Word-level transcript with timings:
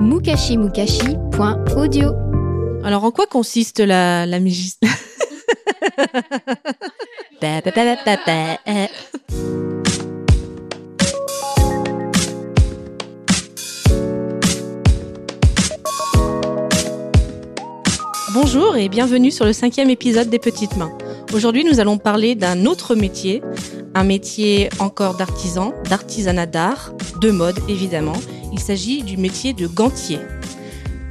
mukashimukashi.audio. 0.00 2.14
Alors, 2.84 3.02
en 3.04 3.10
quoi 3.10 3.26
consiste 3.26 3.80
la, 3.80 4.24
la. 4.26 4.38
Bonjour 18.32 18.76
et 18.76 18.88
bienvenue 18.88 19.32
sur 19.32 19.44
le 19.44 19.52
cinquième 19.52 19.90
épisode 19.90 20.30
des 20.30 20.38
Petites 20.38 20.76
Mains. 20.76 20.96
Aujourd'hui, 21.32 21.64
nous 21.64 21.80
allons 21.80 21.98
parler 21.98 22.36
d'un 22.36 22.66
autre 22.66 22.94
métier, 22.94 23.42
un 23.94 24.04
métier 24.04 24.68
encore 24.78 25.16
d'artisan, 25.16 25.72
d'artisanat 25.90 26.46
d'art, 26.46 26.92
de 27.20 27.30
mode 27.30 27.58
évidemment. 27.68 28.16
Il 28.52 28.60
s'agit 28.60 29.02
du 29.02 29.16
métier 29.16 29.52
de 29.52 29.66
gantier. 29.66 30.18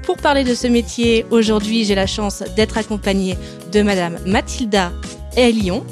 Pour 0.04 0.18
parler 0.18 0.44
de 0.44 0.56
ce 0.56 0.68
métier, 0.68 1.26
aujourd'hui, 1.32 1.84
j'ai 1.84 1.96
la 1.96 2.08
chance 2.08 2.44
d'être 2.56 2.78
accompagnée 2.78 3.38
de 3.72 3.82
Madame 3.82 4.18
Mathilda 4.26 4.92
Lyon, 5.36 5.84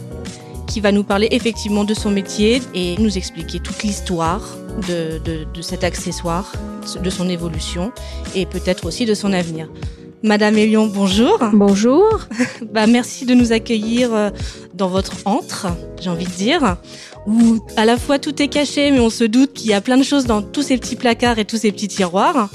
qui 0.67 0.79
va 0.79 0.91
nous 0.91 1.03
parler 1.03 1.27
effectivement 1.31 1.83
de 1.83 1.93
son 1.93 2.11
métier 2.11 2.61
et 2.73 2.95
nous 2.97 3.17
expliquer 3.17 3.59
toute 3.59 3.83
l'histoire 3.83 4.41
de, 4.87 5.45
cet 5.61 5.83
accessoire, 5.83 6.51
de 7.01 7.09
son 7.09 7.29
évolution 7.29 7.91
et 8.35 8.45
peut-être 8.45 8.85
aussi 8.85 9.05
de 9.05 9.13
son 9.13 9.33
avenir. 9.33 9.69
Madame 10.25 10.57
Elion, 10.57 10.87
bonjour. 10.87 11.37
Bonjour. 11.53 12.19
Bah, 12.73 12.87
merci 12.87 13.25
de 13.25 13.35
nous 13.35 13.51
accueillir 13.51 14.13
euh, 14.13 14.29
dans 14.73 14.87
votre 14.87 15.13
antre, 15.25 15.67
j'ai 16.01 16.09
envie 16.09 16.25
de 16.25 16.31
dire, 16.31 16.77
où 17.27 17.59
à 17.77 17.85
la 17.85 17.95
fois 17.95 18.17
tout 18.17 18.41
est 18.41 18.47
caché, 18.47 18.91
mais 18.91 18.99
on 18.99 19.11
se 19.11 19.23
doute 19.23 19.53
qu'il 19.53 19.67
y 19.69 19.73
a 19.73 19.81
plein 19.81 19.97
de 19.97 20.03
choses 20.03 20.25
dans 20.25 20.41
tous 20.41 20.63
ces 20.63 20.77
petits 20.77 20.95
placards 20.95 21.37
et 21.37 21.45
tous 21.45 21.57
ces 21.57 21.71
petits 21.71 21.87
tiroirs. 21.87 22.49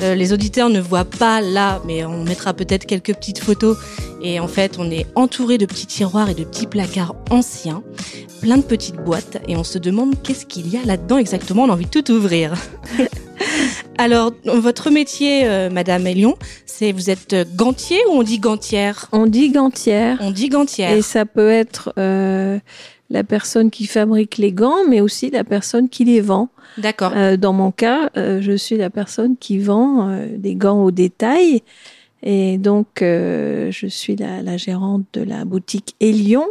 Euh, 0.00 0.14
les 0.14 0.32
auditeurs 0.32 0.70
ne 0.70 0.80
voient 0.80 1.04
pas 1.04 1.40
là, 1.40 1.80
mais 1.86 2.04
on 2.04 2.24
mettra 2.24 2.54
peut-être 2.54 2.86
quelques 2.86 3.14
petites 3.14 3.38
photos. 3.38 3.76
Et 4.22 4.40
en 4.40 4.48
fait, 4.48 4.76
on 4.78 4.90
est 4.90 5.06
entouré 5.14 5.58
de 5.58 5.66
petits 5.66 5.86
tiroirs 5.86 6.30
et 6.30 6.34
de 6.34 6.44
petits 6.44 6.66
placards 6.66 7.14
anciens, 7.30 7.82
plein 8.40 8.56
de 8.56 8.62
petites 8.62 8.96
boîtes, 8.96 9.38
et 9.48 9.56
on 9.56 9.64
se 9.64 9.78
demande 9.78 10.14
qu'est-ce 10.22 10.46
qu'il 10.46 10.68
y 10.68 10.76
a 10.76 10.84
là-dedans 10.84 11.18
exactement. 11.18 11.64
On 11.64 11.70
a 11.70 11.72
envie 11.72 11.86
de 11.86 11.90
tout 11.90 12.10
ouvrir. 12.12 12.54
Alors, 13.98 14.32
votre 14.44 14.90
métier, 14.90 15.46
euh, 15.46 15.70
Madame 15.70 16.06
Elion, 16.06 16.36
c'est 16.66 16.92
vous 16.92 17.10
êtes 17.10 17.32
euh, 17.32 17.44
gantier 17.54 17.98
ou 18.08 18.12
on 18.12 18.22
dit 18.22 18.38
gantière? 18.38 19.08
On 19.12 19.26
dit 19.26 19.50
gantière. 19.50 20.18
On 20.20 20.30
dit 20.30 20.48
gantière. 20.48 20.92
Et 20.92 21.02
ça 21.02 21.26
peut 21.26 21.50
être 21.50 21.92
euh, 21.98 22.58
la 23.12 23.24
personne 23.24 23.70
qui 23.70 23.86
fabrique 23.86 24.38
les 24.38 24.52
gants, 24.52 24.84
mais 24.88 25.00
aussi 25.00 25.30
la 25.30 25.44
personne 25.44 25.88
qui 25.90 26.04
les 26.04 26.22
vend. 26.22 26.48
D'accord. 26.78 27.12
Euh, 27.14 27.36
dans 27.36 27.52
mon 27.52 27.70
cas, 27.70 28.10
euh, 28.16 28.40
je 28.40 28.56
suis 28.56 28.78
la 28.78 28.88
personne 28.88 29.36
qui 29.36 29.58
vend 29.58 30.08
euh, 30.08 30.26
des 30.36 30.54
gants 30.54 30.82
au 30.82 30.90
détail. 30.90 31.62
Et 32.22 32.56
donc, 32.56 33.02
euh, 33.02 33.70
je 33.70 33.86
suis 33.86 34.16
la, 34.16 34.42
la 34.42 34.56
gérante 34.56 35.04
de 35.12 35.22
la 35.22 35.44
boutique 35.44 35.94
Elion, 36.00 36.46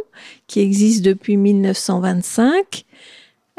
qui 0.46 0.60
existe 0.60 1.04
depuis 1.04 1.36
1925, 1.36 2.84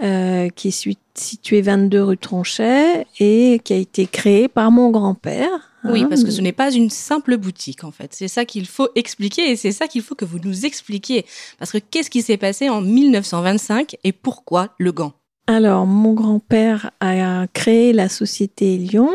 euh, 0.02 0.50
qui 0.50 0.70
est 0.70 0.90
située 1.14 1.62
22 1.62 2.04
rue 2.04 2.18
Tronchet 2.18 3.06
et 3.20 3.62
qui 3.64 3.74
a 3.74 3.76
été 3.76 4.08
créée 4.08 4.48
par 4.48 4.72
mon 4.72 4.90
grand-père. 4.90 5.50
Oui, 5.84 6.04
hein. 6.04 6.08
parce 6.10 6.24
que 6.24 6.32
ce 6.32 6.42
n'est 6.42 6.52
pas 6.54 6.72
une 6.72 6.90
simple 6.90 7.38
boutique 7.38 7.84
en 7.84 7.92
fait. 7.92 8.14
C'est 8.14 8.28
ça 8.28 8.46
qu'il 8.46 8.66
faut 8.66 8.90
expliquer 8.96 9.52
et 9.52 9.56
c'est 9.56 9.72
ça 9.72 9.88
qu'il 9.88 10.02
faut 10.02 10.16
que 10.16 10.26
vous 10.26 10.40
nous 10.40 10.66
expliquiez. 10.66 11.26
Parce 11.60 11.72
que 11.72 11.78
qu'est-ce 11.78 12.10
qui 12.10 12.22
s'est 12.22 12.38
passé 12.38 12.70
en 12.70 12.82
1925 12.82 13.98
et 14.04 14.14
pourquoi 14.14 14.70
le 14.80 14.92
gant? 14.92 15.14
Alors, 15.46 15.86
mon 15.86 16.14
grand-père 16.14 16.92
a 17.02 17.48
créé 17.54 17.92
la 17.92 18.08
société 18.08 18.78
Lyon 18.78 19.10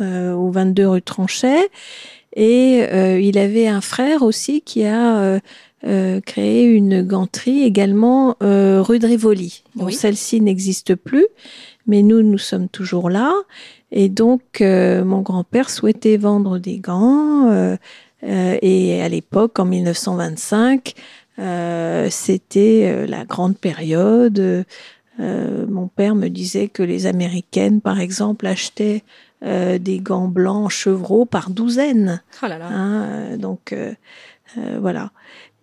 euh, 0.00 0.32
au 0.32 0.50
22 0.50 0.88
rue 0.88 1.02
Tranchet 1.02 1.68
et 2.34 2.84
euh, 2.90 3.20
il 3.20 3.38
avait 3.38 3.68
un 3.68 3.80
frère 3.80 4.22
aussi 4.22 4.62
qui 4.62 4.84
a 4.84 5.18
euh, 5.18 5.40
euh, 5.86 6.20
créé 6.20 6.64
une 6.64 7.02
ganterie 7.02 7.62
également 7.64 8.36
euh, 8.42 8.80
rue 8.82 8.98
de 8.98 9.06
Rivoli. 9.06 9.62
Bon, 9.74 9.86
Oui. 9.86 9.92
celle-ci 9.94 10.40
n'existe 10.40 10.94
plus, 10.94 11.26
mais 11.86 12.02
nous, 12.02 12.22
nous 12.22 12.38
sommes 12.38 12.68
toujours 12.68 13.10
là. 13.10 13.32
Et 13.92 14.08
donc, 14.08 14.60
euh, 14.60 15.04
mon 15.04 15.20
grand-père 15.20 15.70
souhaitait 15.70 16.16
vendre 16.16 16.58
des 16.58 16.78
gants. 16.78 17.48
euh, 17.50 17.76
euh, 18.24 18.56
et 18.62 19.02
à 19.02 19.08
l'époque, 19.08 19.58
en 19.58 19.66
1925, 19.66 20.94
euh, 21.38 22.08
c'était 22.10 23.06
la 23.06 23.24
grande 23.24 23.56
période. 23.58 24.64
Euh, 25.20 25.66
mon 25.68 25.88
père 25.88 26.14
me 26.14 26.28
disait 26.28 26.68
que 26.68 26.82
les 26.82 27.06
Américaines, 27.06 27.80
par 27.80 28.00
exemple, 28.00 28.46
achetaient 28.46 29.02
euh, 29.44 29.78
des 29.78 29.98
gants 29.98 30.28
blancs 30.28 30.70
chevreaux 30.70 31.24
par 31.26 31.50
douzaine. 31.50 32.22
Oh 32.42 32.46
là 32.46 32.58
là. 32.58 32.66
Hein, 32.68 33.36
donc 33.36 33.72
euh, 33.72 33.92
euh, 34.58 34.78
voilà. 34.80 35.10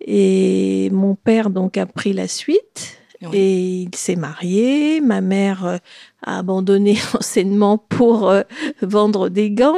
Et 0.06 0.90
mon 0.90 1.14
père 1.14 1.50
donc 1.50 1.76
a 1.76 1.86
pris 1.86 2.12
la 2.12 2.28
suite 2.28 2.98
Oui. 3.22 3.36
et 3.38 3.58
il 3.82 3.94
s'est 3.94 4.16
marié. 4.16 5.00
Ma 5.00 5.20
mère 5.20 5.64
euh, 5.66 5.76
a 6.22 6.38
abandonné 6.38 6.96
l'enseignement 7.14 7.78
pour 7.78 8.28
euh, 8.28 8.42
vendre 8.82 9.28
des 9.28 9.50
gants 9.50 9.76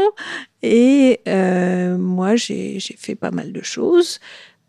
et 0.63 1.21
euh, 1.29 1.99
moi 1.99 2.37
j'ai 2.37 2.79
j'ai 2.79 2.97
fait 2.97 3.15
pas 3.15 3.31
mal 3.31 3.53
de 3.53 3.63
choses. 3.63 4.19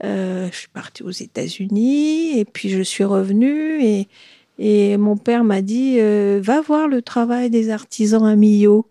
Euh, 0.04 0.50
je 0.52 0.58
suis 0.58 0.68
partie 0.68 1.04
aux 1.04 1.12
États-Unis 1.12 2.38
et 2.38 2.44
puis 2.46 2.70
je 2.70 2.82
suis 2.82 3.06
revenue 3.06 3.82
et 3.82 4.08
et 4.58 4.96
mon 4.98 5.18
père 5.18 5.44
m'a 5.44 5.62
dit 5.62 5.98
euh, 6.00 6.40
va 6.42 6.62
voir 6.62 6.88
le 6.88 7.02
travail 7.02 7.50
des 7.50 7.70
artisans 7.70 8.26
à 8.26 8.36
Millau. 8.36 8.86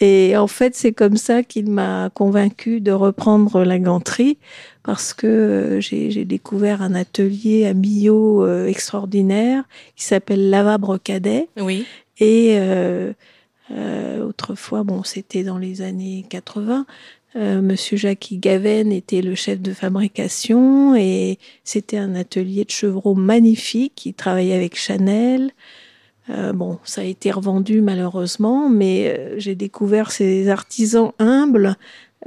Et 0.00 0.36
en 0.36 0.46
fait, 0.46 0.74
c'est 0.74 0.92
comme 0.92 1.16
ça 1.16 1.42
qu'il 1.42 1.70
m'a 1.70 2.10
convaincu 2.12 2.80
de 2.80 2.92
reprendre 2.92 3.64
la 3.64 3.78
ganterie 3.78 4.36
parce 4.82 5.14
que 5.14 5.26
euh, 5.26 5.80
j'ai 5.80 6.24
découvert 6.24 6.82
un 6.82 6.94
atelier 6.94 7.66
à 7.66 7.74
Millau 7.74 8.44
euh, 8.44 8.66
extraordinaire 8.66 9.64
qui 9.96 10.04
s'appelle 10.04 10.50
Lavabre 10.50 10.98
Cadet. 11.02 11.48
Oui. 11.56 11.86
Et 12.18 12.56
euh, 12.58 13.12
euh, 13.70 14.24
autrefois, 14.24 14.84
bon, 14.84 15.02
c'était 15.02 15.42
dans 15.42 15.58
les 15.58 15.82
années 15.82 16.24
80. 16.28 16.86
Euh, 17.36 17.60
Monsieur 17.60 17.96
Jackie 17.96 18.38
Gaven 18.38 18.92
était 18.92 19.20
le 19.20 19.34
chef 19.34 19.60
de 19.60 19.74
fabrication 19.74 20.94
et 20.94 21.38
c'était 21.64 21.98
un 21.98 22.14
atelier 22.14 22.64
de 22.64 22.70
chevreau 22.70 23.14
magnifique. 23.14 24.06
Il 24.06 24.14
travaillait 24.14 24.54
avec 24.54 24.76
Chanel. 24.76 25.50
Euh, 26.30 26.52
bon, 26.52 26.78
ça 26.84 27.02
a 27.02 27.04
été 27.04 27.30
revendu 27.30 27.80
malheureusement, 27.80 28.68
mais 28.68 29.14
euh, 29.16 29.34
j'ai 29.38 29.54
découvert 29.54 30.10
ces 30.10 30.48
artisans 30.48 31.12
humbles 31.18 31.76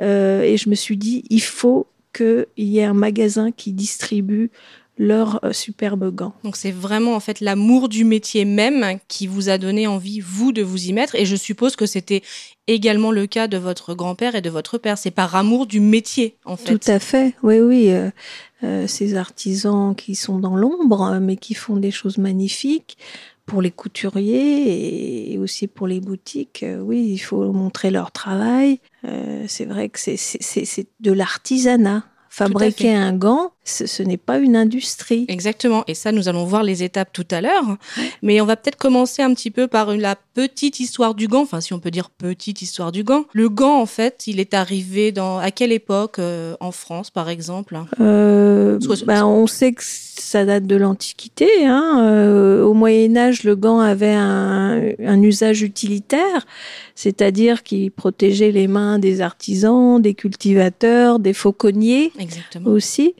euh, 0.01 0.41
et 0.41 0.57
je 0.57 0.69
me 0.69 0.75
suis 0.75 0.97
dit, 0.97 1.23
il 1.29 1.41
faut 1.41 1.87
qu'il 2.13 2.45
y 2.57 2.79
ait 2.79 2.85
un 2.85 2.93
magasin 2.93 3.51
qui 3.51 3.73
distribue 3.73 4.51
leurs 4.99 5.43
euh, 5.45 5.53
superbes 5.53 6.13
gants. 6.13 6.33
Donc 6.43 6.57
c'est 6.57 6.71
vraiment 6.71 7.15
en 7.15 7.19
fait 7.21 7.39
l'amour 7.39 7.87
du 7.87 8.03
métier 8.03 8.43
même 8.43 8.99
qui 9.07 9.27
vous 9.27 9.49
a 9.49 9.57
donné 9.57 9.87
envie 9.87 10.19
vous 10.19 10.51
de 10.51 10.61
vous 10.61 10.87
y 10.87 10.93
mettre 10.93 11.15
et 11.15 11.25
je 11.25 11.37
suppose 11.37 11.77
que 11.77 11.85
c'était 11.85 12.21
également 12.67 13.11
le 13.11 13.25
cas 13.25 13.47
de 13.47 13.57
votre 13.57 13.95
grand-père 13.95 14.35
et 14.35 14.41
de 14.41 14.49
votre 14.49 14.77
père. 14.77 14.97
C'est 14.97 15.09
par 15.09 15.35
amour 15.35 15.65
du 15.65 15.79
métier 15.79 16.35
en 16.43 16.57
fait. 16.57 16.77
Tout 16.77 16.91
à 16.91 16.99
fait, 16.99 17.33
oui, 17.43 17.59
oui. 17.61 17.91
euh, 17.91 18.11
euh, 18.63 18.87
ces 18.87 19.15
artisans 19.15 19.95
qui 19.95 20.15
sont 20.15 20.37
dans 20.37 20.57
l'ombre, 20.57 21.17
mais 21.21 21.37
qui 21.37 21.53
font 21.53 21.77
des 21.77 21.91
choses 21.91 22.17
magnifiques 22.17 22.97
pour 23.49 23.61
les 23.61 23.71
couturiers 23.71 25.33
et 25.33 25.37
aussi 25.37 25.67
pour 25.67 25.87
les 25.87 25.99
boutiques. 25.99 26.63
euh, 26.63 26.79
oui, 26.79 27.09
il 27.11 27.17
faut 27.19 27.51
montrer 27.51 27.91
leur 27.91 28.11
travail. 28.11 28.79
Euh, 29.05 29.45
c'est 29.47 29.65
vrai 29.65 29.89
que 29.89 29.99
c'est- 29.99 30.87
de 30.99 31.11
l'artisanat. 31.11 32.03
Fabriquer 32.31 32.93
un 32.93 33.13
gant, 33.13 33.51
ce, 33.69 33.85
ce 33.85 34.03
n'est 34.03 34.17
pas 34.17 34.39
une 34.39 34.55
industrie. 34.55 35.25
Exactement. 35.27 35.83
Et 35.87 35.93
ça, 35.93 36.11
nous 36.11 36.27
allons 36.27 36.45
voir 36.45 36.63
les 36.63 36.83
étapes 36.83 37.13
tout 37.13 37.27
à 37.31 37.41
l'heure. 37.41 37.77
Mais 38.21 38.41
on 38.41 38.45
va 38.45 38.55
peut-être 38.55 38.77
commencer 38.77 39.21
un 39.21 39.33
petit 39.33 39.51
peu 39.51 39.67
par 39.67 39.95
la 39.95 40.15
petite 40.15 40.79
histoire 40.79 41.15
du 41.15 41.27
gant. 41.27 41.41
Enfin, 41.41 41.61
si 41.61 41.73
on 41.73 41.79
peut 41.79 41.91
dire 41.91 42.09
petite 42.09 42.61
histoire 42.61 42.91
du 42.91 43.03
gant. 43.03 43.25
Le 43.33 43.49
gant, 43.49 43.79
en 43.79 43.85
fait, 43.85 44.27
il 44.27 44.39
est 44.39 44.53
arrivé 44.53 45.11
dans 45.11 45.37
à 45.37 45.51
quelle 45.51 45.71
époque 45.71 46.19
euh, 46.19 46.55
en 46.59 46.71
France, 46.71 47.09
par 47.09 47.29
exemple? 47.29 47.77
Euh, 47.99 48.79
ben, 49.05 49.25
on 49.25 49.47
sait 49.47 49.73
que 49.73 49.83
ça 49.83 50.45
date 50.45 50.65
de 50.65 50.75
l'Antiquité. 50.75 51.49
Hein. 51.65 51.99
Euh, 51.99 52.63
au 52.63 52.73
Moyen 52.73 53.15
Âge, 53.17 53.43
le 53.43 53.55
gant 53.55 53.79
avait 53.79 54.13
un, 54.13 54.81
un 55.05 55.21
usage 55.21 55.61
utilitaire, 55.61 56.45
c'est-à-dire 56.95 57.63
qu'il 57.63 57.91
protégeait 57.91 58.51
les 58.51 58.67
mains 58.67 58.99
des 58.99 59.21
artisans, 59.21 60.01
des 60.01 60.13
cultivateurs, 60.13 61.19
des 61.19 61.33
fauconniers 61.33 62.11
Exactement. 62.19 62.69
aussi. 62.71 63.15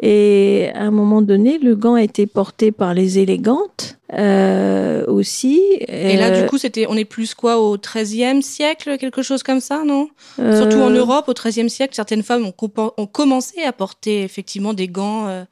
Et 0.00 0.70
à 0.74 0.82
un 0.82 0.90
moment 0.90 1.22
donné, 1.22 1.58
le 1.58 1.74
gant 1.74 1.94
a 1.94 2.02
été 2.02 2.26
porté 2.26 2.70
par 2.70 2.94
les 2.94 3.18
élégantes 3.18 3.98
euh, 4.12 5.04
aussi. 5.06 5.60
Et 5.88 6.16
là, 6.16 6.30
du 6.40 6.46
coup, 6.46 6.56
c'était, 6.56 6.86
on 6.88 6.96
est 6.96 7.04
plus 7.04 7.34
quoi 7.34 7.58
au 7.58 7.76
XIIIe 7.76 8.42
siècle, 8.42 8.96
quelque 8.98 9.22
chose 9.22 9.42
comme 9.42 9.60
ça, 9.60 9.82
non? 9.84 10.08
Euh, 10.38 10.56
Surtout 10.56 10.78
en 10.78 10.90
Europe, 10.90 11.28
au 11.28 11.34
XIIIe 11.34 11.68
siècle, 11.68 11.94
certaines 11.94 12.22
femmes 12.22 12.46
ont, 12.46 13.06
commencé 13.06 13.62
à 13.62 13.72
porter 13.72 14.22
effectivement 14.22 14.72
des 14.72 14.86
gants 14.86 15.26
euh, 15.26 15.42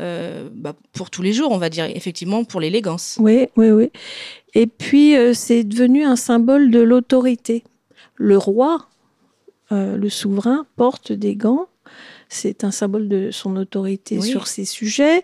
euh, 0.00 0.48
bah, 0.52 0.74
pour 0.92 1.10
tous 1.10 1.22
les 1.22 1.32
jours, 1.32 1.52
on 1.52 1.58
va 1.58 1.68
dire, 1.68 1.84
effectivement 1.84 2.44
pour 2.44 2.60
l'élégance. 2.60 3.18
Oui, 3.20 3.48
oui, 3.56 3.70
oui. 3.70 3.90
Et 4.54 4.66
puis, 4.66 5.16
euh, 5.16 5.34
c'est 5.34 5.64
devenu 5.64 6.04
un 6.04 6.16
symbole 6.16 6.70
de 6.70 6.80
l'autorité. 6.80 7.62
Le 8.16 8.38
roi, 8.38 8.88
euh, 9.70 9.96
le 9.96 10.08
souverain, 10.08 10.66
porte 10.76 11.12
des 11.12 11.36
gants. 11.36 11.66
C'est 12.32 12.64
un 12.64 12.70
symbole 12.70 13.08
de 13.08 13.30
son 13.30 13.56
autorité 13.56 14.18
Oui. 14.18 14.26
sur 14.28 14.46
ces 14.46 14.64
sujets. 14.64 15.22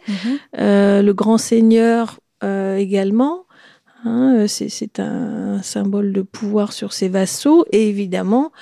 Euh, 0.58 1.00
le 1.02 1.14
grand 1.14 1.38
seigneur 1.38 2.20
euh, 2.44 2.76
également. 2.76 3.44
hein, 4.04 4.36
euh, 4.40 4.46
c'est 4.46 5.00
un 5.00 5.60
symbole 5.62 6.12
de 6.12 6.22
pouvoir 6.22 6.72
sur 6.72 6.92
ses 6.92 7.08
vassaux. 7.08 7.64
Et 7.72 7.88
évidemment, 7.88 8.52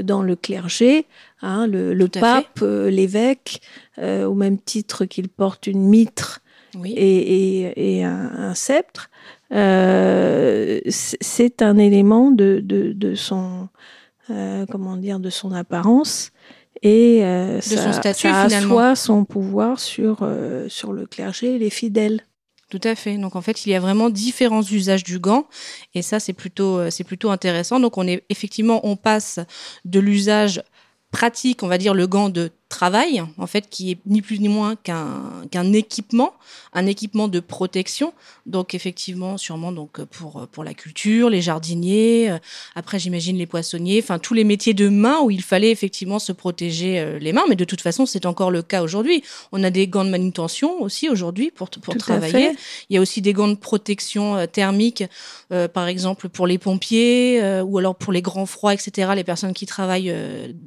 dans 0.00 0.22
le 0.22 0.36
clergé, 0.36 1.06
hein, 1.42 1.66
le, 1.66 1.94
pape, 2.08 2.60
euh, 2.62 2.88
l'évêque, 2.90 3.60
au 4.00 4.34
même 4.34 4.58
titre 4.58 5.04
qu'il 5.04 5.28
porte 5.28 5.66
une 5.66 5.82
mitre 5.82 6.40
Oui. 6.76 6.92
et, 6.96 7.62
et- 7.64 7.96
et 7.98 8.04
un, 8.04 8.30
un 8.50 8.54
sceptre, 8.54 9.10
c'est 10.90 11.62
un 11.62 11.78
élément 11.78 12.30
de, 12.30 12.60
de, 12.62 12.92
de 12.92 13.14
son 13.14 13.68
comment 14.70 14.96
dire 14.96 15.20
de 15.20 15.30
son 15.30 15.52
apparence 15.52 16.30
et 16.82 17.24
euh, 17.24 17.60
ça, 17.60 17.82
son 17.82 17.92
statut, 17.92 18.28
ça 18.28 18.42
assoit 18.42 18.96
son 18.96 19.24
pouvoir 19.24 19.80
sur 19.80 20.18
euh, 20.22 20.68
sur 20.68 20.92
le 20.92 21.06
clergé 21.06 21.54
et 21.54 21.58
les 21.58 21.70
fidèles. 21.70 22.22
Tout 22.68 22.80
à 22.82 22.94
fait. 22.94 23.16
Donc 23.16 23.36
en 23.36 23.42
fait, 23.42 23.64
il 23.64 23.70
y 23.70 23.74
a 23.74 23.80
vraiment 23.80 24.10
différents 24.10 24.62
usages 24.62 25.04
du 25.04 25.18
gant, 25.18 25.46
et 25.94 26.02
ça 26.02 26.18
c'est 26.18 26.32
plutôt 26.32 26.78
euh, 26.78 26.90
c'est 26.90 27.04
plutôt 27.04 27.30
intéressant. 27.30 27.80
Donc 27.80 27.96
on 27.96 28.06
est 28.06 28.24
effectivement 28.28 28.80
on 28.84 28.96
passe 28.96 29.38
de 29.84 30.00
l'usage 30.00 30.62
pratique, 31.12 31.62
on 31.62 31.68
va 31.68 31.78
dire 31.78 31.94
le 31.94 32.06
gant 32.06 32.28
de 32.28 32.50
travail, 32.68 33.22
en 33.38 33.46
fait, 33.46 33.68
qui 33.70 33.92
est 33.92 33.98
ni 34.06 34.22
plus 34.22 34.40
ni 34.40 34.48
moins 34.48 34.74
qu'un 34.74 35.22
qu'un 35.50 35.72
équipement, 35.72 36.32
un 36.72 36.86
équipement 36.86 37.28
de 37.28 37.38
protection. 37.40 38.12
Donc 38.44 38.74
effectivement, 38.74 39.38
sûrement 39.38 39.72
donc 39.72 40.02
pour 40.04 40.48
pour 40.48 40.64
la 40.64 40.74
culture, 40.74 41.30
les 41.30 41.42
jardiniers, 41.42 42.30
euh, 42.30 42.38
après 42.74 42.98
j'imagine 42.98 43.36
les 43.36 43.46
poissonniers, 43.46 44.00
enfin 44.02 44.18
tous 44.18 44.34
les 44.34 44.44
métiers 44.44 44.74
de 44.74 44.88
main 44.88 45.20
où 45.20 45.30
il 45.30 45.42
fallait 45.42 45.70
effectivement 45.70 46.18
se 46.18 46.32
protéger 46.32 46.98
euh, 46.98 47.18
les 47.18 47.32
mains. 47.32 47.44
Mais 47.48 47.56
de 47.56 47.64
toute 47.64 47.80
façon, 47.80 48.04
c'est 48.04 48.26
encore 48.26 48.50
le 48.50 48.62
cas 48.62 48.82
aujourd'hui. 48.82 49.22
On 49.52 49.62
a 49.62 49.70
des 49.70 49.86
gants 49.86 50.04
de 50.04 50.10
manutention 50.10 50.82
aussi 50.82 51.08
aujourd'hui 51.08 51.52
pour 51.52 51.70
pour 51.70 51.94
Tout 51.94 52.00
travailler. 52.00 52.52
Il 52.90 52.94
y 52.94 52.98
a 52.98 53.00
aussi 53.00 53.22
des 53.22 53.32
gants 53.32 53.48
de 53.48 53.54
protection 53.54 54.36
euh, 54.36 54.46
thermique, 54.46 55.04
par 55.72 55.86
exemple 55.86 56.28
pour 56.28 56.46
les 56.46 56.58
pompiers 56.58 57.40
ou 57.62 57.78
alors 57.78 57.94
pour 57.94 58.12
les 58.12 58.22
grands 58.22 58.46
froids, 58.46 58.74
etc. 58.74 59.12
Les 59.14 59.24
personnes 59.24 59.54
qui 59.54 59.66
travaillent 59.66 60.14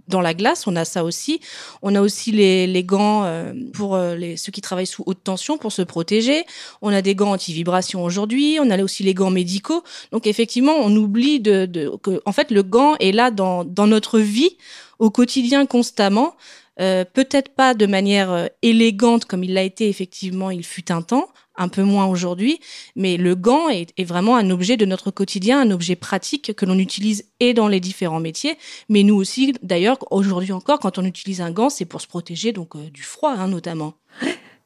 dans 0.07 0.21
la 0.21 0.33
glace, 0.33 0.67
on 0.67 0.75
a 0.75 0.85
ça 0.85 1.03
aussi. 1.03 1.41
On 1.81 1.88
a 1.95 2.01
aussi 2.01 2.31
les, 2.31 2.67
les 2.67 2.83
gants 2.83 3.23
euh, 3.23 3.53
pour 3.73 3.95
euh, 3.95 4.15
les, 4.15 4.37
ceux 4.37 4.51
qui 4.51 4.61
travaillent 4.61 4.87
sous 4.87 5.03
haute 5.05 5.23
tension 5.23 5.57
pour 5.57 5.71
se 5.71 5.81
protéger. 5.81 6.43
On 6.81 6.93
a 6.93 7.01
des 7.01 7.15
gants 7.15 7.31
anti-vibration 7.31 8.03
aujourd'hui. 8.03 8.59
On 8.61 8.69
a 8.69 8.81
aussi 8.81 9.03
les 9.03 9.13
gants 9.13 9.31
médicaux. 9.31 9.83
Donc 10.11 10.27
effectivement, 10.27 10.73
on 10.77 10.95
oublie 10.95 11.39
de 11.39 11.91
que 12.01 12.21
en 12.25 12.31
fait 12.31 12.51
le 12.51 12.63
gant 12.63 12.95
est 12.99 13.11
là 13.11 13.31
dans 13.31 13.63
dans 13.63 13.87
notre 13.87 14.19
vie 14.19 14.57
au 14.99 15.09
quotidien 15.09 15.65
constamment. 15.65 16.35
Euh, 16.79 17.03
peut-être 17.05 17.49
pas 17.49 17.73
de 17.73 17.85
manière 17.85 18.31
euh, 18.31 18.47
élégante 18.61 19.25
comme 19.25 19.43
il 19.43 19.53
l'a 19.53 19.63
été 19.63 19.89
effectivement 19.89 20.49
il 20.49 20.65
fut 20.65 20.91
un 20.91 21.01
temps, 21.01 21.27
un 21.55 21.67
peu 21.67 21.83
moins 21.83 22.05
aujourd'hui, 22.05 22.59
mais 22.95 23.17
le 23.17 23.35
gant 23.35 23.69
est, 23.69 23.91
est 23.97 24.05
vraiment 24.05 24.37
un 24.37 24.49
objet 24.49 24.77
de 24.77 24.85
notre 24.85 25.11
quotidien, 25.11 25.59
un 25.59 25.71
objet 25.71 25.95
pratique 25.95 26.53
que 26.53 26.65
l'on 26.65 26.79
utilise 26.79 27.25
et 27.39 27.53
dans 27.53 27.67
les 27.67 27.79
différents 27.79 28.21
métiers, 28.21 28.57
mais 28.87 29.03
nous 29.03 29.15
aussi 29.15 29.53
d'ailleurs 29.61 29.97
aujourd'hui 30.11 30.53
encore 30.53 30.79
quand 30.79 30.97
on 30.97 31.05
utilise 31.05 31.41
un 31.41 31.51
gant 31.51 31.69
c'est 31.69 31.85
pour 31.85 32.01
se 32.01 32.07
protéger 32.07 32.53
donc 32.53 32.75
euh, 32.75 32.89
du 32.91 33.03
froid 33.03 33.33
hein, 33.37 33.47
notamment. 33.47 33.95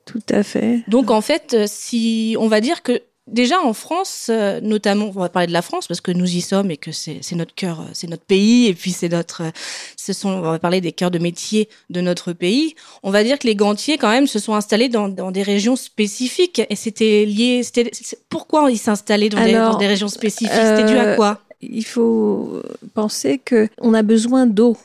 Tout 0.06 0.22
à 0.30 0.44
fait. 0.44 0.84
Donc 0.88 1.12
en 1.12 1.22
fait, 1.22 1.54
euh, 1.54 1.66
si 1.68 2.36
on 2.40 2.48
va 2.48 2.62
dire 2.62 2.84
que 2.84 3.02
déjà 3.28 3.62
en 3.62 3.74
France, 3.74 4.28
euh, 4.30 4.60
notamment, 4.62 5.06
on 5.06 5.12
va 5.12 5.30
parler 5.30 5.48
de 5.48 5.54
la 5.54 5.62
France 5.62 5.88
parce 5.88 6.02
que 6.02 6.12
nous 6.12 6.30
y 6.30 6.42
sommes 6.42 6.72
et 6.72 6.78
que 6.78 6.92
c'est 6.92 7.22
notre 7.34 7.56
cœur, 7.56 7.82
euh, 7.82 7.86
c'est 7.94 8.10
notre 8.10 8.24
pays 8.24 8.68
et 8.68 8.74
puis 8.74 8.92
c'est 8.92 9.10
notre, 9.10 9.44
euh, 9.44 9.52
ce 9.98 10.14
sont, 10.14 10.30
on 10.30 10.42
va 10.42 10.60
parler 10.60 10.82
des 10.82 10.92
cœurs 10.92 11.12
de 11.12 11.20
métier 11.20 11.70
de 11.90 12.02
notre 12.02 12.34
pays. 12.34 12.76
On 13.02 13.12
va 13.12 13.24
dire 13.24 13.40
que 13.40 13.48
les 13.48 13.56
gantiers 13.56 13.98
quand 13.98 14.10
même 14.10 14.28
se 14.28 14.40
sont 14.40 14.56
installés 14.56 14.90
dans, 14.90 15.10
dans 15.10 15.32
des 15.32 15.44
régions 15.44 15.76
spécifiques 15.76 16.62
et 16.70 16.76
c'était 16.76 17.26
lié. 17.26 17.62
C'était 17.64 17.92
pourquoi 18.30 18.70
ils 18.72 18.78
s'installaient 18.78 19.30
dans, 19.30 19.40
dans 19.72 19.78
des 19.78 19.88
régions 19.88 20.10
spécifiques? 20.10 20.54
C'était 20.54 20.86
dû 20.86 20.98
à 20.98 21.16
quoi? 21.16 21.40
Il 21.62 21.86
faut 21.86 22.62
penser 22.94 23.40
que 23.44 23.70
on 23.80 23.94
a 23.94 24.04
besoin 24.04 24.46
d'eau. 24.46 24.76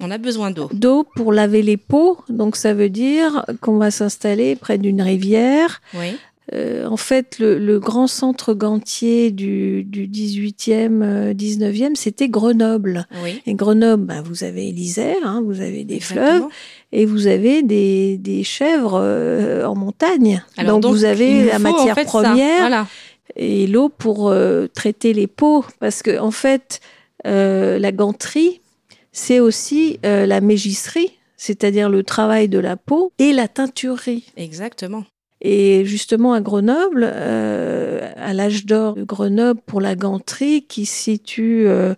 On 0.00 0.10
a 0.10 0.18
besoin 0.18 0.50
d'eau. 0.50 0.68
D'eau 0.72 1.06
pour 1.14 1.32
laver 1.32 1.62
les 1.62 1.76
pots, 1.76 2.18
donc 2.28 2.56
ça 2.56 2.74
veut 2.74 2.88
dire 2.88 3.46
qu'on 3.60 3.76
va 3.78 3.92
s'installer 3.92 4.56
près 4.56 4.76
d'une 4.76 5.00
rivière. 5.00 5.80
Oui. 5.94 6.16
Euh, 6.52 6.86
en 6.86 6.98
fait, 6.98 7.38
le, 7.38 7.58
le 7.58 7.78
grand 7.80 8.06
centre 8.06 8.52
gantier 8.52 9.30
du, 9.30 9.82
du 9.82 10.06
18e, 10.06 11.02
euh, 11.02 11.32
19e, 11.34 11.94
c'était 11.94 12.28
Grenoble. 12.28 13.06
Oui. 13.22 13.40
Et 13.46 13.54
Grenoble, 13.54 14.04
bah, 14.04 14.20
vous 14.22 14.44
avez 14.44 14.70
l'Isère, 14.70 15.16
hein, 15.24 15.42
vous 15.44 15.62
avez 15.62 15.84
des 15.84 16.00
fleuves, 16.00 16.44
et 16.92 17.06
vous 17.06 17.26
avez 17.28 17.62
des, 17.62 18.18
des 18.18 18.44
chèvres 18.44 19.00
euh, 19.02 19.64
en 19.64 19.74
montagne. 19.74 20.44
Alors, 20.58 20.80
donc, 20.80 20.92
vous 20.94 21.04
avez 21.04 21.46
la 21.46 21.56
en 21.56 21.60
matière 21.60 21.94
fait, 21.94 22.04
première 22.04 22.58
Voilà. 22.60 22.86
et 23.36 23.66
l'eau 23.66 23.88
pour 23.88 24.28
euh, 24.28 24.66
traiter 24.66 25.14
les 25.14 25.26
peaux. 25.26 25.64
Parce 25.80 26.02
que, 26.02 26.18
en 26.18 26.30
fait, 26.30 26.80
euh, 27.26 27.78
la 27.78 27.90
ganterie, 27.90 28.60
c'est 29.12 29.40
aussi 29.40 29.98
euh, 30.04 30.26
la 30.26 30.42
mégisserie, 30.42 31.12
c'est-à-dire 31.38 31.88
le 31.88 32.02
travail 32.02 32.48
de 32.50 32.58
la 32.58 32.76
peau, 32.76 33.12
et 33.18 33.32
la 33.32 33.48
teinturerie. 33.48 34.26
Exactement. 34.36 35.04
Et 35.46 35.84
justement, 35.84 36.32
à 36.32 36.40
Grenoble, 36.40 37.06
euh, 37.06 38.10
à 38.16 38.32
l'âge 38.32 38.64
d'or 38.64 38.94
de 38.94 39.04
Grenoble 39.04 39.60
pour 39.66 39.82
la 39.82 39.94
ganterie, 39.94 40.64
qui 40.66 40.86
situe 40.86 41.66
euh, 41.66 41.94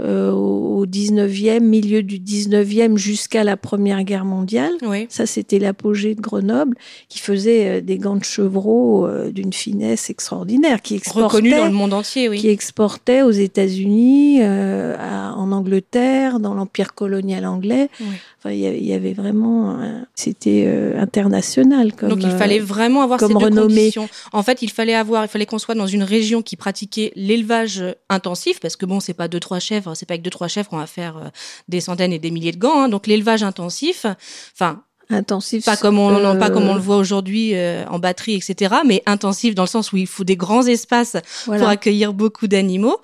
euh, 0.00 0.30
au 0.30 0.86
19e, 0.86 1.60
milieu 1.60 2.02
du 2.02 2.18
19e 2.20 2.96
jusqu'à 2.96 3.42
la 3.44 3.56
Première 3.56 4.04
Guerre 4.04 4.24
mondiale, 4.24 4.72
Oui. 4.82 5.06
ça, 5.10 5.26
c'était 5.26 5.58
l'apogée 5.58 6.14
de 6.14 6.20
Grenoble, 6.20 6.76
qui 7.08 7.18
faisait 7.18 7.68
euh, 7.68 7.80
des 7.80 7.98
gants 7.98 8.16
de 8.16 8.24
chevreau 8.24 9.06
euh, 9.06 9.30
d'une 9.30 9.52
finesse 9.52 10.08
extraordinaire, 10.10 10.82
qui 10.82 10.98
Reconnu 10.98 11.50
dans 11.50 11.56
exportait, 11.56 11.70
le 11.70 11.74
monde 11.76 11.92
entier, 11.94 12.28
oui. 12.28 12.38
qui 12.38 12.48
exportait 12.48 13.22
aux 13.22 13.30
États-Unis, 13.32 14.38
euh, 14.42 14.96
en 15.34 15.50
Angleterre, 15.52 16.40
dans 16.40 16.54
l'empire 16.54 16.94
colonial 16.94 17.44
anglais. 17.44 17.88
Oui. 18.00 18.06
Enfin, 18.38 18.52
il 18.52 18.60
y 18.86 18.92
avait- 18.92 19.12
vraiment, 19.14 19.78
c'était 20.14 20.64
euh, 20.66 21.00
international. 21.00 21.92
Comme, 21.94 22.10
Donc 22.10 22.22
il 22.22 22.28
euh, 22.28 22.38
fallait 22.38 22.60
vraiment 22.60 23.02
avoir 23.02 23.18
comme 23.18 23.32
ces 23.32 23.38
deux 23.38 23.44
renommée. 23.46 23.74
conditions. 23.74 24.08
En 24.32 24.42
fait, 24.42 24.62
il 24.62 24.70
fallait 24.70 24.94
avoir, 24.94 25.24
il 25.24 25.28
fallait 25.28 25.46
qu'on 25.46 25.58
soit 25.58 25.74
dans 25.74 25.86
une 25.88 26.04
région 26.04 26.40
qui 26.42 26.54
pratiquait 26.56 27.12
l'élevage 27.16 27.82
intensif, 28.08 28.60
parce 28.60 28.76
que 28.76 28.86
bon, 28.86 29.00
c'est 29.00 29.14
pas 29.14 29.26
deux 29.28 29.40
trois 29.40 29.58
chèvres, 29.58 29.87
c'est 29.94 30.06
pas 30.06 30.14
avec 30.14 30.22
deux 30.22 30.30
trois 30.30 30.48
chèvres 30.48 30.68
qu'on 30.68 30.78
va 30.78 30.86
faire 30.86 31.16
euh, 31.16 31.28
des 31.68 31.80
centaines 31.80 32.12
et 32.12 32.18
des 32.18 32.30
milliers 32.30 32.52
de 32.52 32.58
gants. 32.58 32.82
hein. 32.82 32.88
Donc 32.88 33.06
l'élevage 33.06 33.42
intensif, 33.42 34.06
enfin 34.54 34.82
intensif. 35.10 35.64
pas 35.64 35.76
comme 35.76 35.98
on, 35.98 36.38
pas 36.38 36.48
euh, 36.48 36.50
comme 36.50 36.68
on 36.68 36.74
le 36.74 36.80
voit 36.80 36.96
aujourd'hui 36.96 37.54
euh, 37.54 37.84
en 37.88 37.98
batterie, 37.98 38.34
etc. 38.34 38.76
Mais 38.86 39.02
intensif 39.06 39.54
dans 39.54 39.64
le 39.64 39.68
sens 39.68 39.92
où 39.92 39.96
il 39.96 40.06
faut 40.06 40.24
des 40.24 40.36
grands 40.36 40.66
espaces 40.66 41.16
voilà. 41.46 41.60
pour 41.60 41.68
accueillir 41.68 42.12
beaucoup 42.12 42.46
d'animaux. 42.46 42.98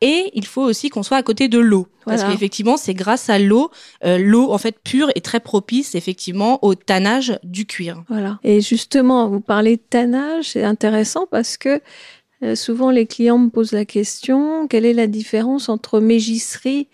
Et 0.00 0.30
il 0.34 0.44
faut 0.44 0.60
aussi 0.62 0.90
qu'on 0.90 1.02
soit 1.02 1.16
à 1.16 1.22
côté 1.22 1.48
de 1.48 1.58
l'eau. 1.58 1.86
Parce 2.04 2.24
qu'effectivement, 2.24 2.76
c'est 2.76 2.92
grâce 2.92 3.30
à 3.30 3.38
l'eau, 3.38 3.70
euh, 4.04 4.18
l'eau 4.18 4.52
en 4.52 4.58
fait 4.58 4.78
pure 4.84 5.08
est 5.14 5.24
très 5.24 5.40
propice 5.40 5.94
effectivement 5.94 6.58
au 6.62 6.74
tannage 6.74 7.38
du 7.42 7.64
cuir. 7.64 8.04
Voilà. 8.10 8.38
Et 8.44 8.60
justement, 8.60 9.28
vous 9.28 9.40
parlez 9.40 9.76
de 9.76 9.82
tannage, 9.88 10.50
c'est 10.50 10.64
intéressant 10.64 11.26
parce 11.30 11.56
que 11.56 11.80
euh, 12.42 12.54
souvent 12.54 12.90
les 12.90 13.06
clients 13.06 13.38
me 13.38 13.48
posent 13.48 13.72
la 13.72 13.84
question 13.84 14.66
quelle 14.66 14.84
est 14.84 14.94
la 14.94 15.06
différence 15.06 15.68
entre 15.68 16.00
mégisserie 16.00 16.88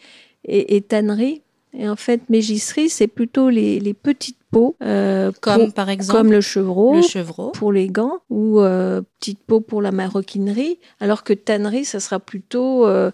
et, 0.44 0.76
et 0.76 0.80
tannerie? 0.82 1.42
Et 1.72 1.88
en 1.88 1.96
fait, 1.96 2.28
mégisserie, 2.28 2.88
c'est 2.88 3.06
plutôt 3.06 3.48
les, 3.48 3.78
les 3.78 3.94
petites 3.94 4.38
peaux, 4.50 4.74
euh, 4.82 5.30
Comme 5.40 5.72
par 5.72 5.88
exemple 5.88 6.18
comme 6.18 6.32
le 6.32 6.40
chevreau, 6.40 6.96
le 6.96 7.02
chevreau. 7.02 7.50
pour 7.52 7.72
les 7.72 7.86
gants, 7.86 8.18
ou 8.28 8.60
euh, 8.60 9.02
petites 9.20 9.38
peaux 9.38 9.60
pour 9.60 9.80
la 9.80 9.92
maroquinerie, 9.92 10.78
alors 10.98 11.22
que 11.22 11.32
tannerie, 11.32 11.84
ça 11.84 12.00
sera 12.00 12.18
plutôt 12.18 12.86
euh, 12.86 13.12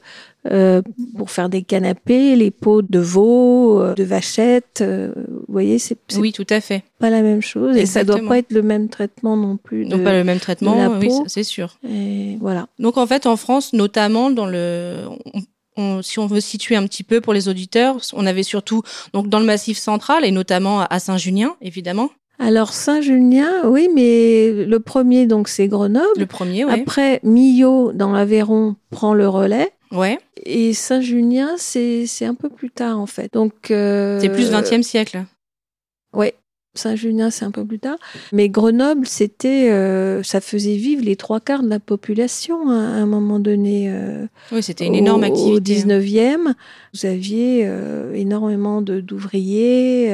pour 1.18 1.30
faire 1.30 1.50
des 1.50 1.62
canapés, 1.62 2.34
les 2.36 2.50
peaux 2.50 2.80
de 2.80 2.98
veau, 2.98 3.92
de 3.94 4.04
vachette. 4.04 4.82
Vous 5.48 5.52
voyez, 5.52 5.78
c'est 5.78 5.96
Oui, 6.18 6.32
tout 6.32 6.46
à 6.50 6.60
fait. 6.60 6.82
pas 6.98 7.10
la 7.10 7.22
même 7.22 7.40
chose, 7.42 7.76
et 7.76 7.86
ça 7.86 8.02
doit 8.04 8.20
pas 8.26 8.38
être 8.38 8.52
le 8.52 8.62
même 8.62 8.88
traitement 8.88 9.36
non 9.36 9.56
plus. 9.56 9.84
Donc 9.86 10.00
de- 10.00 10.04
pas 10.04 10.12
le 10.12 10.24
même 10.24 10.40
traitement, 10.40 10.76
oui, 11.00 11.10
c'est 11.26 11.44
sûr. 11.44 11.78
et 11.88 12.36
voilà. 12.40 12.66
Donc 12.78 12.96
en 12.96 13.06
fait, 13.06 13.26
en 13.26 13.36
France, 13.36 13.72
notamment 13.72 14.30
dans 14.30 14.46
le, 14.46 15.04
on- 15.34 15.42
on- 15.98 16.02
si 16.02 16.18
on 16.18 16.26
veut 16.26 16.40
situer 16.40 16.74
un 16.76 16.84
petit 16.86 17.02
peu 17.04 17.20
pour 17.20 17.32
les 17.34 17.48
auditeurs, 17.48 17.98
on 18.14 18.26
avait 18.26 18.42
surtout 18.42 18.82
donc 19.12 19.28
dans 19.28 19.38
le 19.40 19.44
Massif 19.46 19.78
central 19.78 20.24
et 20.24 20.30
notamment 20.30 20.80
à 20.80 20.98
Saint-Junien, 20.98 21.54
évidemment, 21.60 22.10
Alors 22.38 22.72
Saint-Julien, 22.72 23.48
oui, 23.66 23.88
mais 23.94 24.52
le 24.64 24.80
premier 24.80 25.26
donc 25.26 25.48
c'est 25.48 25.68
Grenoble. 25.68 26.06
le 26.18 26.26
premier, 26.26 26.64
ouais. 26.64 26.80
Après, 26.80 27.20
Millau 27.22 27.92
dans 27.92 28.12
l'Aveyron 28.12 28.76
prend 28.90 29.14
le 29.14 29.28
relais. 29.28 29.70
Ouais, 29.92 30.18
Et 30.44 30.72
Saint-Junien, 30.74 31.50
c'est 31.58 32.06
c'est 32.06 32.24
un 32.26 32.34
peu 32.34 32.48
plus 32.48 32.70
tard 32.70 32.98
en 32.98 33.06
fait. 33.06 33.32
Donc 33.32 33.70
euh, 33.70 34.18
c'est 34.20 34.28
plus 34.30 34.50
20e 34.50 34.82
siècle. 34.82 35.24
Ouais, 36.16 36.34
Saint-Junien, 36.74 37.30
c'est 37.30 37.44
un 37.44 37.50
peu 37.50 37.64
plus 37.64 37.78
tard. 37.78 37.96
Mais 38.32 38.48
Grenoble, 38.48 39.06
c'était, 39.06 39.70
euh, 39.70 40.22
ça 40.22 40.40
faisait 40.40 40.76
vivre 40.76 41.02
les 41.04 41.16
trois 41.16 41.40
quarts 41.40 41.62
de 41.62 41.68
la 41.68 41.80
population 41.80 42.68
hein, 42.70 42.92
à 42.94 42.96
un 43.02 43.06
moment 43.06 43.38
donné. 43.38 43.90
euh, 43.90 44.26
Oui, 44.52 44.62
c'était 44.62 44.86
une 44.86 44.94
énorme 44.94 45.24
activité. 45.24 45.52
Au 45.52 45.60
19e, 45.60 46.54
vous 46.92 47.06
aviez 47.06 47.62
euh, 47.66 48.12
énormément 48.14 48.82
de- 48.82 49.00
d'ouvriers. 49.00 50.12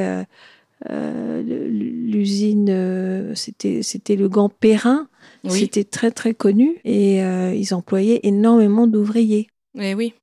L'usine, 1.45 3.31
c'était 3.35 3.81
c'était 3.83 4.15
le 4.15 4.29
gant 4.29 4.49
Perrin. 4.49 5.07
Oui, 5.45 5.59
C'était 5.59 5.83
très 5.83 6.11
très 6.11 6.33
connu 6.33 6.77
et 6.85 7.17
ils 7.19 7.73
employaient 7.73 8.21
énormément 8.23 8.87
d'ouvriers. 8.87 9.47
eh 9.79 9.93
oui. 9.93 10.13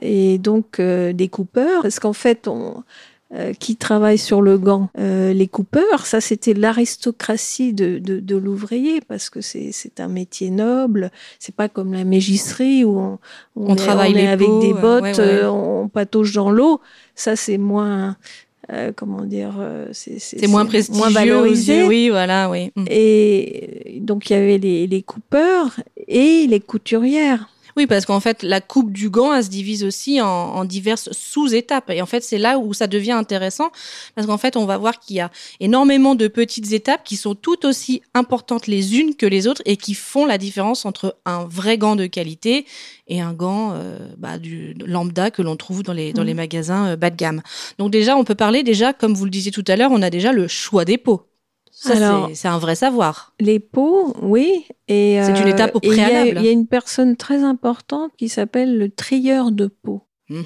Et 0.00 0.38
donc 0.38 0.80
des 0.80 1.28
coupeurs, 1.28 1.82
parce 1.82 1.98
qu'en 2.00 2.12
fait, 2.14 2.48
on, 2.48 2.82
euh, 3.34 3.52
qui 3.54 3.76
travaille 3.76 4.18
sur 4.18 4.42
le 4.42 4.58
gant 4.58 4.90
Euh, 4.98 5.32
Les 5.32 5.48
coupeurs, 5.48 6.04
ça 6.06 6.20
c'était 6.20 6.52
l'aristocratie 6.54 7.72
de, 7.72 7.98
de, 7.98 8.20
de 8.20 8.36
l'ouvrier, 8.36 9.00
parce 9.00 9.30
que 9.30 9.40
c'est 9.40 9.70
c'est 9.72 10.00
un 10.00 10.08
métier 10.08 10.50
noble. 10.50 11.10
C'est 11.38 11.54
pas 11.54 11.68
comme 11.68 11.92
la 11.94 12.04
mégisserie 12.04 12.84
où 12.84 12.98
on, 12.98 13.18
On 13.56 13.72
est- 13.74 13.76
travaille 13.76 14.12
on 14.14 14.16
est 14.18 14.22
les 14.22 14.26
avec 14.28 14.46
peaux, 14.46 14.60
des 14.60 14.74
bottes, 14.74 15.02
ouais, 15.04 15.16
ouais. 15.18 15.42
euh, 15.44 15.50
on 15.50 15.88
patauge 15.88 16.32
dans 16.34 16.50
l'eau. 16.50 16.80
Ça 17.14 17.36
c'est 17.36 17.58
moins, 17.58 18.16
euh, 18.70 18.92
comment 18.94 19.24
dire, 19.24 19.54
euh, 19.58 19.88
c'est 19.92 20.18
C'est 20.18 20.46
moins 20.46 20.66
prestigieux, 20.66 20.98
moins 21.00 21.10
valorisé. 21.10 21.78
yeux, 21.78 21.86
oui, 21.86 22.10
voilà, 22.10 22.50
oui. 22.50 22.70
Mm. 22.76 22.84
Et 22.90 23.98
donc 24.02 24.28
il 24.28 24.34
y 24.34 24.36
avait 24.36 24.58
les, 24.58 24.86
les 24.86 25.02
coupeurs 25.02 25.80
et 26.06 26.46
les 26.46 26.60
couturières. 26.60 27.48
Oui, 27.76 27.86
parce 27.86 28.04
qu'en 28.06 28.20
fait, 28.20 28.42
la 28.42 28.60
coupe 28.60 28.92
du 28.92 29.10
gant, 29.10 29.32
elle 29.32 29.44
se 29.44 29.48
divise 29.48 29.84
aussi 29.84 30.20
en, 30.20 30.26
en 30.26 30.64
diverses 30.64 31.08
sous-étapes. 31.12 31.90
Et 31.90 32.02
en 32.02 32.06
fait, 32.06 32.22
c'est 32.22 32.38
là 32.38 32.58
où 32.58 32.74
ça 32.74 32.86
devient 32.86 33.12
intéressant, 33.12 33.70
parce 34.14 34.26
qu'en 34.26 34.38
fait, 34.38 34.56
on 34.56 34.66
va 34.66 34.76
voir 34.76 34.98
qu'il 34.98 35.16
y 35.16 35.20
a 35.20 35.30
énormément 35.60 36.14
de 36.14 36.28
petites 36.28 36.72
étapes 36.72 37.02
qui 37.04 37.16
sont 37.16 37.34
tout 37.34 37.64
aussi 37.66 38.02
importantes 38.14 38.66
les 38.66 38.98
unes 38.98 39.14
que 39.14 39.26
les 39.26 39.46
autres 39.46 39.62
et 39.64 39.76
qui 39.76 39.94
font 39.94 40.26
la 40.26 40.38
différence 40.38 40.84
entre 40.84 41.16
un 41.24 41.44
vrai 41.44 41.78
gant 41.78 41.96
de 41.96 42.06
qualité 42.06 42.66
et 43.08 43.20
un 43.20 43.32
gant 43.32 43.72
euh, 43.72 43.98
bah, 44.18 44.38
du 44.38 44.74
lambda 44.74 45.30
que 45.30 45.42
l'on 45.42 45.56
trouve 45.56 45.82
dans 45.82 45.92
les, 45.92 46.12
dans 46.12 46.24
les 46.24 46.34
magasins 46.34 46.88
euh, 46.88 46.96
bas 46.96 47.10
de 47.10 47.16
gamme. 47.16 47.42
Donc 47.78 47.90
déjà, 47.90 48.16
on 48.16 48.24
peut 48.24 48.34
parler 48.34 48.62
déjà, 48.62 48.92
comme 48.92 49.14
vous 49.14 49.24
le 49.24 49.30
disiez 49.30 49.52
tout 49.52 49.64
à 49.68 49.76
l'heure, 49.76 49.90
on 49.92 50.02
a 50.02 50.10
déjà 50.10 50.32
le 50.32 50.48
choix 50.48 50.84
des 50.84 50.98
pots. 50.98 51.31
Ça, 51.88 52.28
c'est- 52.34 52.48
un 52.48 52.58
vrai 52.58 52.74
savoir. 52.74 53.32
Les 53.40 53.58
pots, 53.60 54.14
oui. 54.22 54.64
Et 54.88 55.18
C'est 55.22 55.40
une 55.40 55.48
étape 55.48 55.74
au 55.74 55.80
et 55.82 55.88
il 55.88 55.96
y 55.96 56.00
a- 56.00 56.04
préalable. 56.08 56.38
Il 56.40 56.44
y, 56.46 56.48
a 56.48 56.52
une 56.52 56.66
personne 56.66 57.16
très 57.16 57.42
importante 57.42 58.12
qui 58.16 58.28
s'appelle 58.28 58.78
le 58.78 58.88
trieur 58.90 59.50
de 59.50 59.66
peaux. 59.66 60.02
Mhm. 60.28 60.44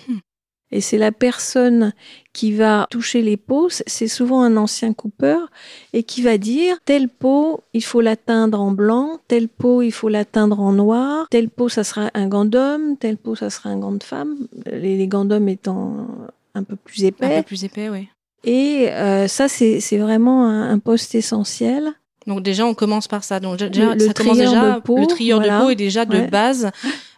Et 0.73 0.81
c'est 0.81 0.99
la 0.99 1.12
personne 1.12 1.93
qui 2.33 2.50
va 2.52 2.88
toucher 2.90 3.23
les 3.23 3.37
peaux. 3.37 3.69
C'est- 3.69 4.09
souvent 4.09 4.43
un 4.43 4.57
ancien 4.57 4.93
coupeur 4.95 5.49
et 5.93 6.02
qui 6.02 6.23
va 6.23 6.38
dire 6.38 6.78
telle 6.85 7.09
peau, 7.09 7.61
il 7.73 7.85
faut 7.85 8.00
la 8.00 8.16
teindre 8.16 8.61
en 8.61 8.73
blanc, 8.73 9.21
telle 9.28 9.49
peau, 9.49 9.83
il 9.83 9.93
faut 9.93 10.09
la 10.09 10.25
teindre 10.25 10.59
en 10.61 10.73
noir, 10.73 11.28
telle 11.31 11.50
peau, 11.50 11.69
ça 11.69 11.85
sera 11.85 12.11
un 12.14 12.26
gant 12.26 12.45
d'homme, 12.47 12.97
telle 12.97 13.16
peau, 13.16 13.37
ça 13.37 13.49
sera 13.49 13.71
un 13.71 13.78
gant 13.78 13.93
de 13.93 14.02
femme. 14.02 14.37
Les, 14.66 14.97
les 14.97 15.07
gants 15.09 15.25
d'homme 15.25 15.49
étant 15.49 16.09
un 16.55 16.64
peu 16.64 16.75
plus 16.76 17.05
Un 17.05 17.09
épais. 17.09 17.37
peu 17.38 17.43
plus 17.45 17.62
épais, 17.64 17.88
oui. 17.88 18.09
Et 18.45 18.88
euh, 18.90 19.26
ça, 19.28 19.49
c'est 19.49 19.81
vraiment 19.99 20.47
un, 20.47 20.71
un 20.71 20.78
poste 20.78 21.14
essentiel. 21.14 21.93
Donc 22.26 22.43
déjà, 22.43 22.66
on 22.66 22.75
commence 22.75 23.07
par 23.09 23.23
ça. 23.25 23.38
Donc 23.40 23.57
déjà, 23.59 23.87
Le- 23.87 23.95
le 23.95 24.00
ça 24.07 24.12
commence 24.12 24.37
trieur 24.37 24.52
déjà. 24.52 24.75
de 24.76 24.81
peau, 24.81 24.99
le 24.99 25.07
trieur 25.07 25.38
voilà. 25.38 25.59
de 25.59 25.64
peau 25.64 25.71
est 25.71 25.75
déjà 25.76 26.05
de 26.05 26.16
Ouais. 26.19 26.28
base. 26.28 26.71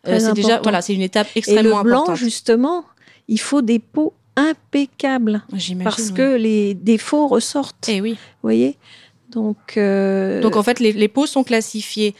euh, 0.06 0.18
c'est 0.20 0.34
déjà 0.34 0.60
voilà, 0.62 0.82
c'est 0.82 0.94
une 0.94 1.02
étape 1.02 1.28
Et 1.34 1.38
extrêmement 1.40 1.78
le 1.78 1.84
blanc, 1.84 1.98
importante. 2.00 2.16
justement, 2.16 2.84
il 3.26 3.40
faut 3.40 3.62
des 3.62 3.78
peaux 3.78 4.12
impeccables 4.36 5.42
J'imagine. 5.54 5.84
parce 5.84 6.08
oui. 6.08 6.14
que 6.14 6.36
les 6.36 6.74
défauts 6.74 7.26
ressortent. 7.26 7.88
Eh 7.88 8.00
oui. 8.00 8.12
Vous 8.12 8.18
voyez 8.42 8.76
Donc, 9.30 9.76
euh, 9.76 10.40
Donc 10.40 10.56
en 10.56 10.62
fait, 10.62 10.78
les, 10.80 10.92
les 10.92 11.08
peaux 11.08 11.26
sont 11.26 11.44
classifiées 11.44 12.14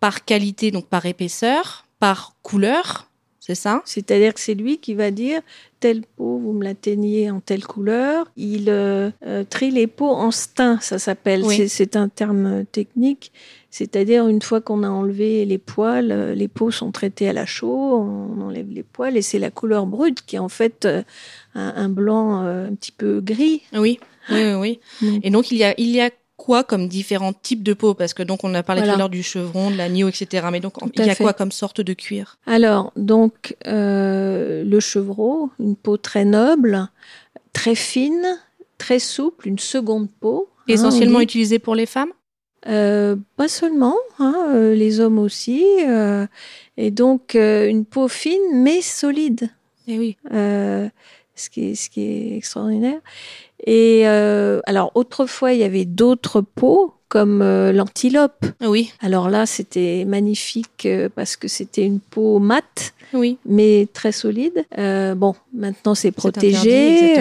par 0.00 0.24
qualité, 0.24 0.70
donc 0.70 0.86
par 0.86 1.04
épaisseur, 1.06 1.86
par 1.98 2.34
couleur, 2.42 3.08
c'est 3.40 3.54
ça? 3.56 3.82
C'est-à-dire 3.84 4.34
que 4.34 4.40
c'est 4.40 4.54
lui 4.54 4.78
qui 4.78 4.94
va 4.94 5.10
dire 5.10 5.40
telle 5.80 6.02
peau, 6.16 6.38
vous 6.38 6.52
me 6.52 6.64
la 6.64 6.74
teignez 6.74 7.30
en 7.30 7.40
telle 7.40 7.64
couleur. 7.64 8.30
Il 8.36 8.68
euh, 8.68 9.10
euh, 9.26 9.44
trie 9.48 9.70
les 9.70 9.86
peaux 9.86 10.10
en 10.10 10.30
stein, 10.30 10.78
ça 10.80 10.98
s'appelle. 10.98 11.42
Oui. 11.44 11.68
C'est- 11.68 11.96
un 11.96 12.08
terme 12.08 12.64
technique. 12.70 13.32
C'est-à-dire, 13.70 14.26
une 14.28 14.40
fois 14.42 14.60
qu'on 14.60 14.82
a 14.82 14.88
enlevé 14.88 15.44
les 15.44 15.58
poils, 15.58 16.10
euh, 16.10 16.34
les 16.34 16.48
peaux 16.48 16.70
sont 16.70 16.90
traitées 16.90 17.28
à 17.28 17.32
la 17.32 17.46
chaux, 17.46 17.96
on 17.98 18.40
enlève 18.40 18.70
les 18.70 18.82
poils 18.82 19.16
et 19.16 19.22
c'est 19.22 19.38
la 19.38 19.50
couleur 19.50 19.86
brute 19.86 20.24
qui 20.24 20.36
est 20.36 20.38
en 20.38 20.48
fait 20.48 20.84
euh, 20.84 21.02
un, 21.54 21.72
un 21.76 21.88
blanc 21.88 22.44
euh, 22.44 22.68
un 22.68 22.74
petit 22.74 22.92
peu 22.92 23.20
gris. 23.20 23.62
Oui. 23.74 23.98
Oui, 24.30 24.42
oui, 24.44 24.54
oui. 24.54 24.80
Mm. 25.00 25.18
Et 25.22 25.30
donc 25.30 25.50
il 25.50 25.56
y 25.58 25.64
a 25.64 25.74
il 25.78 25.88
y 25.88 26.00
a 26.02 26.10
quoi 26.48 26.64
comme 26.64 26.88
différents 26.88 27.34
types 27.34 27.62
de 27.62 27.74
peaux 27.74 27.92
Parce 27.92 28.14
que 28.14 28.22
donc 28.22 28.42
on 28.42 28.54
a 28.54 28.62
parlé 28.62 28.80
Voilà. 28.80 28.92
tout 28.94 28.96
à 28.96 28.98
l'heure 29.00 29.08
du 29.10 29.22
chevron, 29.22 29.70
de 29.70 29.76
l'agneau, 29.76 30.08
etc. 30.08 30.46
Mais 30.50 30.60
donc 30.60 30.78
Tout 30.78 30.90
il 30.96 31.04
y 31.04 31.10
a 31.10 31.14
fait. 31.14 31.22
quoi 31.24 31.34
comme 31.34 31.52
sorte 31.52 31.82
de 31.82 31.92
cuir? 31.92 32.38
Alors, 32.46 32.90
donc, 32.96 33.54
euh, 33.66 34.64
le 34.64 34.80
chevreau, 34.80 35.50
une 35.60 35.76
peau 35.76 35.98
très 35.98 36.24
noble, 36.24 36.88
très 37.52 37.74
fine, 37.74 38.38
très 38.78 38.98
souple, 38.98 39.46
une 39.46 39.58
seconde 39.58 40.08
peau. 40.20 40.48
hein, 40.50 40.62
Essentiellement 40.72 41.16
on 41.16 41.20
dit. 41.20 41.24
utilisé 41.24 41.58
pour 41.58 41.74
les 41.74 41.84
femmes? 41.86 42.12
Euh, 42.66 43.14
pas 43.36 43.48
seulement, 43.48 43.96
hein, 44.18 44.34
euh, 44.48 44.74
les 44.74 45.00
hommes 45.00 45.18
aussi. 45.18 45.62
et 46.78 46.90
donc, 46.90 47.34
une 47.34 47.84
peau 47.84 48.08
fine, 48.08 48.40
mais 48.54 48.80
solide. 48.80 49.50
Eh 49.86 49.98
oui. 49.98 50.16
ce, 50.32 51.50
qui 51.50 51.70
est, 51.70 51.74
ce 51.74 51.90
qui 51.90 52.00
est 52.02 52.36
extraordinaire. 52.38 53.00
Et 53.66 54.02
euh, 54.06 54.60
alors, 54.66 54.92
autrefois, 54.94 55.52
il 55.52 55.60
y 55.60 55.64
avait 55.64 55.84
d'autres 55.84 56.40
peaux, 56.40 56.94
comme 57.08 57.40
euh, 57.40 57.72
l'antilope. 57.72 58.44
Oui. 58.60 58.92
Alors 59.00 59.30
là, 59.30 59.46
c'était 59.46 60.04
magnifique 60.06 60.84
euh, 60.84 61.08
parce 61.14 61.36
que 61.36 61.48
c'était 61.48 61.84
une 61.86 62.00
peau 62.00 62.38
mate 62.38 62.92
Oui. 63.14 63.38
mais 63.46 63.88
très 63.94 64.12
solide. 64.12 64.66
Bon, 65.16 65.34
maintenant 65.54 65.94
c'est 65.94 66.10
protégé. 66.12 67.14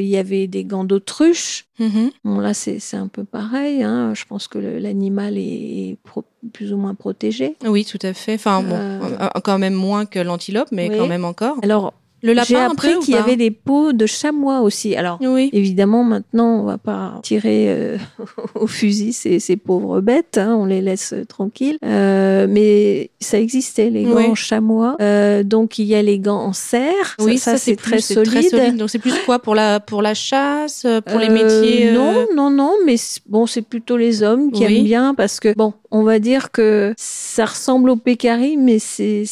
Il 0.00 0.06
y 0.08 0.16
avait 0.16 0.48
des 0.48 0.64
gants 0.64 0.82
d'autruche. 0.84 1.66
Mhm. 1.78 2.10
Bon, 2.24 2.40
là 2.40 2.52
c'est 2.54 2.80
un 2.96 3.06
peu 3.06 3.22
pareil. 3.24 3.82
hein. 3.84 4.12
Je 4.14 4.24
pense 4.24 4.48
que 4.48 4.58
l'animal 4.58 5.38
est, 5.38 5.96
pro- 6.02 6.24
plus 6.52 6.72
ou 6.72 6.76
moins 6.76 6.94
protégé. 6.94 7.56
Oui, 7.64 7.84
tout 7.84 7.98
à 8.02 8.12
fait. 8.12 8.34
Enfin 8.34 8.62
bon, 8.62 8.74
Euh, 8.74 9.28
quand 9.44 9.58
même 9.58 9.74
moins 9.74 10.06
que 10.06 10.18
l'antilope, 10.18 10.68
mais 10.72 10.88
oui. 10.90 10.98
quand 10.98 11.06
même 11.06 11.24
encore. 11.24 11.56
Alors, 11.62 11.94
Le 12.22 12.30
j'ai 12.44 12.54
lapin 12.54 12.70
appris 12.70 12.88
après 12.88 12.94
ou 12.96 13.00
qu'il 13.00 13.14
y 13.14 13.16
avait 13.16 13.36
des 13.36 13.50
peaux 13.50 13.92
de 13.92 14.04
chamois 14.06 14.60
aussi. 14.60 14.94
Alors, 14.94 15.18
Oui. 15.22 15.48
évidemment, 15.52 16.04
maintenant, 16.04 16.60
on 16.60 16.64
va 16.64 16.76
pas 16.78 17.18
tirer 17.22 17.66
euh, 17.68 17.96
au 18.54 18.66
fusil 18.66 19.12
ces, 19.12 19.38
ces 19.40 19.56
pauvres 19.56 20.00
bêtes. 20.00 20.36
hein. 20.38 20.54
On 20.58 20.66
les 20.66 20.80
laisse 20.82 21.12
euh, 21.14 21.24
tranquilles. 21.24 21.78
Euh, 21.84 22.46
mais 22.48 23.10
ça 23.20 23.38
existait, 23.38 23.88
les 23.90 24.04
gants 24.04 24.30
Oui. 24.30 24.36
chamois. 24.36 24.96
Euh, 25.00 25.42
donc, 25.42 25.78
il 25.78 25.86
y 25.86 25.94
a 25.94 26.02
les 26.02 26.18
gants 26.18 26.40
en 26.42 26.52
serre. 26.52 27.16
Oui, 27.20 27.38
ça, 27.38 27.52
ça, 27.52 27.58
c'est 27.58 27.76
très 27.76 28.00
c'est 28.00 28.14
solide. 28.14 28.76
Donc 28.76 28.90
c'est 28.90 28.98
plus 28.98 29.14
quoi 29.24 29.38
pour 29.38 29.54
la 29.54 29.80
pour 29.80 30.02
la 30.02 30.14
chasse, 30.14 30.84
euh, 30.84 31.00
pour 31.00 31.18
les 31.18 31.28
métiers 31.30 31.92
Non, 31.92 32.14
non, 32.34 32.50
non, 32.50 32.74
mais 32.84 32.96
bon, 33.26 33.46
c'est 33.46 33.62
plutôt 33.62 33.96
les 33.96 34.22
hommes 34.22 34.52
qui 34.52 34.64
Oui. 34.66 34.76
aiment 34.78 34.84
bien 34.84 35.14
parce 35.14 35.40
que, 35.40 35.54
bon, 35.56 35.72
on 35.90 36.02
va 36.02 36.18
dire 36.18 36.50
que 36.50 36.92
ça 36.96 37.46
ressemble 37.46 37.90
au 37.90 37.96
pécari, 37.96 38.56
mais 38.56 38.78
c'est 38.78 39.24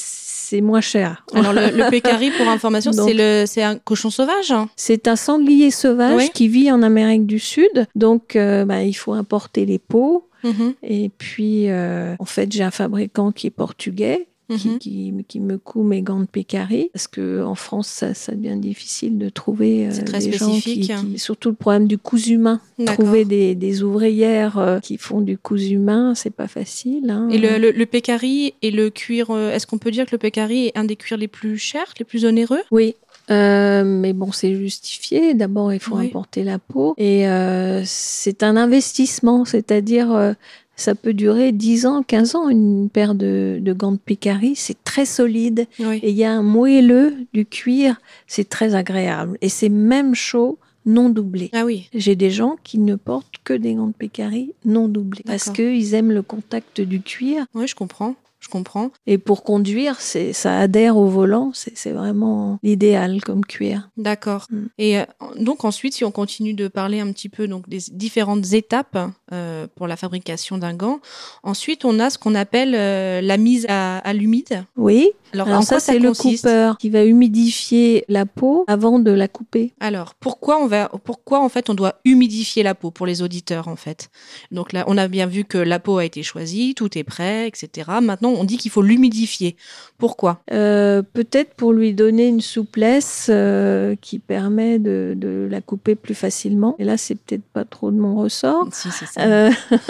c'est 0.49 0.61
moins 0.61 0.81
cher. 0.81 1.25
Alors 1.35 1.52
le, 1.52 1.71
le 1.76 1.90
pécari, 1.90 2.31
pour 2.31 2.49
information, 2.57 2.93
c'est 2.93 3.14
le 3.14 3.45
c'est 3.47 3.62
un 3.62 3.76
cochon 3.76 4.11
sauvage. 4.11 4.50
hein 4.50 4.69
C'est 4.76 5.09
un 5.09 5.17
sanglier 5.17 5.71
sauvage 5.71 6.14
Oui. 6.17 6.31
qui 6.33 6.49
vit 6.49 6.71
en 6.71 6.83
Amérique 6.83 7.26
du 7.26 7.38
Sud, 7.38 7.87
donc 7.95 8.37
euh, 8.37 8.64
bah, 8.64 8.83
il 8.83 8.95
faut 8.95 9.12
importer 9.12 9.67
les 9.67 9.78
peaux. 9.78 10.25
Mhm. 10.45 10.75
Et 10.85 11.11
puis, 11.19 11.69
euh, 11.69 12.14
en 12.21 12.25
fait, 12.25 12.52
j'ai 12.52 12.62
un 12.62 12.71
fabricant 12.71 13.33
qui 13.33 13.49
est 13.49 13.50
portugais, 13.50 14.27
qui, 14.57 14.69
Mhm. 14.69 14.78
qui, 14.78 15.12
qui 15.28 15.40
me 15.40 15.59
coud 15.59 15.87
mes 15.87 16.02
gants 16.02 16.21
de 16.21 16.26
pécari. 16.26 16.90
Parce 16.93 17.07
que 17.07 17.43
en 17.45 17.55
France, 17.55 17.88
ça, 17.88 18.14
ça 18.14 18.35
devient 18.35 18.57
difficile 18.57 19.19
de 19.19 19.28
trouver 19.28 19.87
euh, 19.87 19.90
C'est 19.93 20.05
très 20.05 20.21
des 20.21 20.33
gens 20.33 20.50
qui, 20.52 20.61
spécifique. 20.61 20.93
qui- 21.12 21.19
Surtout 21.19 21.50
le 21.50 21.55
problème 21.55 21.87
du 21.87 21.99
cousu 21.99 22.35
humain. 22.35 22.61
Trouver 22.87 23.25
des, 23.25 23.55
des 23.55 23.83
ouvrières 23.83 24.59
euh, 24.59 24.81
qui 24.81 24.97
font 24.97 25.21
du 25.21 25.37
cousu 25.37 25.75
humain, 25.75 26.14
c'est 26.14 26.31
pas 26.35 26.49
facile. 26.49 27.11
hein. 27.11 27.28
Et 27.31 27.38
le, 27.38 27.59
le, 27.59 27.71
le 27.73 27.87
pécari 27.87 28.55
et 28.62 28.71
le 28.71 28.90
cuir, 28.90 29.31
euh, 29.31 29.52
est-ce 29.52 29.67
qu'on 29.67 29.78
peut 29.78 29.90
dire 29.90 30.07
que 30.07 30.12
le 30.12 30.19
pécari 30.19 30.67
est 30.69 30.78
un 30.78 30.85
des 30.85 30.97
cuirs 30.97 31.19
les 31.19 31.28
plus 31.28 31.59
chers, 31.59 31.93
les 31.99 32.05
plus 32.05 32.25
onéreux? 32.25 32.62
Oui. 32.71 32.95
Euh, 33.31 33.85
mais 33.85 34.14
bon, 34.14 34.33
c'est 34.33 34.55
justifié. 34.55 35.35
D'abord, 35.35 35.73
il 35.75 35.81
faut 35.81 35.97
Oui. 35.97 36.07
importer 36.07 36.45
la 36.45 36.59
peau. 36.59 36.95
Et 36.97 37.28
euh, 37.28 37.83
c'est 37.85 38.43
un 38.43 38.57
investissement, 38.57 39.45
c'est-à-dire 39.45 40.11
euh, 40.12 40.33
ça 40.78 40.94
peut 40.94 41.12
durer 41.12 41.52
10 41.52 41.87
ans, 41.87 42.02
15 42.02 42.35
ans, 42.37 42.49
une 42.49 42.88
paire 42.88 43.14
de, 43.14 43.58
de 43.61 43.73
gants 43.73 43.92
de 43.92 43.99
pécari. 43.99 44.54
C'est 44.54 44.82
très 44.85 45.04
solide. 45.04 45.66
Oui. 45.80 45.99
Et 46.02 46.11
il 46.11 46.16
y 46.16 46.25
a 46.25 46.32
un 46.32 46.42
moelleux 46.42 47.14
du 47.35 47.44
cuir, 47.44 48.00
c'est 48.28 48.49
très 48.49 48.75
agréable. 48.76 49.37
Et 49.40 49.49
c'est 49.49 49.68
même 49.68 50.14
chaud, 50.14 50.56
non 50.87 51.11
doublé. 51.11 51.50
Ah 51.52 51.64
oui. 51.64 51.88
J'ai 51.92 52.14
des 52.14 52.30
gens 52.30 52.56
qui 52.62 52.78
ne 52.78 52.94
portent 52.94 53.35
que 53.42 53.52
des 53.52 53.75
gants 53.75 53.88
de 53.88 53.92
pécari 53.92 54.54
non 54.64 54.88
doublés. 54.88 55.25
Parce 55.26 55.50
qu'ils 55.50 55.94
aiment 55.94 56.12
le 56.12 56.23
contact 56.23 56.80
du 56.80 57.02
cuir. 57.02 57.44
Oui, 57.54 57.66
je 57.66 57.75
comprends. 57.75 58.14
Je 58.40 58.49
comprends. 58.49 58.90
Et 59.07 59.18
pour 59.18 59.42
conduire, 59.42 60.00
c'est, 60.00 60.33
ça 60.33 60.61
adhère 60.61 60.97
au 60.97 61.07
volant. 61.07 61.50
C'est, 61.54 61.90
vraiment 61.90 62.59
l'idéal 62.62 63.23
comme 63.23 63.45
cuir. 63.45 63.88
D'accord. 63.97 64.47
Mm. 64.50 64.66
Et 64.78 64.99
euh, 64.99 65.04
donc 65.37 65.64
ensuite, 65.64 65.95
si 65.95 66.04
on 66.04 66.11
continue 66.11 66.54
de 66.54 66.68
parler 66.68 67.00
un 67.00 67.11
petit 67.12 67.28
peu 67.28 67.49
donc 67.49 67.68
des 67.68 67.80
différentes 67.90 68.52
étapes 68.52 68.99
euh, 69.33 69.66
pour 69.75 69.87
la 69.87 69.97
fabrication 69.97 70.59
d'un 70.59 70.75
gant, 70.75 71.00
ensuite 71.42 71.85
on 71.85 71.99
a 71.99 72.11
ce 72.11 72.18
qu'on 72.18 72.35
appelle 72.35 72.75
euh, 72.75 73.21
la 73.21 73.38
mise 73.38 73.66
à, 73.68 73.99
à 73.99 74.12
l'humide. 74.12 74.64
Oui. 74.76 75.11
Alors, 75.33 75.49
Alors 75.49 75.62
ça, 75.62 75.80
ça 75.80 75.92
c'est 75.92 75.99
le 75.99 76.12
coupeur 76.12 76.78
qui 76.78 76.90
va 76.90 77.04
humidifier 77.04 78.04
la 78.09 78.25
peau 78.25 78.64
avant 78.66 78.99
de 78.99 79.11
la 79.11 79.28
couper. 79.28 79.75
Alors, 79.80 80.14
pourquoi 80.14 80.59
on 80.62 80.66
va, 80.66 80.90
pourquoi 81.04 81.40
en 81.40 81.49
fait 81.49 81.68
on 81.68 81.75
doit 81.75 81.97
humidifier 82.04 82.62
la 82.62 82.75
peau 82.75 82.90
pour 82.90 83.07
les 83.07 83.21
auditeurs 83.21 83.68
en 83.68 83.76
fait? 83.76 84.11
Donc 84.52 84.73
là, 84.73 84.85
on 84.87 84.97
a 84.97 85.09
bien 85.09 85.26
vu 85.26 85.45
que 85.45 85.59
la 85.59 85.80
peau 85.80 85.99
a 85.99 86.04
été 86.04 86.23
choisie, 86.23 86.75
tout 86.75 86.97
est 86.97 87.04
prêt, 87.04 87.47
etc. 87.47 87.90
Maintenant, 88.00 88.27
on 88.37 88.44
dit 88.44 88.56
qu'il 88.58 88.70
faut 88.70 88.82
l'humidifier. 88.82 89.56
Pourquoi? 89.99 90.40
Euh, 90.52 91.02
peut-être 91.02 91.54
pour 91.54 91.73
lui 91.73 91.92
donner 91.92 92.28
une 92.28 92.40
souplesse 92.40 93.26
euh, 93.30 93.97
qui 94.00 94.20
permet 94.20 94.78
de, 94.78 95.14
de 95.16 95.49
la 95.50 95.61
couper 95.61 95.97
plus 95.97 96.14
facilement. 96.14 96.76
Et 96.78 96.85
là, 96.85 96.97
c'est 96.97 97.16
peut-être 97.16 97.42
pas 97.52 97.64
trop 97.64 97.90
de 97.90 97.97
mon 97.97 98.14
ressort. 98.16 98.68
Si 98.73 98.88
c'est 98.92 99.06
ça. 99.06 99.20
Euh, 99.23 99.50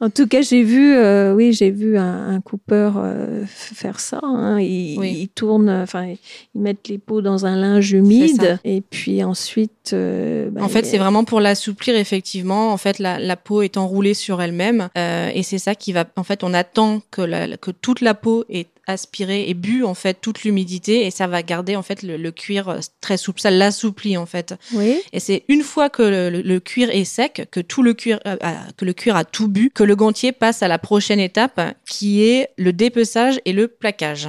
en 0.00 0.10
tout 0.10 0.26
cas, 0.26 0.42
j'ai 0.42 0.62
vu, 0.62 0.94
oui, 1.34 1.52
j'ai 1.52 1.70
vu 1.70 1.96
un, 1.98 2.28
un 2.34 2.40
coupeur 2.40 3.02
faire 3.46 4.00
ça. 4.00 4.20
hein. 4.22 4.58
Il, 4.60 4.98
Oui. 4.98 5.16
il 5.22 5.28
tourne, 5.28 5.68
enfin, 5.70 6.14
ils 6.54 6.60
mettent 6.60 6.88
les 6.88 6.98
peaux 6.98 7.22
dans 7.22 7.46
un 7.46 7.56
linge 7.56 7.92
humide, 7.92 8.58
et 8.64 8.80
puis 8.80 9.22
ensuite. 9.24 9.94
bah, 9.94 10.62
En 10.62 10.68
fait, 10.68 10.84
c'est 10.86 10.98
vraiment 10.98 11.24
pour 11.24 11.40
l'assouplir 11.40 11.96
effectivement. 11.96 12.72
En 12.72 12.76
fait, 12.76 12.98
la, 12.98 13.18
la 13.18 13.36
peau 13.36 13.62
est 13.62 13.76
enroulée 13.76 14.14
sur 14.14 14.40
elle-même 14.42 14.88
et 14.96 15.42
c'est 15.42 15.58
ça 15.58 15.74
qui 15.74 15.92
va. 15.92 16.01
En 16.16 16.24
fait, 16.24 16.44
on 16.44 16.54
attend 16.54 17.00
que, 17.10 17.22
la, 17.22 17.56
que 17.56 17.70
toute 17.70 18.00
la 18.00 18.14
peau 18.14 18.44
est 18.48 18.68
aspirée 18.88 19.48
et 19.48 19.54
bu 19.54 19.84
en 19.84 19.94
fait 19.94 20.18
toute 20.20 20.42
l'humidité 20.42 21.06
et 21.06 21.10
ça 21.12 21.28
va 21.28 21.42
garder 21.44 21.76
en 21.76 21.82
fait 21.82 22.02
le, 22.02 22.16
le 22.16 22.30
cuir 22.32 22.68
euh, 22.68 22.78
très 23.00 23.16
souple. 23.16 23.40
Ça 23.40 23.50
l'assouplit 23.50 24.16
en 24.16 24.26
fait. 24.26 24.54
Oui. 24.74 25.00
Et 25.12 25.20
c'est 25.20 25.44
une 25.48 25.62
fois 25.62 25.88
que 25.88 26.02
le, 26.02 26.58
cuir 26.58 26.90
est 26.90 27.04
sec, 27.04 27.46
que 27.52 27.60
tout 27.60 27.82
le 27.84 27.94
cuir, 27.94 28.18
euh, 28.26 28.36
a- 28.40 28.72
que 28.76 28.84
le 28.84 28.92
cuir 28.92 29.14
a 29.16 29.24
tout 29.24 29.46
bu, 29.48 29.70
que 29.72 29.84
le 29.84 29.94
gantier 29.94 30.32
passe 30.32 30.62
à 30.62 30.68
la 30.68 30.78
prochaine 30.78 31.20
étape, 31.20 31.60
qui 31.88 32.24
est 32.24 32.48
le 32.58 32.72
dépeçage 32.72 33.40
et 33.44 33.52
le 33.52 33.68
plaquage. 33.68 34.28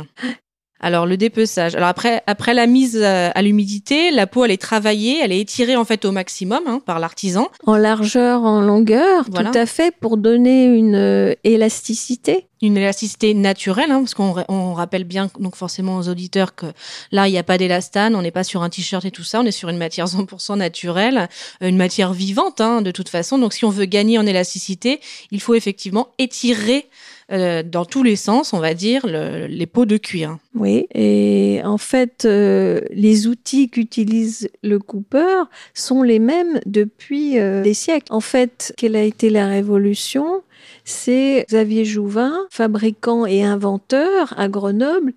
Alors 0.84 1.06
le 1.06 1.16
dépeçage. 1.16 1.76
Alors 1.76 1.88
après, 1.88 2.22
après 2.28 2.54
la 2.54 2.68
mise 2.68 3.00
euh, 3.02 3.30
à 3.34 3.42
l'humidité, 3.42 4.12
la 4.12 4.28
peau 4.28 4.44
elle 4.44 4.52
est 4.52 4.62
travaillée, 4.62 5.20
elle 5.24 5.32
est 5.32 5.40
étirée 5.40 5.78
en 5.78 5.86
fait 5.86 6.04
au 6.04 6.12
maximum 6.12 6.60
hein, 6.68 6.82
par 6.86 7.00
l'artisan. 7.00 7.48
En 7.66 7.78
largeur, 7.78 8.44
en 8.44 8.60
longueur, 8.60 9.24
Voilà. 9.32 9.50
tout 9.52 9.58
à 9.58 9.66
fait, 9.66 9.96
pour 9.98 10.18
donner 10.18 10.66
une 10.66 10.96
euh, 10.96 11.34
élasticité. 11.46 12.48
Une 12.62 12.78
élasticité 12.78 13.34
naturelle, 13.34 13.92
hein, 13.92 14.00
parce 14.00 14.14
qu'on 14.14 14.36
on 14.48 14.74
rappelle 14.74 15.04
bien 15.04 15.30
donc 15.40 15.56
forcément 15.58 15.98
aux 15.98 16.08
auditeurs 16.08 16.56
que 16.56 16.68
là 17.12 17.28
il 17.28 17.32
n'y 17.32 17.38
a 17.38 17.44
pas 17.44 17.58
d'élastane, 17.58 18.16
on 18.16 18.22
n'est 18.22 18.32
pas 18.32 18.46
sur 18.46 18.62
un 18.64 18.70
t-shirt 18.70 19.04
et 19.04 19.12
tout 19.12 19.24
ça, 19.24 19.42
on 19.42 19.46
est 19.46 19.52
sur 19.52 19.70
une 19.70 19.78
matière 19.78 20.06
100% 20.08 20.58
naturelle, 20.58 21.30
euh, 21.62 21.70
une 21.70 21.78
matière 21.78 22.12
vivante 22.14 22.60
hein, 22.62 22.82
de 22.82 22.92
toute 22.92 23.10
façon. 23.10 23.38
Donc 23.38 23.54
si 23.54 23.64
on 23.66 23.70
veut 23.70 23.86
gagner 23.86 24.18
en 24.18 24.26
élasticité, 24.26 25.00
il 25.32 25.42
faut 25.42 25.56
effectivement 25.56 26.10
étirer 26.20 26.88
euh, 27.34 27.64
dans 27.64 27.86
tous 27.86 28.04
les 28.04 28.16
sens, 28.16 28.54
on 28.54 28.60
va 28.60 28.74
dire, 28.74 29.06
le- 29.06 29.48
les 29.48 29.66
peaux 29.66 29.86
de 29.86 29.98
cuir. 29.98 30.38
Oui, 30.56 30.86
et 30.94 31.62
en 31.66 31.78
fait, 31.78 32.26
euh, 32.26 32.82
les 32.92 33.28
outils 33.28 33.70
qu'utilise 33.70 34.50
le 34.62 34.80
coupeur 34.80 35.50
sont 35.74 36.04
les 36.04 36.20
mêmes 36.20 36.60
depuis 36.66 37.40
euh, 37.40 37.64
des 37.64 37.74
siècles. 37.74 38.12
En 38.14 38.20
fait, 38.22 38.74
quelle 38.78 38.96
a 38.96 39.04
été 39.04 39.30
la 39.30 39.48
révolution? 39.48 40.42
C'est 40.86 41.46
Xavier 41.50 41.86
Jouvin, 41.86 42.34
fabricant 42.50 43.26
et 43.26 43.44
inventeur 43.44 44.34
à 44.38 44.48
Grenoble, 44.48 45.14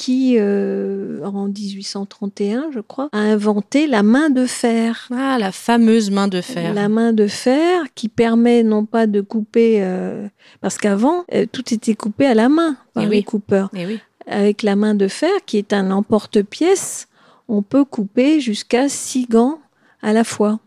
qui, 0.00 0.36
euh, 0.38 1.20
en 1.24 1.48
1831, 1.48 2.70
je 2.72 2.80
crois, 2.80 3.10
a 3.12 3.18
inventé 3.18 3.86
la 3.86 4.02
main 4.02 4.30
de 4.30 4.46
fer. 4.46 5.08
Ah, 5.14 5.36
la 5.38 5.52
fameuse 5.52 6.10
main 6.10 6.26
de 6.26 6.40
fer. 6.40 6.72
La 6.72 6.88
main 6.88 7.12
de 7.12 7.26
fer 7.26 7.82
qui 7.94 8.08
permet 8.08 8.62
non 8.62 8.86
pas 8.86 9.06
de 9.06 9.20
couper, 9.20 9.80
euh, 9.82 10.26
parce 10.62 10.78
qu'avant, 10.78 11.24
euh, 11.34 11.44
tout 11.52 11.74
était 11.74 11.94
coupé 11.94 12.24
à 12.26 12.32
la 12.34 12.48
main 12.48 12.76
par 12.94 13.04
Eh 13.04 13.06
les 13.08 13.16
oui. 13.18 13.24
coupeurs 13.24 13.68
Eh 13.74 13.84
oui. 13.86 13.98
avec 14.26 14.62
la 14.62 14.74
main 14.74 14.94
de 14.94 15.06
fer, 15.06 15.30
qui 15.44 15.58
est 15.58 15.74
un 15.74 15.90
emporte-pièce, 15.90 17.06
on 17.48 17.60
peut 17.60 17.84
couper 17.84 18.40
jusqu'à 18.40 18.88
six 18.88 19.26
gants 19.26 19.58
à 20.00 20.14
la 20.14 20.24
fois. 20.24 20.60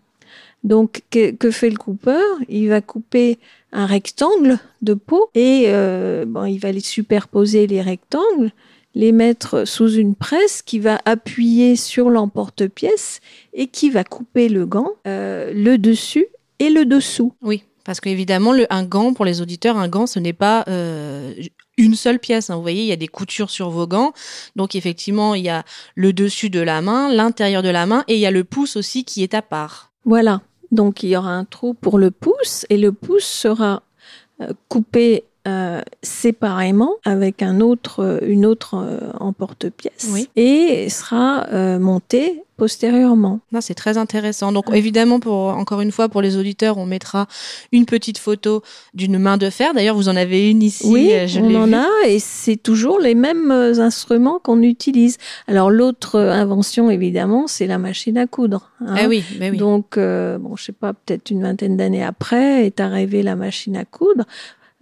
Donc, 0.64 1.02
que, 1.10 1.32
que 1.32 1.50
fait 1.50 1.72
le 1.72 1.78
coupeur? 1.78 2.24
Il 2.50 2.70
va 2.70 2.82
couper 2.82 3.40
un 3.72 3.88
rectangle 3.88 4.60
de 4.84 4.94
peau 4.94 5.30
et 5.34 5.64
euh, 5.68 6.24
bon, 6.28 6.46
il 6.46 6.60
va 6.60 6.72
les 6.72 6.80
superposer 6.82 7.66
les 7.66 7.82
rectangles, 7.82 8.52
les 8.96 9.12
mettre 9.12 9.66
sous 9.66 9.90
une 9.90 10.16
presse 10.16 10.62
qui 10.62 10.80
va 10.80 11.00
appuyer 11.06 11.76
sur 11.76 12.10
l'emporte-pièce 12.10 13.20
et 13.54 13.68
qui 13.68 13.90
va 13.90 14.04
couper 14.04 14.50
le 14.50 14.66
gant, 14.66 14.92
euh, 15.08 15.52
le 15.54 15.78
dessus 15.78 16.28
et 16.60 16.70
le 16.70 16.86
dessous. 16.86 17.34
Oui, 17.42 17.64
parce 17.84 18.00
qu'évidemment, 18.00 18.54
un 18.70 18.84
gant, 18.84 19.14
pour 19.14 19.26
les 19.26 19.42
auditeurs, 19.42 19.78
un 19.78 19.88
gant, 19.88 20.06
ce 20.06 20.20
n'est 20.20 20.34
pas 20.34 20.64
euh, 20.68 21.34
une 21.78 21.96
seule 21.96 22.20
pièce. 22.20 22.50
hein. 22.50 22.56
Vous 22.56 22.62
voyez, 22.62 22.82
il 22.82 22.88
y 22.88 22.92
a 22.92 22.98
des 22.98 23.08
coutures 23.08 23.50
sur 23.50 23.70
vos 23.70 23.88
gants. 23.88 24.14
Donc, 24.56 24.76
effectivement, 24.76 25.34
il 25.36 25.44
y 25.44 25.50
a 25.50 25.64
le 25.96 26.14
dessus 26.14 26.50
de 26.50 26.60
la 26.60 26.82
main, 26.82 27.12
l'intérieur 27.12 27.64
de 27.64 27.70
la 27.70 27.86
main, 27.86 28.04
et 28.08 28.14
il 28.14 28.20
y 28.20 28.26
a 28.26 28.32
le 28.32 28.44
pouce 28.44 28.76
aussi 28.76 29.04
qui 29.04 29.24
est 29.24 29.34
à 29.34 29.42
part. 29.42 29.92
Voilà. 30.06 30.42
Donc 30.74 31.04
il 31.04 31.10
y 31.10 31.16
aura 31.16 31.30
un 31.30 31.46
trou 31.46 31.76
pour 31.76 32.00
le 32.00 32.10
pouce 32.10 32.66
et 32.70 32.78
le 32.78 32.92
pouce 32.92 33.26
sera 33.26 33.84
euh, 34.42 34.54
coupé 34.70 35.24
euh, 35.48 35.82
séparément 36.02 36.94
avec 37.04 37.42
un 37.42 37.60
autre, 37.60 38.20
une 38.26 38.46
autre 38.46 38.76
euh, 38.78 39.12
emporte-pièce 39.20 40.10
Oui. 40.14 40.30
et 40.38 40.88
sera 40.90 41.48
euh, 41.52 41.80
monté 41.80 42.44
postérieurement. 42.56 43.40
Non, 43.52 43.60
c'est 43.60 43.74
très 43.74 43.98
intéressant. 43.98 44.54
Donc, 44.54 44.66
évidemment, 44.74 45.20
pour 45.20 45.36
encore 45.50 45.82
une 45.82 45.92
fois, 45.92 46.08
pour 46.08 46.22
les 46.22 46.38
auditeurs, 46.38 46.78
on 46.78 46.86
mettra 46.86 47.28
une 47.74 47.86
petite 47.86 48.20
photo 48.20 48.62
d'une 48.94 49.18
main 49.20 49.38
de 49.38 49.50
fer. 49.50 49.74
D'ailleurs, 49.74 49.96
vous 49.98 50.08
en 50.08 50.16
avez 50.16 50.50
une 50.50 50.62
ici. 50.64 50.88
oui, 50.88 51.12
je 51.28 51.40
on 51.42 51.56
en 51.56 51.66
vue. 51.66 51.74
a 51.74 51.88
et 52.08 52.20
c'est 52.20 52.56
toujours 52.56 53.00
les 53.00 53.16
mêmes 53.16 53.52
instruments 53.52 54.40
qu'on 54.42 54.62
utilise. 54.62 55.18
Alors 55.48 55.72
l'autre 55.72 56.20
invention, 56.20 56.90
évidemment, 56.90 57.48
c'est 57.48 57.68
la 57.68 57.80
machine 57.80 58.18
à 58.18 58.28
coudre. 58.28 58.70
hein. 58.80 58.96
Ah 58.98 59.08
oui, 59.10 59.24
mais 59.40 59.50
oui. 59.50 59.58
Donc, 59.58 59.98
bon, 59.98 60.56
je 60.56 60.64
sais 60.64 60.72
pas, 60.72 60.94
peut-être 60.94 61.32
une 61.32 61.42
vingtaine 61.42 61.76
d'années 61.76 62.04
après 62.04 62.66
est 62.66 62.80
arrivée 62.80 63.24
la 63.24 63.36
machine 63.36 63.76
à 63.76 63.84
coudre. 63.84 64.26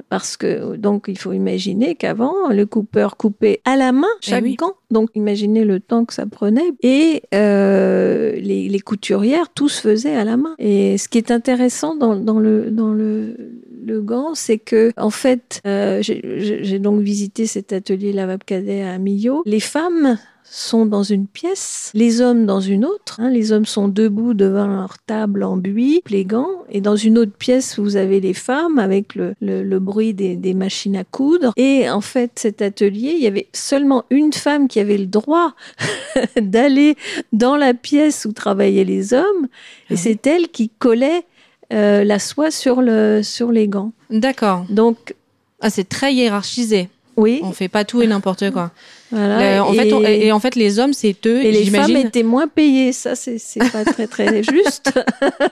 Parce 0.10 0.38
que, 0.38 0.76
donc, 0.76 1.06
il 1.08 1.18
faut 1.18 1.34
imaginer 1.34 1.96
qu'avant, 1.96 2.50
le 2.50 2.66
coupeur 2.66 3.18
coupait 3.18 3.62
à 3.66 3.76
la 3.76 3.92
main 3.92 4.08
chaque 4.22 4.44
Eh 4.46 4.50
oui. 4.50 4.56
gant. 4.56 4.74
Donc, 4.90 5.10
imaginez 5.16 5.64
le 5.64 5.80
temps 5.80 6.06
que 6.06 6.14
ça 6.14 6.26
prenait. 6.26 6.72
Et 6.84 7.24
euh, 7.34 8.34
les, 8.34 8.68
les 8.70 8.80
couturières, 8.80 9.50
tout 9.54 9.70
se 9.70 9.82
faisait 9.82 10.16
à 10.16 10.24
la 10.26 10.38
main. 10.38 10.56
Et 10.60 10.98
ce 10.98 11.08
qui 11.08 11.18
est 11.18 11.32
intéressant 11.32 11.96
dans, 11.96 12.16
dans 12.16 12.40
le, 12.40 12.72
dans 12.72 12.92
le, 12.94 13.36
le 13.86 14.02
gant, 14.02 14.36
c'est 14.36 14.58
que, 14.60 14.92
en 14.98 15.10
fait, 15.10 15.62
euh, 15.66 16.00
j'ai 16.02 16.80
donc 16.80 17.02
visité 17.02 17.46
cet 17.46 17.74
atelier 17.74 18.14
Lavab 18.14 18.44
Cadet 18.44 18.82
à 18.84 18.98
Millau. 18.98 19.44
Les 19.46 19.60
femmes 19.60 20.18
sont 20.54 20.86
dans 20.86 21.04
une 21.04 21.28
pièce, 21.28 21.92
les 21.94 22.20
hommes 22.20 22.46
dans 22.46 22.60
une 22.60 22.84
autre. 22.84 23.22
hein. 23.22 23.30
les 23.30 23.54
hommes 23.54 23.66
sont 23.66 23.88
debout 23.88 24.34
devant 24.34 24.68
leur 24.68 24.98
table 25.00 25.44
en 25.44 25.56
buis, 25.56 26.02
les 26.10 26.26
gants, 26.26 26.50
et 26.70 26.82
dans 26.82 26.98
une 26.98 27.18
autre 27.18 27.32
pièce, 27.32 27.80
vous 27.80 27.96
avez 27.96 28.20
les 28.20 28.34
femmes 28.34 28.78
avec 28.78 29.16
le, 29.16 29.34
le- 29.40 29.64
le 29.64 29.80
bruit 29.80 30.14
des, 30.14 30.36
des 30.36 30.54
machines 30.54 30.98
à 30.98 31.06
coudre. 31.06 31.54
Et 31.56 31.90
en 31.90 32.02
fait, 32.02 32.32
cet 32.36 32.62
atelier, 32.62 33.14
il 33.16 33.24
y 33.24 33.28
avait 33.28 33.48
seulement 33.54 34.04
une 34.10 34.34
femme 34.34 34.68
qui 34.68 34.82
avait 34.82 34.98
le 34.98 35.06
droit 35.06 35.54
d'aller 36.42 36.96
dans 37.32 37.56
la 37.56 37.74
pièce 37.74 38.26
où 38.26 38.34
travaillaient 38.34 38.84
les 38.84 39.14
hommes, 39.14 39.48
Ah 39.90 39.94
et 39.94 39.96
c'est 39.96 40.28
elle 40.28 40.50
qui 40.50 40.68
collait 40.70 41.24
euh, 41.72 42.04
la 42.04 42.20
soie 42.20 42.52
sur, 42.52 42.82
le, 42.82 43.22
sur 43.24 43.52
les 43.54 43.68
gants. 43.70 43.94
D'accord. 44.10 44.66
Donc, 44.70 45.16
Ah, 45.62 45.70
c'est 45.70 45.88
très 45.88 46.14
hiérarchisé. 46.14 46.90
Oui, 47.16 47.40
On 47.44 47.52
fait 47.54 47.68
pas 47.70 47.86
tout 47.86 48.02
et 48.02 48.08
n'importe 48.08 48.52
quoi. 48.52 48.72
Voilà. 49.12 49.66
En, 49.66 49.74
et, 49.74 49.78
fait, 49.78 49.94
on- 49.94 50.02
et, 50.04 50.26
et 50.28 50.32
en 50.32 50.40
fait, 50.40 50.56
les 50.56 50.80
hommes, 50.80 50.94
c'est 50.94 51.16
eux. 51.28 51.44
et 51.44 51.52
les 51.52 51.66
femmes 51.66 51.96
étaient 51.98 52.24
moins 52.24 52.48
payées. 52.48 52.92
Ça, 52.94 53.16
c'est 53.16 53.38
pas 53.72 53.86
très 53.86 54.08
très 54.08 54.42
juste 54.52 54.92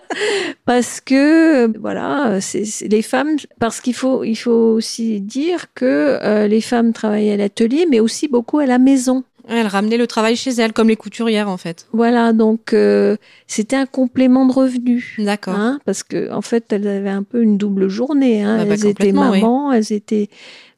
parce 0.65 1.01
que 1.01 1.77
voilà, 1.79 2.39
c'est 2.41 2.63
les 2.89 3.01
femmes. 3.01 3.35
Parce 3.59 3.81
qu'il 3.81 3.93
faut 3.93 4.23
il 4.23 4.35
faut 4.35 4.51
aussi 4.51 5.19
dire 5.21 5.65
que 5.73 6.19
euh, 6.21 6.47
les 6.47 6.61
femmes 6.61 6.93
travaillaient 6.93 7.33
à 7.33 7.37
l'atelier, 7.37 7.85
mais 7.89 7.99
aussi 7.99 8.27
beaucoup 8.27 8.59
à 8.59 8.65
la 8.65 8.77
maison. 8.79 9.23
Elle 9.51 9.65
ramenait 9.65 9.97
le 9.97 10.05
travail 10.05 10.35
chez 10.35 10.51
elle, 10.51 10.73
comme 10.73 10.89
les 10.89 10.95
couturières, 10.95 11.49
en 11.49 11.57
fait. 11.57 11.87
Voilà, 11.91 12.33
donc 12.33 12.71
euh, 12.73 13.17
c'était 13.47 13.75
un 13.75 13.87
complément 13.87 14.45
de 14.45 14.51
revenu. 14.53 15.15
D'accord. 15.17 15.55
Hein, 15.55 15.79
parce 15.85 16.03
que 16.03 16.31
en 16.31 16.41
fait, 16.43 16.71
elles 16.71 16.87
avaient 16.87 17.09
un 17.09 17.23
peu 17.23 17.41
une 17.41 17.57
double 17.57 17.87
journée. 17.87 18.43
Hein. 18.43 18.59
Ah 18.61 18.65
bah, 18.65 18.75
elles 18.75 18.85
étaient 18.85 19.07
oui. 19.07 19.13
mamans, 19.13 19.71
elles 19.73 19.91
étaient 19.91 20.29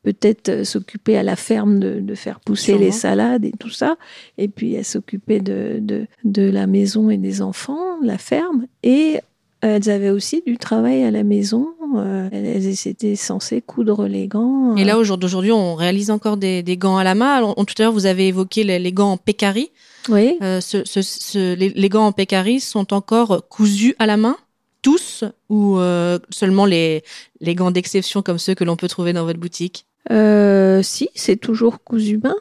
peut-être 0.03 0.49
euh, 0.49 0.63
s'occuper 0.63 1.17
à 1.17 1.23
la 1.23 1.35
ferme 1.35 1.79
de, 1.79 1.99
de 1.99 2.15
faire 2.15 2.39
pousser 2.39 2.77
les 2.77 2.91
salades 2.91 3.45
et 3.45 3.51
tout 3.59 3.69
ça. 3.69 3.97
Et 4.37 4.47
puis 4.47 4.73
elles 4.73 4.85
s'occupaient 4.85 5.39
de, 5.41 5.77
de, 5.79 6.07
de 6.23 6.41
la 6.49 6.67
maison 6.67 7.09
et 7.09 7.17
des 7.17 7.41
enfants, 7.41 7.99
la 8.01 8.17
ferme. 8.17 8.65
Et 8.83 9.19
elles 9.61 9.89
avaient 9.91 10.09
aussi 10.09 10.41
du 10.47 10.57
travail 10.57 11.03
à 11.03 11.11
la 11.11 11.23
maison. 11.23 11.67
Euh, 11.95 12.29
elles 12.31 12.87
étaient 12.87 13.15
censées 13.15 13.61
coudre 13.61 14.07
les 14.07 14.27
gants. 14.27 14.75
Et 14.75 14.83
là, 14.85 14.97
au 14.97 15.03
jour 15.03 15.17
d'aujourd'hui, 15.19 15.51
on 15.51 15.75
réalise 15.75 16.09
encore 16.09 16.37
des, 16.37 16.63
des 16.63 16.77
gants 16.77 16.97
à 16.97 17.03
la 17.03 17.13
main. 17.13 17.33
Alors, 17.35 17.53
tout 17.55 17.75
à 17.77 17.83
l'heure, 17.83 17.91
vous 17.91 18.05
avez 18.07 18.29
évoqué 18.29 18.63
les, 18.63 18.79
les 18.79 18.91
gants 18.93 19.11
en 19.11 19.17
pécari. 19.17 19.69
oui. 20.09 20.37
Euh, 20.41 20.61
ce, 20.61 20.83
ce- 20.85 21.01
ce- 21.03 21.53
les, 21.53 21.69
les 21.69 21.89
gants 21.89 22.07
en 22.07 22.11
pécari 22.11 22.59
sont 22.59 22.91
encore 22.93 23.47
cousus 23.49 23.93
à 23.99 24.05
la 24.07 24.17
main, 24.17 24.37
tous, 24.81 25.25
ou 25.49 25.77
euh, 25.77 26.17
seulement 26.31 26.65
les, 26.65 27.03
les 27.39 27.53
gants 27.53 27.69
d'exception 27.69 28.23
comme 28.23 28.39
ceux 28.39 28.55
que 28.55 28.63
l'on 28.63 28.77
peut 28.77 28.87
trouver 28.87 29.13
dans 29.13 29.25
votre 29.25 29.39
boutique? 29.39 29.85
Euh, 30.09 30.81
si, 30.81 31.09
c'est 31.15 31.37
toujours 31.37 31.83
cousu 31.83 32.17
main. 32.17 32.35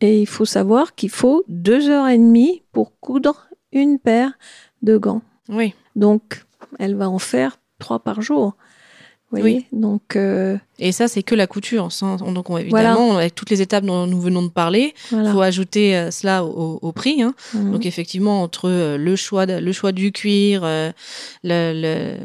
Et 0.00 0.20
il 0.20 0.26
faut 0.26 0.44
savoir 0.44 0.94
qu'il 0.94 1.10
faut 1.10 1.44
deux 1.48 1.88
heures 1.88 2.08
et 2.08 2.18
demie 2.18 2.62
pour 2.72 2.98
coudre 3.00 3.48
une 3.72 3.98
paire 3.98 4.32
de 4.82 4.96
gants. 4.96 5.22
Oui. 5.48 5.74
Donc, 5.96 6.44
elle 6.78 6.94
va 6.94 7.08
en 7.08 7.18
faire 7.18 7.58
trois 7.78 8.00
par 8.00 8.20
jour. 8.20 8.56
Vous 9.30 9.40
voyez? 9.40 9.66
Donc, 9.72 10.16
euh, 10.16 10.56
Et 10.78 10.90
ça, 10.92 11.06
c'est 11.08 11.22
que 11.22 11.34
la 11.34 11.46
couture. 11.46 11.92
Sans, 11.92 12.16
donc, 12.16 12.50
on- 12.50 12.58
évidemment, 12.58 13.16
avec 13.18 13.34
toutes 13.34 13.50
les 13.50 13.62
étapes 13.62 13.84
dont 13.84 14.06
nous 14.06 14.20
venons 14.20 14.42
de 14.42 14.48
parler, 14.48 14.94
il 15.12 15.16
voilà. 15.16 15.32
faut 15.32 15.40
ajouter 15.40 15.96
euh, 15.96 16.10
cela 16.10 16.44
au, 16.44 16.78
au 16.82 16.92
prix. 16.92 17.22
Hein. 17.22 17.34
Mhm. 17.54 17.72
Donc 17.72 17.86
effectivement, 17.86 18.42
entre 18.42 18.68
euh, 18.68 18.96
le 18.96 19.14
choix, 19.14 19.46
de- 19.46 19.58
le 19.58 19.72
choix 19.72 19.92
du 19.92 20.10
cuir, 20.10 20.62
euh, 20.64 20.90
le, 21.44 21.72
le- 21.74 22.16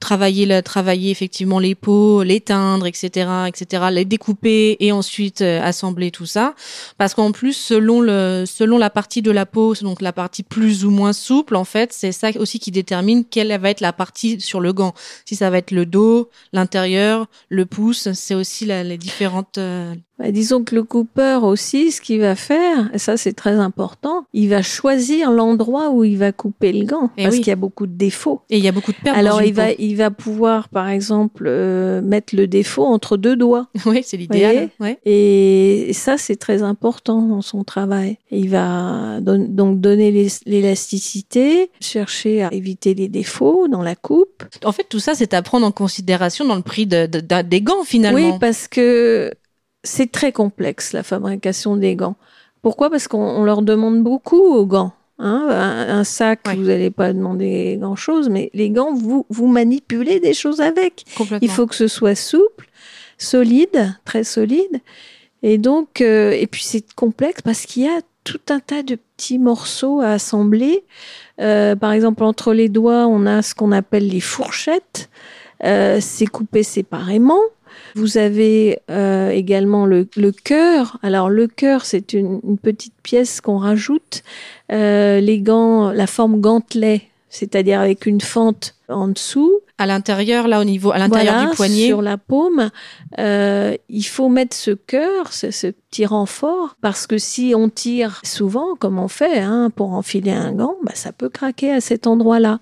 travailler, 0.00 0.46
le, 0.46 0.62
travailler 0.62 1.10
effectivement 1.10 1.58
les 1.58 1.74
peaux, 1.74 2.22
les 2.22 2.40
teindre, 2.40 2.86
etc., 2.86 3.28
etc., 3.48 3.84
les 3.90 4.04
découper 4.06 4.76
et 4.80 4.92
ensuite 4.92 5.42
assembler 5.42 6.10
tout 6.10 6.26
ça, 6.26 6.54
parce 6.98 7.12
qu'en 7.14 7.32
plus 7.32 7.52
selon 7.52 8.00
le, 8.00 8.44
selon 8.46 8.78
la 8.78 8.88
partie 8.90 9.20
de 9.22 9.30
la 9.30 9.44
peau, 9.46 9.74
donc 9.82 10.00
la 10.00 10.12
partie 10.12 10.42
plus 10.42 10.84
ou 10.84 10.90
moins 10.90 11.12
souple, 11.12 11.56
en 11.56 11.64
fait, 11.64 11.92
c'est 11.92 12.12
ça 12.12 12.28
aussi 12.38 12.58
qui 12.58 12.70
détermine 12.70 13.24
quelle 13.24 13.56
va 13.60 13.70
être 13.70 13.80
la 13.80 13.92
partie 13.92 14.40
sur 14.40 14.60
le 14.60 14.72
gant. 14.72 14.94
Si 15.24 15.36
ça 15.36 15.50
va 15.50 15.58
être 15.58 15.72
le 15.72 15.84
dos, 15.86 16.30
l'intérieur, 16.52 17.26
le 17.48 17.65
c'est 18.14 18.34
aussi 18.34 18.66
la- 18.66 18.84
les 18.84 18.98
différentes. 18.98 19.58
euh, 19.58 19.94
Bah, 20.18 20.30
disons 20.30 20.64
que 20.64 20.74
le 20.74 20.82
coupeur 20.82 21.44
aussi, 21.44 21.92
ce 21.92 22.00
qu'il 22.00 22.20
va 22.20 22.34
faire, 22.36 22.90
et 22.94 22.98
ça 22.98 23.16
c'est 23.18 23.34
très 23.34 23.54
important, 23.56 24.24
il 24.32 24.48
va 24.48 24.62
choisir 24.62 25.30
l'endroit 25.30 25.90
où 25.90 26.04
il 26.04 26.16
va 26.16 26.32
couper 26.32 26.72
le 26.72 26.86
gant, 26.86 27.10
Eh 27.18 27.24
parce 27.24 27.34
oui. 27.34 27.40
qu'il 27.42 27.48
y 27.50 27.52
a 27.52 27.56
beaucoup 27.56 27.86
de 27.86 27.92
défauts. 27.96 28.40
Et 28.48 28.56
il 28.56 28.64
y 28.64 28.68
a 28.68 28.72
beaucoup 28.72 28.92
de 28.92 28.96
pertes. 28.96 29.16
Alors 29.16 29.42
il 29.42 29.52
va, 29.52 29.66
peau. 29.66 29.74
il 29.78 29.94
va 29.96 30.10
pouvoir, 30.10 30.68
par 30.70 30.88
exemple, 30.88 31.44
euh, 31.46 32.00
mettre 32.00 32.34
le 32.34 32.46
défaut 32.46 32.84
entre 32.84 33.16
deux 33.18 33.36
doigts. 33.36 33.68
Oui, 33.86 34.00
c'est 34.04 34.16
l'idéal. 34.16 34.70
Ouais. 34.80 34.98
Et 35.04 35.90
ça, 35.92 36.16
c'est 36.18 36.36
très 36.36 36.62
important 36.62 37.20
dans 37.22 37.42
son 37.42 37.62
travail. 37.62 38.18
Il 38.30 38.48
va 38.50 39.20
don- 39.20 39.46
donc 39.48 39.80
donner 39.80 40.10
l'élasticité, 40.46 41.70
chercher 41.80 42.42
à 42.42 42.52
éviter 42.52 42.94
les 42.94 43.08
défauts 43.08 43.68
dans 43.68 43.82
la 43.82 43.94
coupe. 43.94 44.44
En 44.64 44.72
fait, 44.72 44.84
tout 44.88 44.98
ça, 44.98 45.14
c'est 45.14 45.34
à 45.34 45.42
prendre 45.42 45.66
en 45.66 45.72
considération 45.72 46.44
dans 46.44 46.56
le 46.56 46.62
prix 46.62 46.86
de, 46.86 47.06
de- 47.06 47.20
de- 47.20 47.42
des 47.42 47.60
gants, 47.60 47.84
finalement. 47.84 48.18
Oui, 48.32 48.38
parce 48.40 48.66
que 48.68 49.30
c'est 49.86 50.10
très 50.10 50.32
complexe, 50.32 50.92
la 50.92 51.02
fabrication 51.02 51.76
des 51.76 51.96
gants. 51.96 52.16
Pourquoi? 52.62 52.90
Parce 52.90 53.08
qu'on 53.08 53.22
on 53.22 53.44
leur 53.44 53.62
demande 53.62 54.02
beaucoup 54.02 54.42
aux 54.42 54.66
gants. 54.66 54.92
Hein, 55.18 55.46
un, 55.48 55.98
un 56.00 56.04
sac, 56.04 56.40
Ouais. 56.46 56.56
vous 56.56 56.64
n'allez 56.64 56.90
pas 56.90 57.12
demander 57.14 57.78
grand-chose, 57.80 58.28
mais 58.28 58.50
les 58.52 58.68
gants, 58.68 58.92
vous, 58.92 59.24
vous 59.30 59.46
manipulez 59.46 60.20
des 60.20 60.34
choses 60.34 60.60
avec. 60.60 61.04
Complètement. 61.16 61.38
Il 61.46 61.50
faut 61.50 61.66
que 61.66 61.74
ce 61.74 61.88
soit 61.88 62.14
souple, 62.14 62.68
solide, 63.16 63.94
très 64.04 64.24
solide. 64.24 64.80
Et 65.42 65.56
donc, 65.58 66.00
euh, 66.00 66.32
et 66.32 66.46
puis 66.46 66.62
c'est 66.64 66.92
complexe 66.94 67.40
parce 67.42 67.64
qu'il 67.64 67.84
y 67.84 67.88
a 67.88 68.00
tout 68.24 68.40
un 68.50 68.58
tas 68.60 68.82
de 68.82 68.96
petits 69.16 69.38
morceaux 69.38 70.00
à 70.00 70.08
assembler. 70.10 70.84
Euh, 71.40 71.76
par 71.76 71.92
exemple, 71.92 72.22
entre 72.24 72.52
les 72.52 72.68
doigts, 72.68 73.06
on 73.06 73.24
a 73.26 73.40
ce 73.42 73.54
qu'on 73.54 73.72
appelle 73.72 74.08
les 74.08 74.20
fourchettes. 74.20 75.08
Euh, 75.64 75.98
c'est 76.00 76.26
coupé 76.26 76.62
séparément. 76.62 77.40
Vous 77.96 78.18
avez 78.18 78.78
euh, 78.90 79.30
également 79.30 79.86
le, 79.86 80.06
le 80.18 80.30
cœur. 80.30 80.98
Alors 81.02 81.30
le 81.30 81.46
cœur, 81.46 81.86
c'est 81.86 82.12
une, 82.12 82.58
petite 82.62 82.92
pièce 83.02 83.40
qu'on 83.40 83.56
rajoute. 83.56 84.22
Euh, 84.70 85.18
les 85.20 85.40
gants, 85.40 85.92
la 85.92 86.06
forme 86.06 86.38
gantelet, 86.38 87.08
c'est-à-dire 87.30 87.80
avec 87.80 88.04
une 88.04 88.20
fente 88.20 88.75
en 88.88 89.08
dessous. 89.08 89.60
à 89.78 89.86
l'intérieur, 89.86 90.48
là, 90.48 90.60
au 90.60 90.64
niveau, 90.64 90.90
à 90.92 90.98
l'intérieur 90.98 91.34
Voilà, 91.34 91.50
du 91.50 91.56
poignet. 91.56 91.86
Sur 91.88 92.00
la 92.02 92.16
paume, 92.16 92.70
euh, 93.18 93.76
il 93.88 94.04
faut 94.04 94.28
mettre 94.30 94.56
ce 94.56 94.70
cœur, 94.70 95.32
ce, 95.32 95.50
ce 95.50 95.66
petit 95.66 96.06
renfort, 96.06 96.76
parce 96.80 97.06
que 97.06 97.18
si 97.18 97.52
on 97.54 97.68
tire 97.68 98.20
souvent, 98.24 98.74
comme 98.78 98.98
on 98.98 99.08
fait 99.08 99.40
hein, 99.40 99.70
pour 99.74 99.92
enfiler 99.92 100.32
un 100.32 100.52
gant, 100.52 100.76
bah, 100.82 100.92
ça 100.94 101.12
peut 101.12 101.28
craquer 101.28 101.72
à 101.72 101.80
cet 101.80 102.06
endroit-là. 102.06 102.58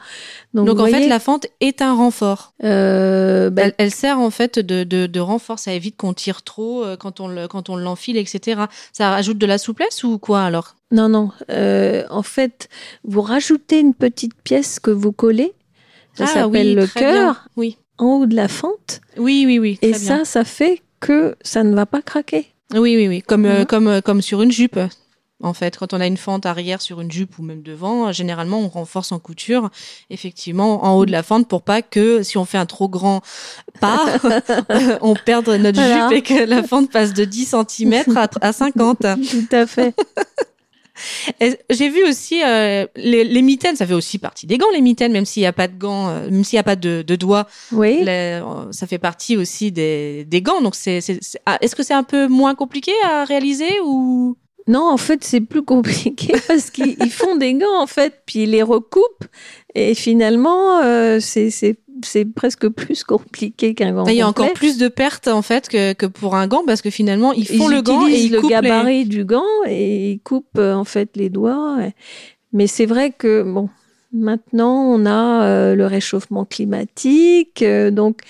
Donc, 0.55 0.69
en 0.81 0.87
fait, 0.87 1.07
la 1.09 1.21
fente 1.21 1.47
est 1.61 1.83
un 1.83 1.95
renfort. 1.95 2.53
euh, 2.65 3.51
bah, 3.51 3.63
Elle, 3.67 3.75
elle 3.79 3.91
sert 3.91 4.19
en 4.19 4.31
fait 4.31 4.59
de, 4.59 4.83
de, 4.85 5.07
de 5.07 5.21
renfort. 5.21 5.59
Ça 5.59 5.73
évite 5.73 5.97
qu'on 5.97 6.15
tire 6.15 6.43
trop 6.43 6.85
euh, 6.85 6.97
quand 6.97 7.21
on 7.21 7.29
le, 7.29 7.47
quand 7.49 7.69
on 7.69 7.77
l'enfile, 7.77 8.17
etc. 8.17 8.63
Ça 8.93 9.11
rajoute 9.11 9.39
de 9.39 9.47
la 9.47 9.59
souplesse 9.59 10.03
ou 10.05 10.19
quoi 10.19 10.43
alors? 10.43 10.75
Non, 10.91 11.09
non. 11.09 11.31
euh, 11.51 12.05
en 12.11 12.23
fait, 12.23 12.69
vous 13.05 13.21
rajoutez 13.23 13.79
une 13.81 13.95
petite 13.95 14.35
pièce 14.43 14.79
que 14.81 14.91
vous 14.91 15.13
collez. 15.13 15.53
Ça 16.14 16.24
Ah 16.24 16.27
s'appelle 16.27 16.68
oui, 16.68 16.74
le 16.74 16.87
cœur 16.87 17.44
Oui, 17.57 17.77
en 17.98 18.07
haut 18.20 18.27
de 18.27 18.37
la 18.37 18.48
fente. 18.48 19.00
oui, 19.16 19.44
oui, 19.46 19.59
oui. 19.59 19.79
Et 19.83 19.90
bien. 19.90 19.98
ça, 19.98 20.24
ça 20.24 20.44
fait 20.44 20.83
que 21.00 21.37
ça 21.42 21.62
ne 21.64 21.74
va 21.74 21.87
pas 21.87 22.03
craquer. 22.03 22.46
Oui, 22.72 22.96
oui, 22.96 23.09
oui. 23.09 23.22
Comme, 23.22 23.44
euh, 23.46 23.61
Mhm. 23.61 23.66
comme, 23.66 23.88
euh, 23.88 24.00
comme 24.00 24.22
sur 24.22 24.40
une 24.42 24.50
jupe. 24.53 24.79
En 25.42 25.53
fait, 25.53 25.77
quand 25.77 25.92
on 25.92 26.00
a 26.00 26.07
une 26.07 26.16
fente 26.16 26.46
arrière 26.46 26.81
sur 26.81 27.00
une 27.00 27.11
jupe 27.11 27.38
ou 27.38 27.42
même 27.42 27.61
devant, 27.62 28.07
euh, 28.09 28.12
généralement, 28.12 28.61
on 28.61 28.68
renforce 28.68 29.12
en 29.12 29.18
couture, 29.18 29.68
effectivement, 30.09 30.85
en 30.87 30.94
haut 30.96 31.05
de 31.05 31.11
la 31.12 31.22
fente 31.22 31.48
pour 31.48 31.62
pas 31.62 31.83
que 31.83 32.22
si 32.22 32.38
on 32.38 32.44
fait 32.46 32.57
un 32.57 32.64
trop 32.66 32.88
grand 32.88 33.20
pas, 33.81 34.00
on 35.03 35.14
perde 35.14 35.48
notre 35.48 35.79
Voilà. 35.79 36.09
jupe 36.09 36.18
et 36.18 36.22
que 36.22 36.44
la 36.44 36.62
fente 36.62 36.90
passe 36.90 37.12
de 37.12 37.24
10 37.24 37.55
cm 37.68 38.16
à, 38.16 38.29
à 38.40 38.53
50. 38.53 38.98
Tout 39.31 39.48
à 39.57 39.66
fait. 39.66 39.94
J'ai 41.70 41.88
vu 41.88 42.04
aussi 42.09 42.42
euh, 42.44 42.87
les, 42.96 43.24
les 43.24 43.42
mitaines, 43.42 43.76
ça 43.76 43.87
fait 43.87 43.94
aussi 43.94 44.18
partie 44.18 44.46
des 44.46 44.59
gants, 44.59 44.66
les 44.72 44.80
mitaines, 44.80 45.12
même 45.12 45.24
s'il 45.24 45.42
n'y 45.42 45.46
a 45.46 45.52
pas 45.52 45.68
de 45.68 45.76
gants, 45.76 46.09
euh, 46.09 46.30
même 46.30 46.44
s'il 46.44 46.57
n'y 46.57 46.61
a 46.61 46.64
pas 46.64 46.76
de, 46.76 47.02
de 47.02 47.16
doigts, 47.16 47.46
Oui. 47.72 47.98
les- 48.02 48.40
euh, 48.42 48.70
ça 48.72 48.87
fait 48.87 48.98
partie 48.98 49.37
aussi 49.37 49.72
des, 49.72 50.24
des 50.24 50.42
gants. 50.42 50.61
Donc, 50.61 50.74
c'est, 50.74 51.00
c'est, 51.00 51.18
c'est- 51.22 51.40
ah, 51.46 51.59
est-ce 51.61 51.74
que 51.76 51.83
c'est 51.83 51.94
un 51.94 52.02
peu 52.04 52.28
moins 52.28 52.54
compliqué 52.54 52.92
à 53.04 53.24
réaliser 53.24 53.70
ou? 53.85 54.37
Non, 54.66 54.88
en 54.90 54.96
fait, 54.96 55.22
c'est 55.24 55.42
plus 55.42 55.62
compliqué 55.62 56.33
parce 56.48 56.70
qu'ils 56.70 56.96
ils 56.98 57.11
font 57.11 57.37
des 57.37 57.52
gants, 57.54 57.80
en 57.83 57.87
fait, 57.87 58.22
puis 58.24 58.44
ils 58.44 58.50
les 58.50 58.62
recoupent. 58.62 59.26
Et 59.74 59.94
finalement, 59.94 60.80
euh, 60.83 61.18
c'est 61.20 61.50
c'est- 61.50 61.76
c'est 62.05 62.25
presque 62.25 62.69
plus 62.69 63.03
compliqué 63.05 63.75
qu'un 63.75 63.93
gant. 63.93 64.07
il 64.07 64.14
y 64.14 64.21
a 64.23 64.29
encore 64.29 64.53
plus 64.53 64.79
de 64.79 64.88
pertes 64.88 65.29
en 65.29 65.43
fait 65.43 65.69
que, 65.69 65.93
que 65.93 66.07
pour 66.07 66.35
un 66.37 66.47
gant 66.47 66.62
parce 66.67 66.83
que 66.83 66.90
finalement 66.90 67.33
ils 67.33 67.47
font 67.47 67.69
Ils 67.69 67.75
le 67.75 67.83
gant 67.83 68.07
et 68.07 68.12
ils 68.12 68.33
le 68.33 68.40
coupent 68.40 68.51
les- 68.51 68.55
gabarit 68.57 69.05
du 69.05 69.25
gant 69.25 69.43
et 69.67 70.12
ils 70.12 70.21
coupent 70.21 70.59
euh, 70.59 70.75
en 70.75 70.85
fait 70.85 71.11
les 71.17 71.29
doigts. 71.31 71.79
Mais 72.53 72.67
c'est 72.69 72.87
vrai 72.87 73.11
que, 73.11 73.43
bon, 73.43 73.69
maintenant, 74.12 74.85
on 74.85 75.07
a 75.07 75.45
euh, 75.45 75.75
le 75.75 75.87
réchauffement 75.87 76.45
climatique. 76.45 77.62
euh, 77.62 77.90
donc, 77.90 78.21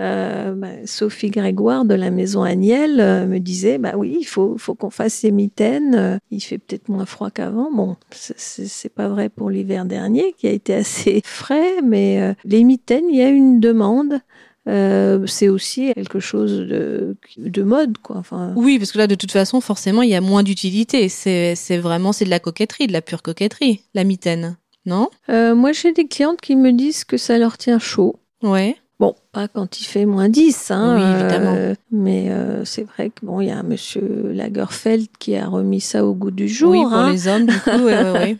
euh, 0.00 0.52
bah, 0.54 0.68
Sophie 0.86 1.30
Grégoire 1.30 1.84
de 1.84 1.94
la 1.94 2.10
maison 2.10 2.42
Agnel 2.42 2.98
euh, 3.00 3.26
me 3.26 3.38
disait, 3.38 3.78
bah 3.78 3.92
oui, 3.96 4.16
il 4.20 4.24
faut, 4.24 4.56
faut 4.58 4.74
qu'on 4.74 4.90
fasse 4.90 5.14
ces 5.14 5.30
mitaines. 5.30 5.94
euh, 5.94 6.18
il 6.30 6.40
fait 6.40 6.58
peut-être 6.58 6.88
moins 6.88 7.06
froid 7.06 7.30
qu'avant. 7.30 7.70
Bon, 7.72 7.96
c'est- 8.10 8.88
pas 8.94 9.08
vrai 9.08 9.28
pour 9.28 9.50
l'hiver 9.50 9.84
dernier 9.84 10.34
qui 10.38 10.46
a 10.48 10.50
été 10.52 10.74
assez 10.74 11.20
frais, 11.24 11.80
mais 11.82 12.34
les 12.44 12.64
mitaines, 12.64 13.04
il 13.10 13.16
y 13.16 13.22
a 13.22 13.28
une 13.28 13.60
demande. 13.60 14.20
Euh, 14.68 15.26
c'est 15.26 15.48
aussi 15.48 15.92
quelque 15.94 16.20
chose 16.20 16.58
de, 16.58 17.16
de 17.38 17.62
mode, 17.62 17.96
quoi. 17.98 18.16
Enfin, 18.18 18.52
Oui, 18.56 18.78
parce 18.78 18.92
que 18.92 18.98
là 18.98 19.06
de 19.06 19.14
toute 19.14 19.32
façon 19.32 19.60
forcément 19.62 20.02
il 20.02 20.10
y 20.10 20.14
a 20.14 20.20
moins 20.20 20.42
d'utilité. 20.42 21.08
C'est, 21.08 21.54
c'est 21.54 21.78
vraiment 21.78 22.12
c'est 22.12 22.26
de 22.26 22.30
la 22.30 22.40
coquetterie, 22.40 22.86
de 22.86 22.92
la 22.92 23.00
pure 23.00 23.22
coquetterie, 23.22 23.80
la 23.94 24.04
mitaine, 24.04 24.56
non? 24.84 25.08
Euh, 25.30 25.54
moi, 25.54 25.72
j'ai 25.72 25.92
des 25.92 26.06
clientes 26.06 26.40
qui 26.40 26.56
me 26.56 26.72
disent 26.72 27.04
que 27.04 27.16
ça 27.16 27.38
leur 27.38 27.56
tient 27.58 27.78
chaud. 27.78 28.16
Ouais. 28.42 28.76
Bon, 29.00 29.14
pas 29.32 29.48
quand 29.48 29.80
il 29.80 29.84
fait 29.84 30.04
moins 30.06 30.28
10, 30.28 30.70
hein, 30.70 30.94
Oui, 30.96 31.20
évidemment. 31.20 31.54
euh, 31.56 31.74
mais 31.90 32.30
euh, 32.30 32.64
c'est 32.64 32.84
vrai 32.84 33.08
que 33.10 33.24
bon, 33.24 33.40
il 33.40 33.48
y 33.48 33.50
a 33.50 33.62
Monsieur 33.62 34.30
Lagerfeld 34.32 35.08
qui 35.18 35.34
a 35.36 35.48
remis 35.48 35.80
ça 35.80 36.04
au 36.04 36.14
goût 36.14 36.30
du 36.30 36.46
jour. 36.48 36.70
oui, 36.70 36.82
pour 36.82 36.92
hein. 36.92 37.10
les 37.10 37.26
hommes, 37.26 37.46
du 37.46 37.58
coup. 37.60 37.88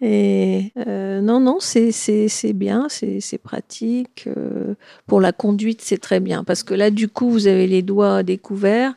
Et 0.00 0.72
euh, 0.86 1.20
non, 1.22 1.40
non, 1.40 1.58
c'est 1.60 1.92
c'est 1.92 2.28
c'est 2.28 2.52
bien, 2.52 2.86
c'est 2.90 3.20
c'est 3.20 3.38
pratique. 3.38 4.24
euh, 4.26 4.74
pour 5.06 5.20
la 5.20 5.32
conduite, 5.32 5.80
c'est 5.80 5.98
très 5.98 6.20
bien 6.20 6.44
parce 6.44 6.62
que 6.62 6.74
là, 6.74 6.90
du 6.90 7.08
coup, 7.08 7.30
vous 7.30 7.46
avez 7.46 7.66
les 7.66 7.80
doigts 7.82 8.22
découverts. 8.22 8.94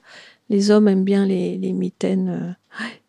Les 0.49 0.71
hommes 0.71 0.87
aiment 0.87 1.03
bien 1.03 1.25
les, 1.25 1.57
les 1.57 1.73
mitaines 1.73 2.57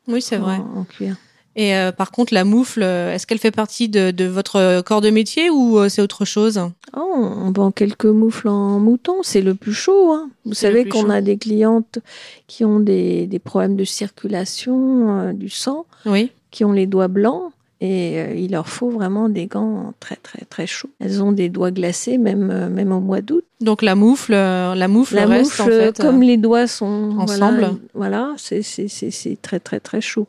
Oui, 0.07 0.21
c'est 0.21 0.37
euh, 0.37 0.41
vrai. 0.41 0.59
en 0.77 0.85
cuir. 0.85 1.17
Et 1.61 1.75
euh, 1.75 1.91
par 1.91 2.13
contre, 2.13 2.33
la 2.33 2.45
moufle, 2.45 2.83
euh, 2.85 3.13
est-ce 3.13 3.27
qu'elle 3.27 3.41
fait 3.41 3.51
partie 3.51 3.89
de, 3.89 4.13
de 4.13 4.27
votre 4.27 4.81
corps 4.83 5.01
de 5.01 5.11
métier 5.11 5.51
ou 5.51 5.79
euh, 5.79 5.89
c'est 5.89 6.01
autre 6.01 6.25
chose 6.25 6.61
Oh, 6.97 7.15
on 7.17 7.51
vend 7.51 7.73
quelques 7.73 8.07
moufles 8.07 8.47
en 8.49 8.79
mouton, 8.79 9.17
c'est 9.23 9.41
le 9.43 9.55
plus 9.57 9.75
chaud. 9.75 10.13
hein. 10.13 10.31
Vous 10.47 10.55
savez 10.55 10.85
qu'on 10.89 11.11
a 11.11 11.21
des 11.21 11.37
clientes 11.37 11.99
qui 12.47 12.65
ont 12.65 12.79
des, 12.79 13.27
des 13.27 13.41
problèmes 13.41 13.75
de 13.75 13.83
circulation 13.85 15.19
euh, 15.19 15.33
du 15.33 15.49
sang, 15.49 15.85
Oui. 16.07 16.31
qui 16.53 16.65
ont 16.65 16.71
les 16.73 16.87
doigts 16.87 17.09
blancs. 17.09 17.51
Et 17.81 18.43
il 18.45 18.51
leur 18.51 18.69
faut 18.69 18.91
vraiment 18.91 19.29
des 19.29 19.47
gants 19.47 19.95
très 20.01 20.17
très 20.17 20.45
très 20.47 20.67
chauds. 20.67 20.91
Elles 20.99 21.23
ont 21.23 21.31
des 21.31 21.49
doigts 21.49 21.71
glacés 21.71 22.19
même 22.19 22.69
même 22.71 22.91
au 22.91 22.99
mois 22.99 23.21
d'août. 23.21 23.45
Donc 23.61 23.83
la 23.83 23.95
moufle, 23.95 24.33
la 24.33 24.89
moufle 24.89 25.15
La 25.15 25.27
reste 25.27 25.61
moufle, 25.61 25.63
en 25.63 25.67
fait. 25.77 25.99
comme 26.01 26.21
les 26.23 26.39
doigts 26.39 26.67
sont 26.67 27.15
ensemble. 27.21 27.77
voilà, 27.95 28.35
c'est 28.37 28.63
c'est 28.63 28.89
c'est 28.89 29.39
très 29.41 29.61
très 29.61 29.79
très 29.79 30.01
chaud. 30.01 30.27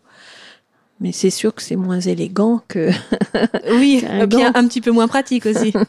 Mais 1.02 1.12
c'est 1.14 1.30
sûr 1.30 1.56
que 1.56 1.62
c'est 1.62 1.76
moins 1.78 2.00
élégant 2.02 2.62
que 2.68 2.90
Oui, 3.72 4.04
un 4.10 4.22
et 4.24 4.28
puis 4.28 4.44
un, 4.44 4.68
petit 4.68 4.82
peu 4.82 4.92
moins 4.92 5.08
pratique 5.08 5.46
aussi. 5.46 5.72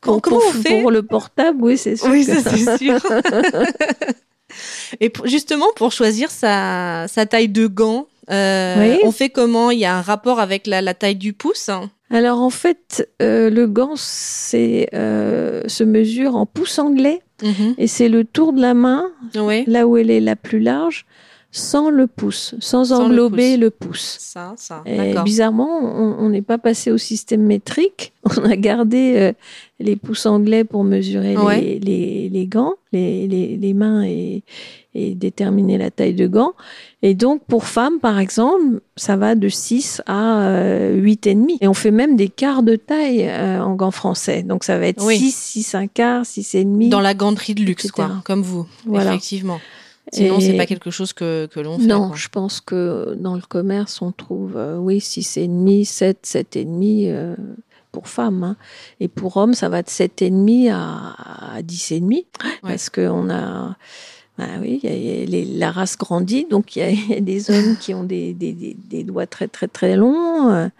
pour, 0.00 0.20
Comment 0.22 0.38
pour- 0.38 0.46
on 0.48 0.52
fait 0.52 0.80
pour 0.80 0.90
le 0.90 1.02
portable, 1.02 1.58
oui 1.62 1.76
c'est 1.78 1.96
sûr. 1.96 2.08
Oui, 2.10 2.24
que- 2.26 2.38
ça 2.40 2.50
c'est 2.50 2.76
sûr. 2.78 2.98
Et 5.00 5.08
pour- 5.08 5.26
justement, 5.26 5.64
pour 5.76 5.92
choisir 5.92 6.30
sa, 6.30 7.06
sa 7.08 7.24
taille 7.24 7.48
de 7.48 7.66
gant, 7.66 8.06
euh, 8.30 8.74
Oui. 8.96 8.98
on 9.04 9.10
fait 9.10 9.30
comment? 9.30 9.70
Il 9.70 9.78
y 9.78 9.86
a 9.86 9.96
un 9.96 10.02
rapport 10.02 10.40
avec 10.40 10.66
la, 10.66 10.82
la 10.82 10.92
taille 10.92 11.16
du 11.16 11.32
pouce? 11.32 11.70
Alors 12.10 12.40
en 12.42 12.50
fait, 12.50 13.08
euh, 13.22 13.48
le 13.48 13.66
gant 13.66 13.94
c'est 13.96 14.88
euh, 14.92 15.62
se 15.68 15.82
mesure 15.84 16.36
en 16.36 16.44
pouce 16.46 16.78
anglais 16.78 17.22
Mhm. 17.42 17.74
et 17.78 17.86
c'est 17.88 18.08
le 18.08 18.24
tour 18.24 18.52
de 18.52 18.60
la 18.60 18.72
main 18.74 19.10
Oui, 19.34 19.64
là 19.66 19.86
où 19.88 19.96
elle 19.96 20.10
est 20.10 20.20
la 20.20 20.36
plus 20.36 20.60
large 20.60 21.06
sans 21.54 21.90
le 21.90 22.06
pouce, 22.06 22.54
sans, 22.60 22.86
Sans 22.86 23.00
le 23.00 23.04
englober 23.04 23.52
pouce. 23.52 23.60
le 23.60 23.70
pouce. 23.70 24.16
ça, 24.18 24.54
ça. 24.56 24.82
Et 24.86 25.14
bizarrement, 25.22 25.68
on 26.18 26.28
n'est 26.30 26.40
pas 26.42 26.56
passé 26.58 26.90
au 26.90 26.96
système 26.98 27.42
métrique. 27.42 28.12
On 28.24 28.44
a 28.48 28.56
gardé 28.56 29.14
euh, 29.16 29.32
les 29.80 29.96
pouces 29.96 30.26
anglais 30.26 30.62
pour 30.64 30.82
mesurer 30.84 31.36
Ouais. 31.36 31.60
les, 31.60 31.78
les, 31.80 32.28
les 32.30 32.46
gants, 32.46 32.74
les, 32.92 33.74
mains 33.74 34.04
et, 34.04 34.44
et 34.94 35.14
déterminer 35.16 35.76
la 35.76 35.90
taille 35.90 36.14
de 36.14 36.26
gants. 36.28 36.52
Et 37.02 37.14
donc, 37.14 37.42
pour 37.48 37.64
femmes, 37.64 37.98
par 38.00 38.18
exemple, 38.20 38.80
ça 38.96 39.16
va 39.16 39.34
de 39.34 39.48
6 39.48 40.02
à 40.06 40.40
euh, 40.42 40.96
8,5. 41.02 41.58
Et 41.60 41.66
on 41.68 41.74
fait 41.74 41.90
même 41.90 42.14
des 42.16 42.28
quarts 42.28 42.62
de 42.62 42.76
taille 42.76 43.26
euh, 43.28 43.60
en 43.60 43.74
gants 43.74 43.90
français. 43.90 44.42
Donc, 44.44 44.62
ça 44.64 44.78
va 44.78 44.86
être 44.86 45.04
Oui. 45.04 45.18
6, 45.18 45.32
6, 45.34 45.74
un 45.74 45.86
quart, 45.88 46.22
6,5. 46.22 46.88
Dans 46.88 47.00
la 47.00 47.14
ganterie 47.14 47.54
de 47.56 47.62
luxe, 47.62 47.84
etc. 47.86 47.92
quoi, 48.08 48.22
comme 48.24 48.42
vous, 48.42 48.66
Voilà. 48.86 49.10
effectivement. 49.10 49.58
Sinon, 50.12 50.38
Et- 50.38 50.40
c'est 50.40 50.56
pas 50.56 50.66
quelque 50.66 50.90
chose 50.90 51.12
que, 51.12 51.46
que 51.46 51.60
l'on 51.60 51.78
fait. 51.78 51.86
Non, 51.86 52.08
quoi. 52.08 52.16
je 52.16 52.28
pense 52.28 52.60
que 52.60 53.14
dans 53.18 53.34
le 53.36 53.42
commerce, 53.42 54.02
on 54.02 54.10
trouve, 54.12 54.56
euh, 54.56 54.76
oui, 54.78 54.98
6,5, 54.98 55.84
7, 55.84 56.18
7,5 56.26 57.08
euh, 57.08 57.36
pour 57.92 58.08
femmes. 58.08 58.42
hein. 58.42 58.56
Et 59.00 59.08
pour 59.08 59.36
hommes, 59.36 59.54
ça 59.54 59.68
va 59.68 59.82
de 59.82 59.88
7,5 59.88 60.70
à, 60.72 61.54
à 61.56 61.62
10,5. 61.62 62.24
Parce 62.62 62.90
qu'on 62.90 63.30
a. 63.30 63.76
Bah 64.38 64.46
oui, 64.60 64.80
y 64.82 64.88
a- 64.88 64.94
y 64.96 65.22
a 65.22 65.26
les- 65.26 65.44
la 65.44 65.70
race 65.70 65.96
grandit, 65.98 66.46
donc 66.50 66.74
il 66.74 66.82
y 66.90 67.12
y 67.12 67.14
a 67.18 67.20
des 67.20 67.50
hommes 67.50 67.76
qui 67.76 67.92
ont 67.92 68.02
des, 68.02 68.32
des, 68.32 68.52
des, 68.54 68.74
des 68.88 69.04
doigts 69.04 69.26
très 69.26 69.46
très 69.46 69.68
très 69.68 69.94
longs. 69.94 70.70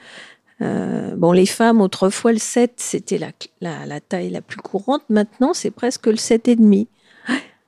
euh, 0.62 1.16
bon, 1.16 1.32
les 1.32 1.46
femmes, 1.46 1.80
autrefois, 1.80 2.32
le 2.32 2.38
7, 2.38 2.72
c'était 2.76 3.18
la, 3.18 3.30
la, 3.60 3.84
la 3.84 4.00
taille 4.00 4.30
la 4.30 4.40
plus 4.40 4.58
courante. 4.58 5.02
Maintenant, 5.10 5.52
c'est 5.54 5.70
presque 5.70 6.06
le 6.06 6.14
7,5. 6.16 6.86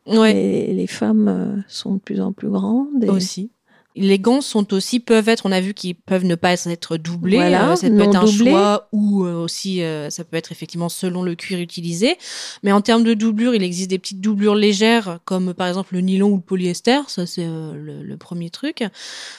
Ouais, 0.06 0.36
Et 0.36 0.74
les 0.74 0.86
femmes 0.86 1.28
euh, 1.28 1.56
sont 1.66 1.94
de 1.94 2.00
plus 2.00 2.20
en 2.20 2.32
plus 2.32 2.48
grandes. 2.50 3.04
et- 3.04 3.08
aussi. 3.10 3.50
Les 3.96 4.18
gants 4.18 4.40
sont 4.40 4.74
aussi 4.74 4.98
peuvent 4.98 5.28
être, 5.28 5.46
on 5.46 5.52
a 5.52 5.60
vu 5.60 5.72
qu'ils 5.72 5.94
peuvent 5.94 6.24
ne 6.24 6.34
pas 6.34 6.52
être 6.52 6.96
doublés. 6.96 7.36
Voilà, 7.36 7.70
euh, 7.72 7.76
ça 7.76 7.88
peut 7.88 8.00
être 8.00 8.16
un 8.16 8.26
choix 8.26 8.88
ou 8.92 9.24
euh, 9.24 9.34
aussi 9.34 9.82
euh, 9.82 10.10
ça 10.10 10.24
peut 10.24 10.36
être 10.36 10.50
effectivement 10.50 10.88
selon 10.88 11.22
le 11.22 11.34
cuir 11.36 11.60
utilisé. 11.60 12.16
Mais 12.64 12.72
en 12.72 12.80
termes 12.80 13.04
de 13.04 13.14
doublure, 13.14 13.54
il 13.54 13.62
existe 13.62 13.90
des 13.90 13.98
petites 14.00 14.20
doublures 14.20 14.56
légères 14.56 15.20
comme 15.24 15.54
par 15.54 15.68
exemple 15.68 15.94
le 15.94 16.00
nylon 16.00 16.30
ou 16.30 16.36
le 16.36 16.42
polyester. 16.42 16.98
Ça 17.06 17.24
c'est 17.26 17.44
le, 17.46 18.02
le 18.02 18.16
premier 18.16 18.50
truc. 18.50 18.82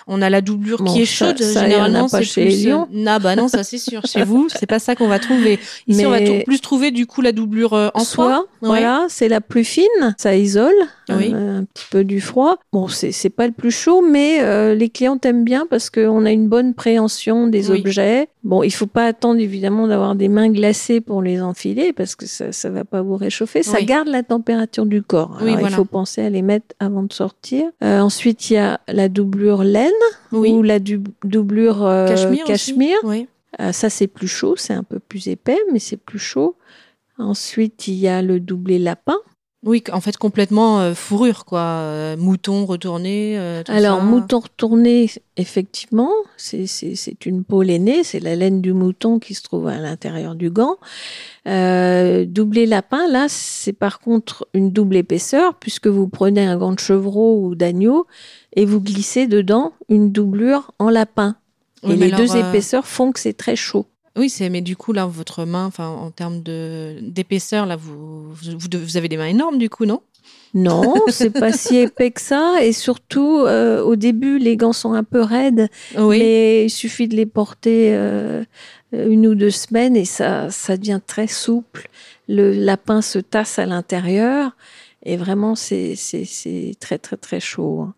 On 0.08 0.22
a 0.22 0.30
la 0.30 0.40
doublure 0.42 0.82
Bon, 0.82 0.94
qui 0.94 1.02
est 1.02 1.06
ça- 1.06 1.28
chaude. 1.36 1.42
ça, 1.44 1.68
il 1.68 1.74
y 1.74 1.76
en 1.76 1.80
a 1.82 1.86
généralement, 1.86 2.08
c'est 2.08 2.24
chez 2.24 2.46
plus. 2.46 2.72
Ah 3.08 3.20
bah 3.20 3.36
non, 3.36 3.48
ça 3.50 3.64
c'est 3.64 3.78
sûr. 3.78 4.02
Chez 4.06 4.24
vous, 4.24 4.48
c'est 4.50 4.68
pas 4.68 4.80
ça 4.80 4.96
qu'on 4.96 5.08
va 5.08 5.20
trouver. 5.20 5.60
Ici, 5.88 6.06
on 6.06 6.12
va 6.12 6.20
plus 6.46 6.62
trouver 6.62 6.92
du 6.92 7.06
coup 7.08 7.22
la 7.22 7.32
doublure 7.34 7.92
en 7.94 8.04
soie. 8.06 8.46
Ouais. 8.62 8.68
Voilà, 8.70 9.06
c'est 9.10 9.28
la 9.28 9.42
plus 9.42 9.64
fine, 9.66 10.16
ça 10.18 10.36
isole 10.36 10.74
Oui. 11.10 11.32
euh, 11.34 11.60
un 11.60 11.64
petit 11.66 11.86
peu 11.92 12.04
du 12.04 12.22
froid. 12.22 12.58
Bon, 12.72 12.88
c'est 12.88 13.30
pas 13.30 13.48
le 13.48 13.54
plus 13.54 13.72
chaud, 13.72 14.02
mais 14.02 14.40
euh, 14.46 14.76
les 14.76 14.90
clients 14.90 15.18
aiment 15.24 15.44
bien 15.44 15.66
parce 15.70 15.90
qu'on 15.90 16.26
a 16.26 16.32
une 16.32 16.48
bonne 16.48 16.74
préhension 16.74 17.48
des 17.48 17.72
Oui. 17.72 17.80
objets. 17.82 18.30
Bon, 18.44 18.62
il 18.64 18.72
faut 18.72 18.86
pas 18.88 19.06
attendre 19.08 19.40
évidemment 19.42 19.88
d'avoir 19.88 20.16
des 20.16 20.28
mains 20.30 20.50
glacées 20.50 21.02
pour 21.02 21.22
les 21.22 21.42
enfiler 21.42 21.92
parce 21.94 22.16
que 22.16 22.26
ça 22.28 22.52
ça 22.52 22.70
va 22.70 22.84
pas 22.86 23.02
vous 23.02 23.18
réchauffer. 23.18 23.64
Ça 23.64 23.78
Oui. 23.80 23.86
garde 23.86 24.08
la 24.08 24.24
température 24.24 24.86
du 24.86 25.02
corps. 25.02 25.38
Oui, 25.42 25.48
Alors, 25.50 25.60
voilà. 25.62 25.74
Il 25.74 25.76
faut 25.78 25.86
penser 25.86 26.22
à 26.22 26.30
les 26.30 26.42
mettre 26.42 26.76
avant 26.80 27.04
de 27.04 27.12
sortir. 27.12 27.66
Euh, 27.84 28.00
ensuite, 28.00 28.50
il 28.50 28.54
y 28.54 28.58
a 28.58 28.80
la 28.88 29.10
doublure 29.10 29.64
laine 29.64 29.92
ou 30.32 30.62
la 30.62 30.80
du- 30.80 31.02
doublure 31.24 31.84
euh, 31.86 32.08
Cachemire. 32.08 32.46
cachemire. 32.46 32.98
Ça, 33.72 33.90
c'est 33.90 34.08
plus 34.08 34.28
chaud, 34.28 34.56
c'est 34.58 34.74
un 34.74 34.84
peu 34.84 35.00
plus 35.00 35.28
épais, 35.30 35.58
mais 35.72 35.80
c'est 35.80 35.96
plus 35.98 36.20
chaud. 36.20 36.56
Ensuite, 37.18 37.88
il 37.88 37.94
y 37.96 38.08
a 38.10 38.22
le 38.22 38.40
doublé 38.42 38.78
lapin. 38.80 39.16
Oui, 39.66 39.84
en 39.92 40.00
fait, 40.00 40.16
complètement 40.18 40.80
euh, 40.80 40.94
fourrure, 40.94 41.44
quoi. 41.44 41.60
Euh, 41.60 42.16
mouton 42.18 42.66
retourné. 42.68 43.36
euh, 43.40 43.64
tout 43.64 43.72
Alors, 43.72 43.98
ça. 43.98 44.04
mouton 44.04 44.40
retourné, 44.42 45.10
effectivement, 45.38 46.12
c'est- 46.38 47.26
une 47.26 47.44
peau 47.44 47.64
lainée, 47.64 48.04
c'est 48.04 48.20
la 48.20 48.36
laine 48.36 48.62
du 48.62 48.74
mouton 48.74 49.18
qui 49.18 49.34
se 49.34 49.42
trouve 49.42 49.68
à 49.68 49.78
l'intérieur 49.80 50.36
du 50.36 50.52
gant. 50.52 50.78
Doublé 51.46 52.66
lapin, 52.66 53.08
là, 53.10 53.26
c'est 53.28 53.74
par 53.74 54.00
contre 54.00 54.48
une 54.54 54.72
double 54.72 54.98
épaisseur, 54.98 55.56
puisque 55.56 55.88
vous 55.88 56.08
prenez 56.08 56.46
un 56.46 56.58
gant 56.58 56.72
de 56.74 56.80
chevreau 56.80 57.42
ou 57.46 57.56
d'agneau 57.56 58.06
et 58.56 58.66
vous 58.66 58.82
glissez 58.82 59.26
dedans 59.28 59.74
une 59.90 60.12
doublure 60.12 60.72
en 60.80 60.90
lapin. 60.90 61.36
Oui, 61.84 61.94
et 61.94 61.96
les 61.98 62.06
alors, 62.08 62.20
deux 62.20 62.36
épaisseurs 62.38 62.88
font 62.88 63.12
que 63.12 63.20
c'est 63.20 63.34
très 63.38 63.56
chaud. 63.56 63.86
Oui, 64.18 64.30
c'est 64.30 64.50
mais 64.50 64.62
du 64.62 64.78
coup 64.78 64.94
là 64.94 65.06
votre 65.06 65.46
main, 65.46 65.66
enfin 65.66 65.88
en 65.90 66.10
termes 66.12 66.42
de 66.42 66.98
d'épaisseur 67.02 67.66
là, 67.66 67.76
vous, 67.76 68.32
vous 68.34 68.98
avez 68.98 69.10
des 69.10 69.18
mains 69.18 69.28
énormes 69.28 69.58
du 69.58 69.70
coup, 69.70 69.86
non? 69.86 70.02
Non, 70.54 70.94
c'est 71.10 71.32
pas 71.32 71.52
si 71.52 71.76
épais 71.78 72.12
que 72.12 72.22
ça. 72.22 72.56
Et 72.64 72.72
surtout, 72.72 73.40
euh, 73.42 73.82
au 73.84 73.96
début, 73.96 74.40
les 74.40 74.56
gants 74.56 74.74
sont 74.74 74.94
un 74.94 75.04
peu 75.04 75.22
raides, 75.22 75.68
Oui. 75.98 76.20
mais 76.20 76.66
il 76.66 76.70
suffit 76.70 77.08
de 77.08 77.16
les 77.16 77.26
porter 77.26 77.94
euh, 77.94 78.44
une 78.94 79.28
ou 79.28 79.36
deux 79.36 79.50
semaines 79.52 79.96
et 79.98 80.06
ça, 80.06 80.50
ça 80.50 80.78
devient 80.78 81.02
très 81.06 81.28
souple. 81.28 81.90
Le 82.30 82.52
lapin 82.54 83.02
se 83.02 83.20
tasse 83.20 83.60
à 83.60 83.66
l'intérieur 83.66 84.56
et 85.04 85.18
vraiment, 85.18 85.56
c'est 85.56 85.96
c'est- 85.96 86.26
c'est 86.26 86.76
très, 86.80 86.98
très, 86.98 87.18
très 87.18 87.40
chaud. 87.42 87.90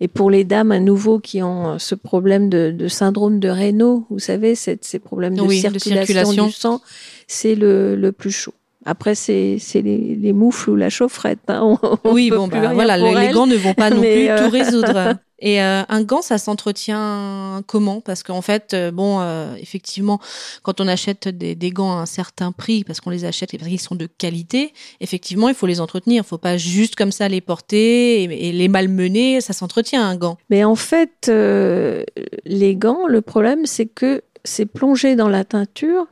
Et 0.00 0.06
pour 0.08 0.30
les 0.30 0.44
dames 0.44 0.70
à 0.70 0.78
nouveau 0.78 1.18
qui 1.18 1.42
ont 1.42 1.70
euh, 1.70 1.78
ce 1.78 1.94
problème 1.96 2.48
de, 2.48 2.70
de 2.70 2.86
syndrome 2.88 3.40
de 3.40 3.48
Raynaud, 3.48 4.06
vous 4.10 4.18
savez, 4.20 4.54
cette- 4.54 4.84
ces 4.84 4.98
problèmes 5.00 5.34
de, 5.34 5.42
Oui, 5.42 5.60
de 5.62 5.78
circulation, 5.78 6.46
du 6.46 6.52
sang, 6.52 6.80
c'est 7.26 7.54
le, 7.56 7.96
le 7.96 8.12
plus 8.12 8.30
chaud. 8.30 8.54
Après, 8.84 9.14
c'est 9.16 9.56
c'est 9.58 9.82
les, 9.82 10.14
les 10.14 10.32
moufles 10.32 10.70
ou 10.70 10.76
la 10.76 10.88
chaufferette. 10.88 11.40
hein. 11.48 11.78
On- 11.82 11.98
oui, 12.12 12.30
bon 12.30 12.46
bah 12.48 12.72
voilà, 12.74 12.96
les, 12.96 13.32
gants 13.32 13.46
ne 13.48 13.56
vont 13.56 13.74
pas 13.74 13.90
non 13.90 14.00
plus 14.00 14.28
euh, 14.30 14.44
tout 14.44 14.50
résoudre. 14.50 15.14
Et 15.40 15.62
euh, 15.62 15.82
un 15.88 16.02
gant, 16.02 16.20
ça 16.20 16.36
s'entretient 16.38 17.62
comment? 17.66 18.00
Parce 18.00 18.22
qu'en 18.22 18.42
fait, 18.42 18.74
euh, 18.74 18.90
bon, 18.90 19.20
euh, 19.20 19.54
effectivement, 19.60 20.20
quand 20.62 20.80
on 20.80 20.88
achète 20.88 21.28
des, 21.28 21.54
des 21.54 21.70
gants 21.70 21.96
à 21.96 22.02
un 22.02 22.06
certain 22.06 22.50
prix, 22.50 22.82
parce 22.82 23.00
qu'on 23.00 23.10
les 23.10 23.24
achète 23.24 23.52
parce 23.56 23.68
qu'ils 23.68 23.80
sont 23.80 23.94
de 23.94 24.06
qualité, 24.06 24.72
effectivement, 25.00 25.48
il 25.48 25.54
faut 25.54 25.66
les 25.66 25.80
entretenir. 25.80 26.24
Il 26.24 26.26
faut 26.26 26.38
pas 26.38 26.56
juste 26.56 26.96
comme 26.96 27.12
ça 27.12 27.28
les 27.28 27.40
porter 27.40 28.22
et, 28.24 28.48
et 28.48 28.52
les 28.52 28.68
malmener. 28.68 29.40
Ça 29.40 29.52
s'entretient 29.52 30.04
un 30.04 30.16
gant. 30.16 30.38
Mais 30.50 30.64
en 30.64 30.74
fait, 30.74 31.28
euh, 31.28 32.02
les 32.44 32.74
gants, 32.74 33.06
le 33.06 33.20
problème, 33.20 33.64
c'est 33.64 33.86
que 33.86 34.22
c'est 34.44 34.66
plongé 34.66 35.14
dans 35.14 35.28
la 35.28 35.44
teinture. 35.44 36.06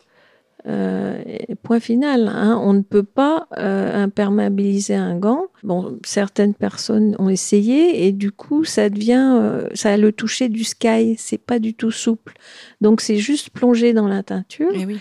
Euh, 0.68 1.22
point 1.62 1.79
final. 1.81 2.29
hein. 2.29 2.61
On 2.62 2.72
ne 2.72 2.81
peut 2.83 3.02
pas 3.05 3.46
euh, 3.57 4.02
imperméabiliser 4.05 4.96
un 4.96 5.16
gant. 5.16 5.44
Bon, 5.62 5.98
certaines 6.05 6.55
personnes 6.55 7.14
ont 7.18 7.29
essayé 7.29 8.07
et 8.07 8.12
du 8.12 8.33
coup, 8.33 8.64
ça 8.64 8.90
devient, 8.90 9.38
euh, 9.40 9.68
ça 9.74 9.92
a 9.92 9.96
le 9.96 10.12
toucher 10.12 10.48
du 10.48 10.64
sky. 10.64 11.14
C'est 11.18 11.38
pas 11.38 11.59
du 11.59 11.74
tout 11.74 11.90
souple. 11.92 12.35
Donc, 12.81 13.00
c'est 13.00 13.18
juste 13.18 13.50
plongé 13.50 13.92
dans 13.92 14.09
la 14.09 14.22
teinture. 14.22 14.72
Eh 14.74 14.87
oui. 14.87 14.98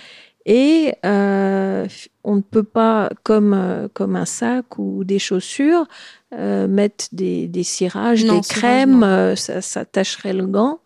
Et 0.47 0.93
on 1.04 2.36
ne 2.36 2.41
peut 2.41 2.62
pas, 2.63 3.10
comme, 3.23 3.89
comme 3.95 4.15
un 4.15 4.25
sac 4.25 4.78
ou 4.78 5.04
des 5.04 5.17
chaussures, 5.17 5.88
mettre 6.32 7.06
des, 7.13 7.47
des 7.47 7.63
cirages, 7.63 8.23
Non, 8.23 8.36
des 8.36 8.41
crèmes, 8.41 9.36
ça, 9.36 9.62
ça 9.62 9.86
tacherait 9.86 10.34
le 10.34 10.45
gant. 10.45 10.82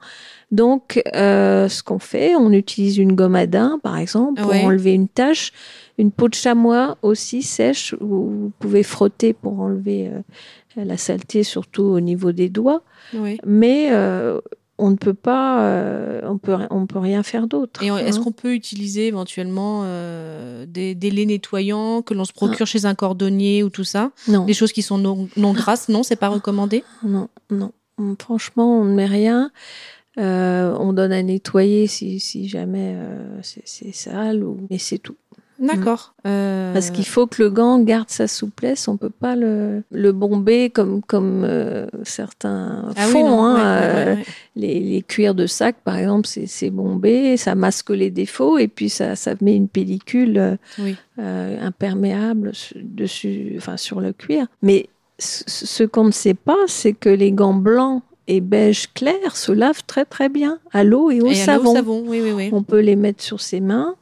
Donc, 0.51 1.01
euh, 1.15 1.69
ce 1.69 1.83
qu'on 1.83 1.99
fait, 1.99 2.35
on 2.35 2.51
utilise 2.51 2.97
une 2.97 3.13
gomme 3.13 3.35
à 3.35 3.45
daim, 3.45 3.79
par 3.83 3.97
exemple, 3.97 4.41
pour 4.41 4.49
Ouais. 4.51 4.63
enlever 4.65 4.93
une 4.93 5.07
tache. 5.07 5.51
Une 5.97 6.12
peau 6.12 6.27
de 6.29 6.33
chamois 6.33 6.97
aussi 7.01 7.43
sèche, 7.43 7.93
où 7.99 8.07
vous 8.07 8.51
pouvez 8.59 8.83
frotter 8.83 9.33
pour 9.33 9.59
enlever 9.59 10.07
euh, 10.07 10.83
la 10.85 10.97
saleté, 10.97 11.43
surtout 11.43 11.83
au 11.83 11.99
niveau 11.99 12.31
des 12.31 12.49
doigts. 12.49 12.81
Mais 13.45 13.89
euh, 13.91 14.39
on 14.79 14.91
ne 14.91 14.95
peut 14.95 15.13
pas, 15.13 15.62
euh, 15.62 16.21
on 16.23 16.38
peut, 16.38 16.55
on 16.71 16.85
peut 16.88 16.99
rien 16.99 17.21
faire 17.21 17.47
d'autre. 17.47 17.83
Et 17.83 17.88
est-ce 17.88 18.17
hein. 18.17 18.23
qu'on 18.23 18.31
peut 18.31 18.53
utiliser 18.53 19.07
éventuellement 19.07 19.81
euh, 19.83 20.65
des, 20.65 20.95
des 20.95 21.12
laits 21.12 21.27
nettoyants 21.27 22.01
que 22.01 22.13
l'on 22.13 22.25
se 22.25 22.31
procure 22.33 22.65
chez 22.65 22.85
un 22.85 22.95
cordonnier 22.95 23.62
ou 23.62 23.69
tout 23.69 23.83
ça? 23.83 24.12
Non, 24.27 24.45
Des 24.45 24.53
choses 24.53 24.71
qui 24.71 24.81
sont 24.81 24.97
non, 24.97 25.27
non 25.38 25.51
grasses, 25.53 25.89
non, 25.89 26.01
c'est 26.01 26.15
pas 26.15 26.29
recommandé? 26.29 26.83
Non, 27.03 27.27
non. 27.51 27.71
Franchement, 28.21 28.79
on 28.79 28.85
ne 28.85 28.93
met 28.95 29.05
rien. 29.05 29.51
Euh, 30.19 30.75
on 30.79 30.91
donne 30.93 31.12
à 31.13 31.23
nettoyer 31.23 31.88
si, 31.88 32.19
si 32.19 32.47
jamais 32.49 32.93
euh, 32.95 33.39
c'est 33.41 33.93
sale, 33.93 34.43
ou... 34.43 34.58
mais 34.69 34.77
c'est 34.77 34.97
tout. 34.97 35.15
D'accord. 35.60 36.13
Euh, 36.25 36.71
Parce 36.71 36.89
qu'il 36.89 37.05
faut 37.05 37.27
que 37.27 37.41
le 37.43 37.49
gant 37.49 37.79
garde 37.79 38.10
sa 38.10 38.27
souplesse, 38.27 38.88
on 38.88 38.95
peut 38.95 39.10
pas 39.10 39.36
le, 39.36 39.84
le 39.91 40.12
bomber 40.13 40.69
comme, 40.69 41.01
comme 41.01 41.43
euh, 41.43 41.86
certains 42.03 42.91
ah 42.95 43.05
oui, 43.08 43.12
font. 43.12 43.29
non, 43.29 43.43
hein, 43.43 43.55
ouais, 43.55 43.62
ouais, 43.62 43.86
euh, 43.88 44.05
ouais, 44.13 44.17
ouais. 44.19 44.25
les, 44.55 44.79
les 44.79 45.01
cuirs 45.01 45.36
de 45.36 45.47
sac, 45.47 45.75
par 45.84 45.97
exemple, 45.97 46.27
c'est 46.27 46.69
bombé, 46.69 47.36
ça 47.36 47.55
masque 47.55 47.89
les 47.89 48.10
défauts 48.10 48.58
et 48.58 48.69
puis 48.69 48.88
ça, 48.89 49.17
ça 49.17 49.34
met 49.41 49.53
une 49.55 49.67
pellicule 49.67 50.58
Oui. 50.79 50.95
imperméable 51.17 52.51
su- 52.53 52.75
dessus, 52.82 53.55
enfin 53.58 53.77
sur 53.77 53.99
le 54.01 54.13
cuir. 54.13 54.47
Mais 54.62 54.88
ce 55.17 55.84
qu'on 55.84 56.05
ne 56.05 56.12
sait 56.12 56.34
pas, 56.34 56.58
c'est 56.67 56.93
que 56.93 57.10
les 57.10 57.32
gants 57.34 57.53
blancs 57.53 58.01
et 58.31 58.41
beige 58.41 58.93
clair 58.93 59.35
se 59.35 59.51
lavent 59.51 59.83
très 59.87 60.05
très 60.05 60.29
bien 60.29 60.59
à 60.71 60.83
l'eau 60.83 61.09
et 61.11 61.19
au 61.21 61.27
Et 61.27 61.35
savon. 61.35 61.71
au 61.71 61.73
savon, 61.73 62.03
oui, 62.05 62.21
oui, 62.23 62.31
oui. 62.31 62.49
On 62.53 62.63
peut 62.63 62.79
les 62.79 62.95
mettre 62.95 63.23
sur 63.23 63.41
ses 63.41 63.59
mains. 63.59 63.95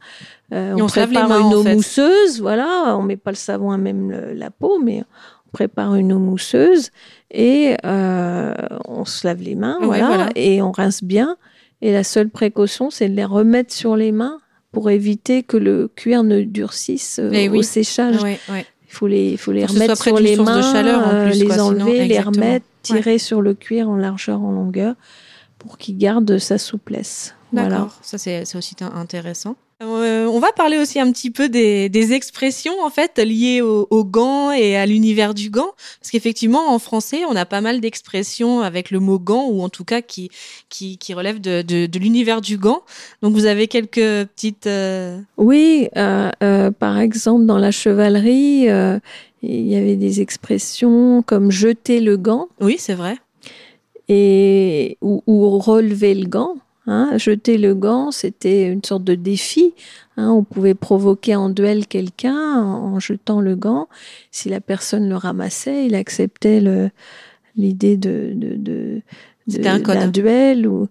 Euh, 0.52 0.74
on, 0.78 0.86
prépare 0.86 1.28
mains, 1.28 1.40
une 1.40 1.54
eau 1.54 1.62
fait. 1.62 1.74
mousseuse, 1.74 2.40
voilà. 2.40 2.94
On 2.98 3.02
met 3.02 3.16
pas 3.16 3.30
le 3.30 3.36
savon 3.36 3.70
à 3.70 3.76
même 3.78 4.10
le- 4.10 4.34
la 4.34 4.50
peau, 4.50 4.78
mais 4.82 5.02
on 5.46 5.50
prépare 5.52 5.94
une 5.94 6.12
eau 6.12 6.18
mousseuse 6.18 6.90
et 7.30 7.74
euh, 7.84 8.54
on 8.86 9.04
se 9.04 9.26
lave 9.26 9.42
les 9.42 9.54
mains, 9.54 9.78
Ouais, 9.80 9.86
voilà, 9.86 10.06
voilà. 10.06 10.28
et 10.36 10.60
on 10.62 10.72
rince 10.72 11.02
bien. 11.02 11.36
Et 11.80 11.92
la 11.92 12.04
seule 12.04 12.28
précaution, 12.28 12.90
c'est 12.90 13.08
de 13.08 13.14
les 13.14 13.24
remettre 13.24 13.72
sur 13.72 13.96
les 13.96 14.12
mains 14.12 14.38
pour 14.72 14.90
éviter 14.90 15.42
que 15.42 15.56
le 15.56 15.88
cuir 15.94 16.22
ne 16.22 16.42
durcisse 16.42 17.18
euh, 17.18 17.30
Eh 17.32 17.48
au 17.48 17.62
séchage. 17.62 18.22
Ouais, 18.22 18.38
ouais. 18.50 18.66
Il 18.90 18.94
faut 18.94 19.06
les, 19.06 19.30
il 19.32 19.38
faut 19.38 19.52
les 19.52 19.66
remettre 19.66 20.02
sur 20.02 20.18
les 20.18 20.36
de 20.36 20.42
mains, 20.42 20.62
chaleur, 20.72 21.06
en 21.06 21.10
euh, 21.12 21.28
plus, 21.30 21.38
les 21.40 21.44
quoi, 21.46 21.54
sinon, 21.56 21.66
enlever, 21.66 22.06
les 22.06 22.20
remettre, 22.20 22.66
tirer 22.96 23.18
sur 23.18 23.40
le 23.42 23.54
cuir 23.54 23.88
en 23.88 23.96
largeur, 23.96 24.40
en 24.42 24.50
longueur, 24.52 24.94
pour 25.58 25.78
qu'il 25.78 25.96
garde 25.98 26.38
sa 26.38 26.58
souplesse. 26.58 27.34
D'accord, 27.52 27.68
Voilà. 27.70 27.90
ça 28.02 28.18
c'est 28.18 28.56
aussi 28.56 28.76
in- 28.80 28.92
intéressant. 28.94 29.56
Euh, 29.80 30.26
on 30.26 30.40
va 30.40 30.50
parler 30.50 30.76
aussi 30.76 30.98
un 30.98 31.12
petit 31.12 31.30
peu 31.30 31.48
des, 31.48 31.88
des 31.88 32.12
expressions 32.12 32.72
en 32.82 32.90
fait 32.90 33.16
liées 33.20 33.60
au, 33.60 33.86
au 33.90 34.04
gant 34.04 34.50
et 34.50 34.76
à 34.76 34.86
l'univers 34.86 35.34
du 35.34 35.50
gant, 35.50 35.70
parce 36.00 36.10
qu'effectivement 36.10 36.72
en 36.74 36.80
français 36.80 37.20
on 37.30 37.36
a 37.36 37.46
pas 37.46 37.60
mal 37.60 37.80
d'expressions 37.80 38.60
avec 38.62 38.90
le 38.90 38.98
mot 38.98 39.20
gant 39.20 39.46
ou 39.46 39.62
en 39.62 39.68
tout 39.68 39.84
cas 39.84 40.02
qui 40.02 40.30
qui, 40.68 40.98
qui 40.98 41.14
relèvent 41.14 41.40
de, 41.40 41.62
de, 41.62 41.86
de 41.86 41.98
l'univers 42.00 42.40
du 42.40 42.58
gant. 42.58 42.82
Donc 43.22 43.34
vous 43.34 43.46
avez 43.46 43.68
quelques 43.68 44.26
petites. 44.26 44.66
euh, 44.66 45.20
Oui, 45.36 45.88
euh, 45.96 46.30
euh, 46.42 46.72
par 46.72 46.98
exemple, 46.98 47.46
dans 47.46 47.58
la 47.58 47.70
chevalerie, 47.70 48.68
euh, 48.68 48.98
il 49.42 49.68
y 49.68 49.76
avait 49.76 49.94
des 49.94 50.20
expressions 50.20 51.22
comme 51.22 51.52
jeter 51.52 52.00
le 52.00 52.16
gant 52.16 52.48
Oui, 52.60 52.76
c'est 52.80 52.94
vrai. 52.94 53.16
et, 54.08 54.98
ou, 55.02 55.22
ou 55.28 55.56
relever 55.60 56.14
le 56.14 56.26
gant. 56.26 56.56
Hein. 56.90 57.18
Jeter 57.18 57.58
le 57.58 57.74
gant, 57.74 58.10
c'était 58.10 58.66
une 58.72 58.82
sorte 58.82 59.04
de 59.04 59.14
défi. 59.14 59.74
Hein. 60.16 60.30
On 60.30 60.42
pouvait 60.42 60.74
provoquer 60.74 61.36
en 61.36 61.50
duel 61.50 61.86
quelqu'un 61.86 62.34
en, 62.62 62.94
en 62.94 62.98
jetant 62.98 63.40
le 63.42 63.54
gant. 63.56 63.88
Si 64.30 64.48
la 64.48 64.60
personne 64.60 65.08
le 65.08 65.14
ramassait, 65.16 65.84
il 65.86 65.94
acceptait 65.94 66.60
l'idée 67.56 67.96
de, 67.98 68.32
de, 68.34 68.56
de, 68.56 69.02
C'était 69.48 69.64
de- 69.64 69.68
un 69.68 69.80
code. 69.80 69.98
d'un 69.98 70.08
duel. 70.08 70.66
Ou, 70.66 70.88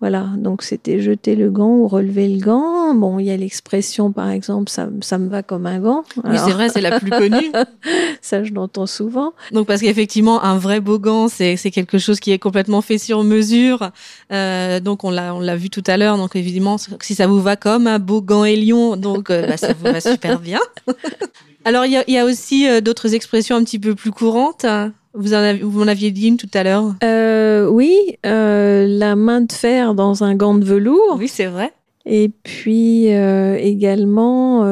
voilà, 0.00 0.28
donc 0.38 0.62
c'était 0.62 0.98
jeter 0.98 1.36
le 1.36 1.50
gant 1.50 1.68
ou 1.68 1.86
relever 1.86 2.26
le 2.26 2.40
gant. 2.40 2.94
Bon, 2.94 3.18
il 3.18 3.26
y 3.26 3.30
a 3.30 3.36
l'expression, 3.36 4.12
par 4.12 4.30
exemple, 4.30 4.70
ça, 4.70 4.88
ça 5.02 5.18
me 5.18 5.28
va 5.28 5.42
comme 5.42 5.66
un 5.66 5.78
gant. 5.78 6.04
Oui, 6.24 6.38
c'est 6.38 6.52
vrai, 6.52 6.70
c'est 6.70 6.80
la 6.80 6.98
plus 6.98 7.10
connue. 7.10 7.52
Ça, 8.22 8.44
je 8.44 8.52
l'entends 8.52 8.86
souvent. 8.86 9.32
Donc 9.52 9.66
parce 9.66 9.80
qu'effectivement, 9.80 10.42
un 10.42 10.58
vrai 10.58 10.80
beau 10.80 10.98
gant, 10.98 11.28
c'est 11.28 11.56
c'est 11.56 11.70
quelque 11.70 11.98
chose 11.98 12.20
qui 12.20 12.32
est 12.32 12.38
complètement 12.38 12.82
fait 12.82 12.98
sur 12.98 13.24
mesure. 13.24 13.90
Euh, 14.30 14.78
donc 14.80 15.04
on 15.04 15.10
l'a 15.10 15.34
on 15.34 15.40
l'a 15.40 15.56
vu 15.56 15.70
tout 15.70 15.84
à 15.86 15.96
l'heure. 15.96 16.16
Donc 16.16 16.36
évidemment, 16.36 16.76
si 17.00 17.14
ça 17.14 17.26
vous 17.26 17.40
va 17.40 17.56
comme 17.56 17.86
un 17.86 17.98
beau 17.98 18.20
gant 18.20 18.44
lion, 18.44 18.96
donc 18.96 19.30
euh, 19.30 19.46
bah, 19.46 19.56
ça 19.56 19.72
vous 19.72 19.84
va 19.84 20.00
super 20.00 20.38
bien. 20.38 20.60
Alors 21.64 21.86
il 21.86 21.92
y 21.92 21.96
a, 21.96 22.04
y 22.10 22.18
a 22.18 22.24
aussi 22.24 22.68
euh, 22.68 22.80
d'autres 22.80 23.14
expressions 23.14 23.56
un 23.56 23.64
petit 23.64 23.78
peu 23.78 23.94
plus 23.94 24.12
courantes. 24.12 24.66
Vous 25.14 25.34
en 25.34 25.38
avez, 25.38 25.58
vous 25.60 25.82
en 25.82 25.88
aviez 25.88 26.10
dit 26.12 26.28
une 26.28 26.36
tout 26.36 26.48
à 26.54 26.62
l'heure. 26.62 26.94
Euh, 27.02 27.68
oui, 27.68 27.96
euh, 28.26 28.86
la 28.86 29.16
main 29.16 29.40
de 29.40 29.52
fer 29.52 29.94
dans 29.94 30.22
un 30.24 30.34
gant 30.34 30.54
de 30.54 30.64
velours. 30.64 31.16
Oui, 31.18 31.28
c'est 31.28 31.46
vrai. 31.46 31.72
Et 32.06 32.30
puis 32.44 33.12
euh, 33.12 33.56
également 33.56 34.64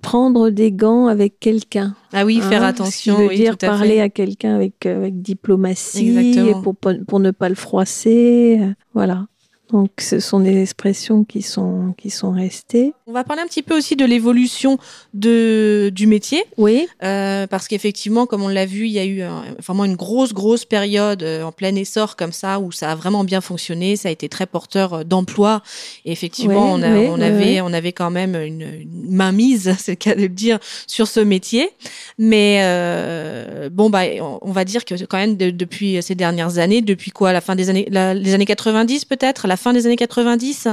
prendre 0.00 0.50
des 0.50 0.70
gants 0.72 1.06
avec 1.08 1.38
quelqu'un. 1.40 1.94
Ah 2.12 2.24
oui, 2.24 2.40
faire 2.40 2.62
Hein, 2.62 2.68
attention. 2.68 3.14
Ce 3.14 3.18
qui 3.18 3.22
veut 3.24 3.28
oui, 3.30 3.36
dire 3.36 3.58
tout 3.58 3.66
à 3.66 3.70
parler 3.70 3.94
fait. 3.96 4.00
à 4.00 4.08
quelqu'un 4.08 4.54
avec, 4.54 4.86
avec 4.86 5.20
diplomatie 5.20 6.16
Exactement. 6.18 6.62
pour, 6.62 6.74
pour 7.06 7.20
ne 7.20 7.30
pas 7.32 7.48
le 7.48 7.54
froisser. 7.56 8.60
Voilà. 8.94 9.26
Donc 9.72 9.90
ce 9.98 10.20
sont 10.20 10.40
des 10.40 10.60
expressions 10.60 11.24
qui 11.24 11.40
sont, 11.42 11.94
qui 11.96 12.10
sont 12.10 12.30
restées. 12.30 12.92
On 13.06 13.12
va 13.12 13.24
parler 13.24 13.42
un 13.42 13.46
petit 13.46 13.62
peu 13.62 13.76
aussi 13.76 13.96
de 13.96 14.04
l'évolution 14.04 14.78
de 15.14 15.90
du 15.94 16.06
métier. 16.06 16.44
Oui, 16.58 16.86
Euh, 17.02 17.46
parce 17.46 17.68
qu'effectivement, 17.68 18.26
comme 18.26 18.42
on 18.42 18.48
l'a 18.48 18.66
vu, 18.66 18.86
il 18.86 18.92
y 18.92 18.98
a 18.98 19.04
eu 19.04 19.22
un- 19.22 19.44
vraiment 19.58 19.84
une 19.84 19.96
grosse, 19.96 20.32
grosse 20.34 20.64
période 20.64 21.22
euh, 21.22 21.42
en 21.42 21.52
plein 21.52 21.74
essor 21.74 22.16
comme 22.16 22.32
ça, 22.32 22.60
où 22.60 22.70
ça 22.70 22.90
a 22.92 22.94
vraiment 22.94 23.24
bien 23.24 23.40
fonctionné, 23.40 23.96
ça 23.96 24.08
a 24.08 24.12
été 24.12 24.28
très 24.28 24.46
porteur 24.46 24.92
euh, 24.94 25.04
d'emploi. 25.04 25.62
Et 26.04 26.12
effectivement, 26.12 26.72
on, 26.72 26.82
a- 26.82 26.88
avait, 27.22 27.60
on 27.62 27.72
avait 27.72 27.92
quand 27.92 28.10
même 28.10 28.34
une, 28.36 28.62
une 28.62 29.10
mainmise, 29.10 29.74
c'est 29.78 29.92
le 29.92 29.96
cas 29.96 30.14
de 30.14 30.20
le 30.20 30.28
dire, 30.28 30.58
sur 30.86 31.06
ce 31.08 31.20
métier. 31.20 31.70
Mais 32.18 32.60
euh, 32.62 33.68
bon, 33.70 33.90
bah, 33.90 34.02
on, 34.20 34.38
on 34.42 34.52
va 34.52 34.64
dire 34.64 34.84
que 34.84 34.94
quand 35.04 35.16
même 35.18 35.36
de- 35.36 35.50
depuis 35.50 36.00
ces 36.02 36.14
dernières 36.14 36.58
années, 36.58 36.82
depuis 36.82 37.10
quoi, 37.10 37.32
la 37.32 37.40
fin 37.40 37.54
des 37.56 37.70
années, 37.70 37.86
la- 37.90 38.14
les 38.14 38.34
années 38.34 38.44
90 38.46 39.04
peut-être, 39.06 39.46
la 39.48 39.56
fin 39.62 39.72
des 39.72 39.86
années 39.86 39.96
90, 39.96 40.68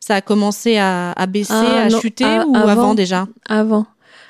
ça 0.00 0.14
a 0.16 0.20
commencé 0.20 0.76
à, 0.76 1.12
à 1.12 1.26
baisser, 1.26 1.52
Ah, 1.54 1.84
à 1.84 1.88
non, 1.88 1.98
chuter, 2.00 2.24
à- 2.24 2.46
ou 2.46 2.54
avant, 2.56 2.68
avant. 2.70 2.94
déjà? 2.94 3.26
Avant. 3.48 3.86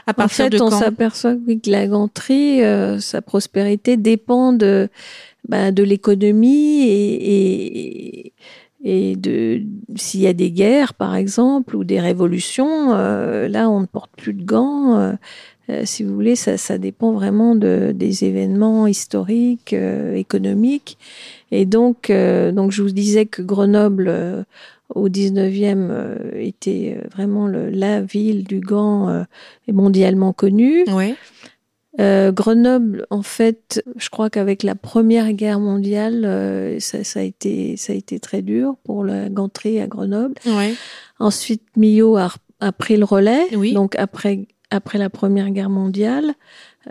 À 0.07 0.11
En 0.11 0.15
partir 0.15 0.45
fait, 0.47 0.51
de 0.51 0.61
on 0.61 0.71
s'aperçoit 0.71 1.35
que 1.35 1.71
la 1.71 1.87
ganterie, 1.87 2.63
euh, 2.63 2.99
sa 3.01 3.23
prospérité 3.23 3.97
dépend 3.97 4.53
de, 4.53 4.89
bah, 5.49 5.71
de 5.73 5.83
l'économie 5.85 6.83
et, 6.89 8.25
et, 8.27 8.33
et 8.85 9.17
de 9.17 9.63
s'il 9.97 10.21
y 10.21 10.27
a 10.27 10.33
des 10.33 10.51
guerres, 10.51 10.95
par 10.95 11.15
exemple, 11.15 11.77
ou 11.77 11.85
des 11.85 12.01
révolutions. 12.01 12.95
euh, 12.95 13.47
là, 13.49 13.69
on 13.71 13.81
ne 13.81 13.87
porte 13.87 14.11
plus 14.17 14.33
de 14.35 14.45
gants. 14.45 14.99
euh, 14.99 15.13
euh, 15.71 15.83
si 15.85 16.03
vous 16.03 16.13
voulez, 16.15 16.35
ça, 16.35 16.59
ça 16.59 16.79
dépend 16.79 17.13
vraiment 17.13 17.55
de, 17.55 17.93
des 17.95 18.25
événements 18.25 18.89
historiques, 18.89 19.73
euh, 19.73 20.15
économiques. 20.17 20.99
Et 21.53 21.67
donc, 21.67 22.11
euh, 22.11 22.51
donc, 22.51 22.73
je 22.73 22.83
vous 22.83 22.91
disais 22.91 23.27
que 23.27 23.43
Grenoble, 23.43 24.07
euh, 24.09 24.43
au 24.95 25.09
19e, 25.09 25.89
euh, 25.91 26.17
était 26.35 26.99
vraiment 27.15 27.47
le- 27.47 27.71
la 27.71 28.01
ville 28.01 28.43
du 28.45 28.59
gant 28.61 29.09
euh, 29.09 29.23
mondialement 29.71 30.33
connue. 30.33 30.85
Oui. 30.89 31.15
Euh, 32.01 32.33
Grenoble, 32.33 33.07
en 33.11 33.23
fait, 33.23 33.83
je 33.97 34.09
crois 34.09 34.31
qu'avec 34.31 34.63
la 34.63 34.75
Première 34.75 35.31
Guerre 35.35 35.61
mondiale, 35.61 36.25
ça, 36.81 37.05
ça 37.05 37.21
a 37.21 37.23
été, 37.23 37.77
ça 37.77 37.93
a 37.93 37.97
été 37.97 38.19
très 38.19 38.41
dur 38.41 38.77
pour 38.85 39.05
la 39.05 39.29
ganterie 39.29 39.79
à 39.79 39.87
Grenoble. 39.87 40.35
Ensuite, 41.19 41.63
Millau 41.77 42.17
a, 42.17 42.33
a 42.61 42.73
pris 42.73 42.97
le 42.97 43.05
relais. 43.05 43.45
Oui. 43.55 43.75
Donc 43.75 43.95
après, 43.99 44.47
après 44.71 44.97
la 44.99 45.11
Première 45.11 45.51
Guerre 45.51 45.69
mondiale, 45.69 46.33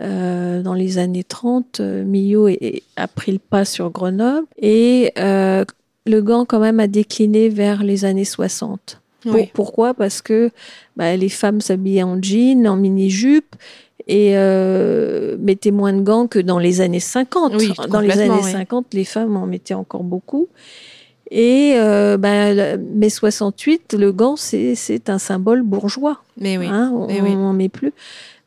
euh, 0.00 0.62
dans 0.62 0.74
les 0.74 0.98
années 0.98 1.24
30, 1.24 1.80
euh, 1.80 2.04
Millau 2.04 2.48
a 2.96 3.08
pris 3.08 3.32
le 3.32 3.38
pas 3.38 3.64
sur 3.64 3.90
Grenoble 3.90 4.46
et 4.60 5.12
euh, 5.18 5.64
le 6.06 6.20
gant 6.22 6.44
quand 6.44 6.60
même 6.60 6.80
a 6.80 6.86
décliné 6.86 7.48
vers 7.48 7.82
les 7.82 8.04
années 8.04 8.24
60. 8.24 9.00
Pour- 9.22 9.34
Oui. 9.34 9.50
pourquoi? 9.54 9.94
Parce 9.94 10.20
que 10.22 10.50
bah, 10.96 11.16
les 11.16 11.28
femmes 11.28 11.60
s'habillaient 11.60 12.02
en 12.02 12.20
jean, 12.20 12.66
en 12.66 12.76
mini-jupe 12.76 13.54
et 14.08 14.32
euh, 14.36 15.36
mettaient 15.38 15.70
moins 15.70 15.92
de 15.92 16.00
gants 16.00 16.26
que 16.26 16.40
dans 16.40 16.58
les 16.58 16.80
années 16.80 16.98
50. 16.98 17.52
Oui, 17.56 17.72
dans 17.88 18.00
les 18.00 18.18
années 18.18 18.40
oui. 18.42 18.50
50, 18.50 18.94
les 18.94 19.04
femmes 19.04 19.36
en 19.36 19.46
mettaient 19.46 19.74
encore 19.74 20.02
beaucoup. 20.02 20.48
Et 21.34 21.72
euh, 21.76 22.18
bah, 22.18 22.76
mai 22.76 23.08
68, 23.08 23.94
le 23.98 24.12
gant, 24.12 24.36
c'est 24.36 24.74
c'est 24.74 25.08
un 25.08 25.18
symbole 25.18 25.62
bourgeois. 25.62 26.22
Mais 26.38 26.58
oui. 26.58 26.66
hein, 26.68 26.92
on 26.94 27.06
mais 27.06 27.22
oui. 27.22 27.34
n'en 27.34 27.54
met 27.54 27.70
plus. 27.70 27.92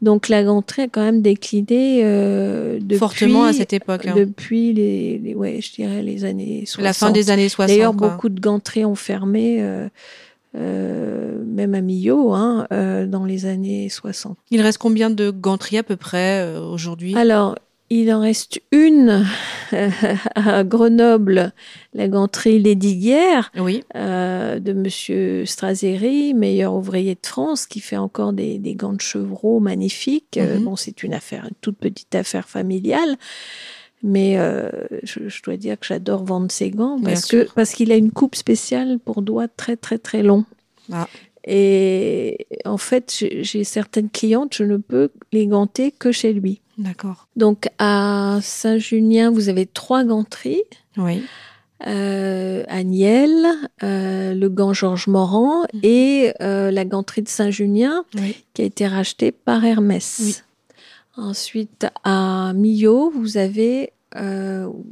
Donc 0.04 0.30
la 0.30 0.44
ganterie 0.44 0.84
a 0.84 0.88
quand 0.88 1.02
même 1.02 1.22
décliné 1.24 2.02
euh, 2.04 2.78
depuis, 2.80 2.98
Fortement 2.98 3.46
à 3.46 3.54
cette 3.54 3.74
époque. 3.74 4.06
hein. 4.06 4.14
depuis 4.16 4.72
les, 4.74 5.18
les- 5.18 5.34
ouais, 5.34 5.62
je 5.62 5.74
dirais 5.74 6.04
les 6.04 6.26
années 6.26 6.64
60. 6.68 6.84
La 6.84 6.94
fin 6.94 7.10
des 7.12 7.32
années 7.32 7.50
60. 7.50 7.76
D'ailleurs, 7.76 7.94
beaucoup 7.94 8.30
de 8.30 8.40
ganteries 8.40 8.86
ont 8.86 8.94
fermé, 8.94 9.58
euh, 9.64 9.88
euh, 10.56 11.44
même 11.46 11.74
à 11.76 11.82
Millau, 11.82 12.34
hein, 12.34 12.68
euh, 12.72 13.08
dans 13.08 13.26
les 13.26 13.46
années 13.46 13.90
60. 13.90 14.38
Il 14.52 14.62
reste 14.62 14.78
combien 14.78 15.10
de 15.10 15.32
ganteries 15.32 15.80
à 15.80 15.84
peu 15.84 15.96
près 15.96 16.42
euh, 16.42 16.62
aujourd'hui? 16.62 17.16
Alors, 17.16 17.56
il 17.90 18.12
en 18.14 18.20
reste 18.20 18.60
une 18.72 19.26
à 20.36 20.64
Grenoble, 20.64 21.54
la 21.94 22.08
ganterie 22.08 22.60
Lédiguière, 22.60 23.52
Oui. 23.58 23.84
euh, 23.96 24.60
de 24.60 24.74
Monsieur 24.74 25.46
Straseri, 25.46 26.34
meilleur 26.34 26.74
ouvrier 26.74 27.16
de 27.16 27.26
France, 27.26 27.68
qui 27.68 27.80
fait 27.80 27.98
encore 27.98 28.34
des, 28.34 28.58
des 28.58 28.76
gants 28.76 28.94
de 28.94 29.02
chevreau 29.02 29.60
magnifiques. 29.60 30.38
Euh, 30.38 30.58
Mhm. 30.58 30.64
bon, 30.64 30.76
c'est 30.76 31.04
une 31.04 31.14
affaire, 31.14 31.46
une 31.46 31.56
toute 31.62 31.78
petite 31.78 32.14
affaire 32.16 32.48
familiale. 32.50 33.18
Mais 34.04 34.38
euh, 34.38 34.70
je, 35.04 35.30
je 35.30 35.42
dois 35.44 35.58
dire 35.58 35.80
que 35.80 35.86
j'adore 35.86 36.24
vendre 36.26 36.52
ces 36.52 36.70
gants 36.70 36.98
Bien 37.00 37.10
parce 37.12 37.26
que 37.26 37.44
sûr. 37.46 37.54
parce 37.56 37.72
qu'il 37.74 37.92
a 37.92 37.96
une 37.96 38.12
coupe 38.12 38.36
spéciale 38.36 39.00
pour 39.00 39.22
doigts 39.24 39.48
très 39.48 39.78
très 39.78 39.98
très 39.98 40.22
longs. 40.22 40.46
Ah. 40.92 41.08
Et 41.48 42.46
en 42.66 42.78
fait, 42.78 43.24
j'ai 43.42 43.64
certaines 43.64 44.10
clientes, 44.10 44.54
je 44.56 44.64
ne 44.64 44.78
peux 44.78 45.10
les 45.32 45.48
ganter 45.48 45.92
que 45.92 46.12
chez 46.12 46.34
lui. 46.34 46.62
D'accord. 46.78 47.28
Donc 47.36 47.70
à 47.80 48.40
Saint-Junien, 48.42 49.32
vous 49.32 49.50
avez 49.50 49.66
trois 49.66 50.04
ganteries. 50.04 50.64
Oui. 50.98 51.24
Euh, 51.88 52.64
à 52.68 52.84
Niel, 52.84 53.34
euh, 53.84 54.34
le 54.34 54.50
gant 54.50 54.74
Georges 54.74 55.08
Morand 55.08 55.64
Mhm. 55.74 55.80
et 55.84 56.34
euh, 56.42 56.72
la 56.72 56.86
ganterie 56.86 57.22
de 57.22 57.28
Saint-Junien 57.30 58.06
Oui. 58.16 58.44
qui 58.54 58.62
a 58.62 58.66
été 58.66 58.88
rachetée 58.88 59.32
par 59.32 59.64
Hermès. 59.66 60.22
Oui. 60.24 60.36
Ensuite, 61.18 61.86
à 62.04 62.54
Millau, 62.56 63.10
vous 63.10 63.38
avez 63.38 63.92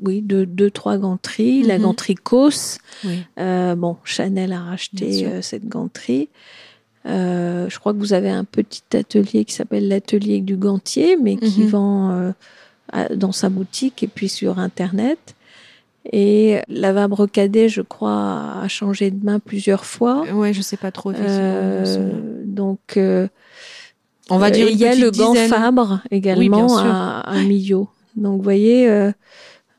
oui, 0.01 0.21
deux, 0.21 0.45
deux, 0.45 0.69
trois 0.69 0.97
ganteries. 0.97 1.63
La 1.63 1.77
Mhm. 1.77 1.83
ganterie 1.83 2.15
Cos, 2.15 2.77
Oui. 3.05 3.23
bon, 3.37 3.95
Chanel 4.03 4.51
a 4.51 4.59
racheté 4.59 5.41
cette 5.41 5.65
ganterie. 5.69 6.27
Euh, 7.05 7.69
je 7.69 7.79
crois 7.79 7.93
que 7.93 7.97
vous 7.99 8.13
avez 8.13 8.29
un 8.29 8.45
petit 8.45 8.83
atelier 8.93 9.43
qui 9.45 9.53
s'appelle 9.53 9.87
l'atelier 9.87 10.39
du 10.41 10.55
gantier, 10.55 11.17
mais 11.17 11.35
qui 11.35 11.61
Mhm. 11.61 11.67
vend 11.67 12.11
euh, 12.11 12.31
à- 12.91 13.09
dans 13.15 13.31
sa 13.31 13.49
boutique 13.49 14.03
et 14.03 14.07
puis 14.07 14.29
sur 14.29 14.59
Internet. 14.59 15.35
Et 16.11 16.59
la 16.67 16.91
Vabre 16.93 17.27
Cadet, 17.29 17.69
je 17.69 17.81
crois, 17.81 18.59
a 18.61 18.67
changé 18.67 19.09
de 19.11 19.23
main 19.25 19.39
plusieurs 19.39 19.85
fois. 19.85 20.23
Ouais, 20.33 20.53
je 20.53 20.61
sais 20.61 20.75
pas 20.77 20.91
trop. 20.91 21.11
Euh, 21.13 22.43
donc, 22.45 22.79
euh, 22.97 23.27
On 24.29 24.37
va 24.37 24.51
dire 24.51 24.67
euh, 24.67 24.71
il 24.71 24.77
y 24.77 24.85
a 24.85 24.95
le 24.95 25.11
gant 25.11 25.31
dizaine. 25.33 25.49
Fabre 25.49 26.01
également 26.11 26.67
Oui, 26.67 26.81
à, 26.85 27.19
à 27.21 27.41
Millau. 27.43 27.87
Donc, 28.17 28.37
vous 28.37 28.43
voyez, 28.43 28.89
euh, 28.89 29.11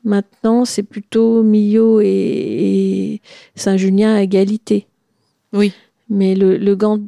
maintenant, 0.03 0.65
c'est 0.65 0.83
plutôt 0.83 1.43
Millau 1.43 2.01
et, 2.01 2.05
et 2.07 3.21
Saint-Junien 3.55 4.15
à 4.15 4.21
égalité. 4.21 4.87
Oui. 5.53 5.73
Mais 6.07 6.35
le, 6.35 6.57
le, 6.57 6.75
gant, 6.75 6.99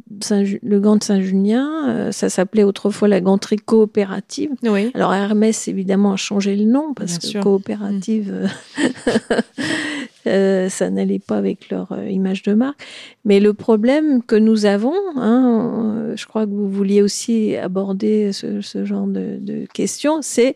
le 0.63 0.79
gant 0.79 0.95
de 0.95 1.03
Saint-Junien, 1.03 1.87
euh, 1.89 2.11
ça 2.11 2.29
s'appelait 2.29 2.63
autrefois 2.63 3.07
la 3.07 3.21
ganterie 3.21 3.57
coopérative. 3.57 4.49
Oui. 4.63 4.89
Alors 4.95 5.13
Hermès, 5.13 5.67
évidemment, 5.67 6.13
a 6.13 6.15
changé 6.15 6.55
le 6.55 6.65
nom 6.65 6.95
parce 6.95 7.11
Bien 7.11 7.19
que 7.19 7.27
sûr. 7.27 7.41
coopérative, 7.41 8.33
euh, 8.33 9.37
euh, 10.27 10.69
ça 10.69 10.89
n'allait 10.89 11.19
pas 11.19 11.37
avec 11.37 11.69
leur 11.69 11.95
image 12.09 12.41
de 12.41 12.55
marque. 12.55 12.83
Mais 13.23 13.39
le 13.39 13.53
problème 13.53 14.23
que 14.23 14.35
nous 14.35 14.65
avons, 14.65 14.95
hein, 15.15 16.13
je 16.15 16.25
crois 16.25 16.45
que 16.47 16.51
vous 16.51 16.69
vouliez 16.69 17.03
aussi 17.03 17.55
aborder 17.55 18.31
ce, 18.31 18.61
ce 18.61 18.83
genre 18.83 19.05
de, 19.05 19.37
de 19.39 19.67
questions, 19.71 20.23
c'est 20.23 20.55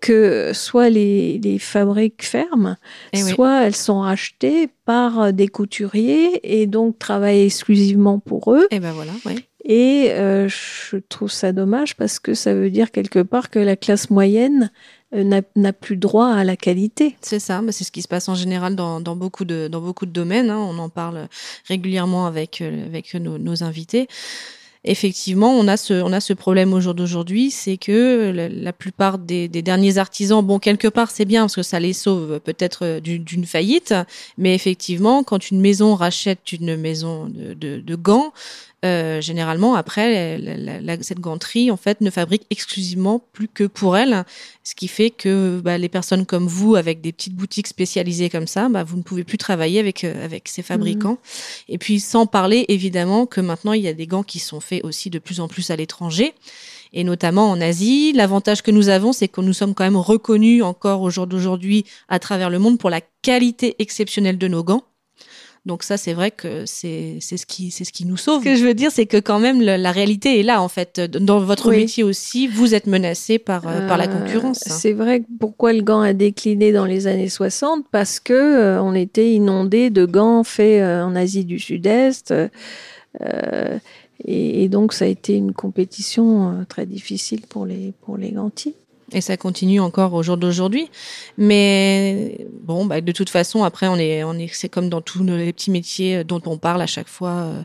que 0.00 0.52
soit 0.54 0.88
les, 0.90 1.38
les 1.38 1.58
fabriques 1.58 2.24
ferment, 2.24 2.76
Eh 3.12 3.22
oui. 3.24 3.30
soit 3.30 3.62
elles 3.64 3.74
sont 3.76 4.00
rachetées 4.00 4.68
par 4.84 5.32
des 5.32 5.48
couturiers 5.48 6.40
et 6.60 6.66
donc 6.66 6.98
travaillent 6.98 7.44
exclusivement 7.46 8.18
pour 8.18 8.54
eux. 8.54 8.66
Et 8.70 8.80
ben 8.80 8.92
voilà. 8.92 9.12
Oui. 9.26 9.44
Et 9.64 10.08
euh, 10.10 10.48
je 10.48 10.96
trouve 11.08 11.30
ça 11.30 11.52
dommage 11.52 11.94
parce 11.96 12.18
que 12.18 12.34
ça 12.34 12.52
veut 12.54 12.70
dire 12.70 12.90
quelque 12.90 13.20
part 13.22 13.48
que 13.48 13.60
la 13.60 13.76
classe 13.76 14.10
moyenne 14.10 14.72
euh, 15.14 15.40
n'a 15.54 15.72
plus 15.72 15.96
droit 15.96 16.28
à 16.28 16.42
la 16.42 16.56
qualité. 16.56 17.16
C'est 17.20 17.38
ça, 17.38 17.62
mais 17.62 17.70
c'est 17.70 17.84
ce 17.84 17.92
qui 17.92 18.02
se 18.02 18.08
passe 18.08 18.28
en 18.28 18.34
général 18.34 18.74
dans, 18.74 19.00
dans 19.00 19.14
beaucoup 19.14 19.44
de 19.44 19.68
dans 19.68 19.80
beaucoup 19.80 20.06
de 20.06 20.10
domaines. 20.10 20.50
hein. 20.50 20.58
On 20.58 20.78
en 20.78 20.88
parle 20.88 21.28
régulièrement 21.68 22.26
avec 22.26 22.60
euh, 22.60 22.86
avec 22.86 23.14
nos, 23.14 23.38
nos 23.38 23.62
invités. 23.62 24.08
Effectivement, 24.84 25.52
on 25.56 25.68
a 25.68 25.76
ce 25.76 25.94
on 26.02 26.12
a 26.12 26.18
ce 26.20 26.32
problème 26.32 26.72
au 26.72 26.80
jour 26.80 26.92
d'aujourd'hui, 26.92 27.52
c'est 27.52 27.76
que 27.76 28.32
la, 28.34 28.72
plupart 28.72 29.18
des, 29.18 29.46
des 29.46 29.62
derniers 29.62 29.98
artisans, 29.98 30.44
bon 30.44 30.58
quelque 30.58 30.88
part 30.88 31.12
c'est 31.12 31.24
bien 31.24 31.42
parce 31.42 31.54
que 31.54 31.62
ça 31.62 31.78
les 31.78 31.92
sauve 31.92 32.40
peut-être 32.40 32.84
euh, 32.84 33.00
du- 33.00 33.20
d'une 33.20 33.44
faillite, 33.44 33.94
mais 34.38 34.56
effectivement 34.56 35.22
quand 35.22 35.50
une 35.52 35.60
maison 35.60 35.94
rachète 35.94 36.50
une 36.50 36.76
maison 36.76 37.26
de, 37.26 37.54
de, 37.54 37.78
de 37.80 37.94
gants, 37.94 38.32
euh, 38.84 39.20
généralement 39.20 39.74
après 39.76 40.38
la- 40.38 40.56
la- 40.56 40.80
la- 40.80 41.02
cette 41.02 41.20
ganterie 41.20 41.70
en 41.70 41.76
fait 41.76 42.00
ne 42.00 42.10
fabrique 42.10 42.42
exclusivement 42.50 43.22
plus 43.32 43.46
que 43.48 43.64
pour 43.64 43.96
elle 43.96 44.24
ce 44.64 44.74
qui 44.74 44.88
fait 44.88 45.10
que 45.10 45.60
bah, 45.62 45.78
les 45.78 45.88
personnes 45.88 46.26
comme 46.26 46.46
vous, 46.46 46.74
avec 46.76 47.00
des 47.00 47.12
petites 47.12 47.34
boutiques 47.34 47.66
spécialisées 47.68 48.28
comme 48.30 48.46
ça, 48.46 48.68
bah, 48.68 48.84
vous 48.84 48.96
ne 48.96 49.02
pouvez 49.02 49.24
plus 49.24 49.38
travailler 49.38 49.78
avec, 49.80 50.04
euh, 50.04 50.24
avec 50.24 50.48
ces 50.48 50.62
fabricants. 50.62 51.18
Et 51.68 51.78
puis 51.78 52.00
sans 52.00 52.26
parler 52.26 52.64
évidemment 52.68 53.26
que 53.26 53.40
maintenant 53.40 53.72
il 53.72 53.82
y 53.82 53.88
a 53.88 53.92
des 53.94 54.06
gants 54.06 54.22
qui 54.24 54.38
sont 54.38 54.60
faits 54.60 54.84
aussi 54.84 55.10
de 55.10 55.18
plus 55.18 55.40
en 55.40 55.48
plus 55.48 55.70
à 55.70 55.76
l'étranger. 55.76 56.32
Et 56.92 57.04
notamment 57.04 57.50
en 57.50 57.60
Asie, 57.60 58.12
l'avantage 58.12 58.62
que 58.62 58.70
nous 58.70 58.88
avons, 58.90 59.12
c'est 59.14 59.26
que 59.28 59.40
nous 59.40 59.54
sommes 59.54 59.74
quand 59.74 59.84
même 59.84 59.96
reconnus 59.96 60.62
encore 60.62 61.00
au 61.00 61.08
jour 61.10 61.26
d'aujourd'hui 61.26 61.84
à 62.08 62.18
travers 62.18 62.50
le 62.50 62.58
monde 62.58 62.78
pour 62.78 62.90
la 62.90 63.00
qualité 63.22 63.76
exceptionnelle 63.78 64.36
de 64.36 64.46
nos 64.48 64.62
gants. 64.62 64.82
Donc 65.64 65.84
ça, 65.84 65.96
c'est 65.96 66.12
vrai 66.12 66.32
que 66.32 66.66
c'est 66.66 67.18
ce 67.20 67.46
qui 67.46 67.70
c'est 67.70 67.84
ce 67.84 67.92
qui 67.92 68.04
nous 68.04 68.16
sauve. 68.16 68.40
Ce 68.40 68.44
que 68.44 68.56
je 68.56 68.64
veux 68.64 68.74
dire, 68.74 68.90
c'est 68.90 69.06
que 69.06 69.18
quand 69.18 69.38
même 69.38 69.60
le- 69.60 69.76
la 69.76 69.92
réalité 69.92 70.40
est 70.40 70.42
là 70.42 70.60
en 70.60 70.66
fait. 70.68 70.98
Dans 71.00 71.38
votre 71.38 71.70
Oui. 71.70 71.76
métier 71.82 72.02
aussi, 72.02 72.48
vous 72.48 72.74
êtes 72.74 72.88
menacé 72.88 73.38
par 73.38 73.68
euh, 73.68 73.86
par 73.86 73.96
la 73.96 74.08
Euh, 74.08 74.18
concurrence. 74.18 74.58
C'est 74.66 74.92
vrai 74.92 75.20
que 75.20 75.26
pourquoi 75.38 75.72
le 75.72 75.82
gant 75.82 76.00
a 76.00 76.14
décliné 76.14 76.72
dans 76.72 76.84
les 76.84 77.06
années 77.06 77.28
60 77.28 77.84
Parce 77.92 78.18
que 78.18 78.32
euh, 78.32 78.82
on 78.82 78.92
était 78.94 79.32
inondé 79.32 79.90
de 79.90 80.04
gants 80.04 80.42
faits 80.42 80.82
euh, 80.82 81.04
en 81.04 81.14
Asie 81.14 81.44
du 81.44 81.60
Sud-Est. 81.60 82.34
et, 84.24 84.64
et 84.64 84.68
donc 84.68 84.92
ça 84.92 85.04
a 85.04 85.08
été 85.08 85.34
une 85.36 85.52
compétition 85.52 86.64
très 86.68 86.86
difficile 86.86 87.42
pour 87.48 87.66
les, 87.66 87.92
pour 88.04 88.16
les 88.16 88.30
gantiers. 88.32 88.74
Et 89.14 89.20
ça 89.20 89.36
continue 89.36 89.80
encore 89.80 90.14
au 90.14 90.22
jour 90.22 90.36
d'aujourd'hui. 90.36 90.88
Mais 91.36 92.46
bon, 92.62 92.86
bah, 92.86 93.00
de 93.00 93.12
toute 93.12 93.30
façon, 93.30 93.62
après, 93.64 93.88
on 93.88 93.96
est, 93.96 94.22
c'est 94.52 94.68
comme 94.68 94.88
dans 94.88 95.00
tous 95.00 95.22
nos- 95.22 95.36
les 95.36 95.52
petits 95.52 95.70
métiers 95.70 96.24
dont 96.24 96.40
on 96.46 96.56
parle 96.56 96.80
à 96.80 96.86
chaque 96.86 97.08
fois 97.08 97.30
euh, 97.30 97.62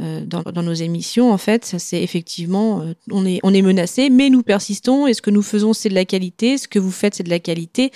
euh, 0.00 0.20
dans, 0.24 0.62
nos 0.62 0.72
émissions. 0.72 1.32
En 1.32 1.38
fait, 1.38 1.74
c'est 1.78 2.02
effectivement, 2.02 2.80
euh, 2.82 2.94
on 3.10 3.26
est, 3.26 3.40
on 3.42 3.52
est 3.52 3.62
menacé, 3.62 4.08
mais 4.10 4.30
nous 4.30 4.42
persistons. 4.42 5.06
Et 5.06 5.14
ce 5.14 5.22
que 5.22 5.30
nous 5.30 5.42
faisons, 5.42 5.72
c'est 5.72 5.88
de 5.88 5.94
la 5.94 6.04
qualité. 6.04 6.58
Ce 6.58 6.68
que 6.68 6.78
vous 6.78 6.92
faites, 6.92 7.14
c'est 7.16 7.22
de 7.22 7.30
la 7.30 7.40
qualité. 7.40 7.90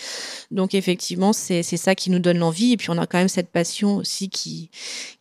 Donc, 0.51 0.75
effectivement, 0.75 1.33
c'est, 1.33 1.63
c'est 1.63 1.77
ça 1.77 1.95
qui 1.95 2.11
nous 2.11 2.19
donne 2.19 2.39
l'envie. 2.39 2.73
Et 2.73 2.77
puis, 2.77 2.91
on 2.91 2.99
a 2.99 3.07
quand 3.07 3.19
même 3.19 3.29
cette 3.29 3.51
passion 3.51 3.97
aussi 3.97 4.29
qui, 4.29 4.71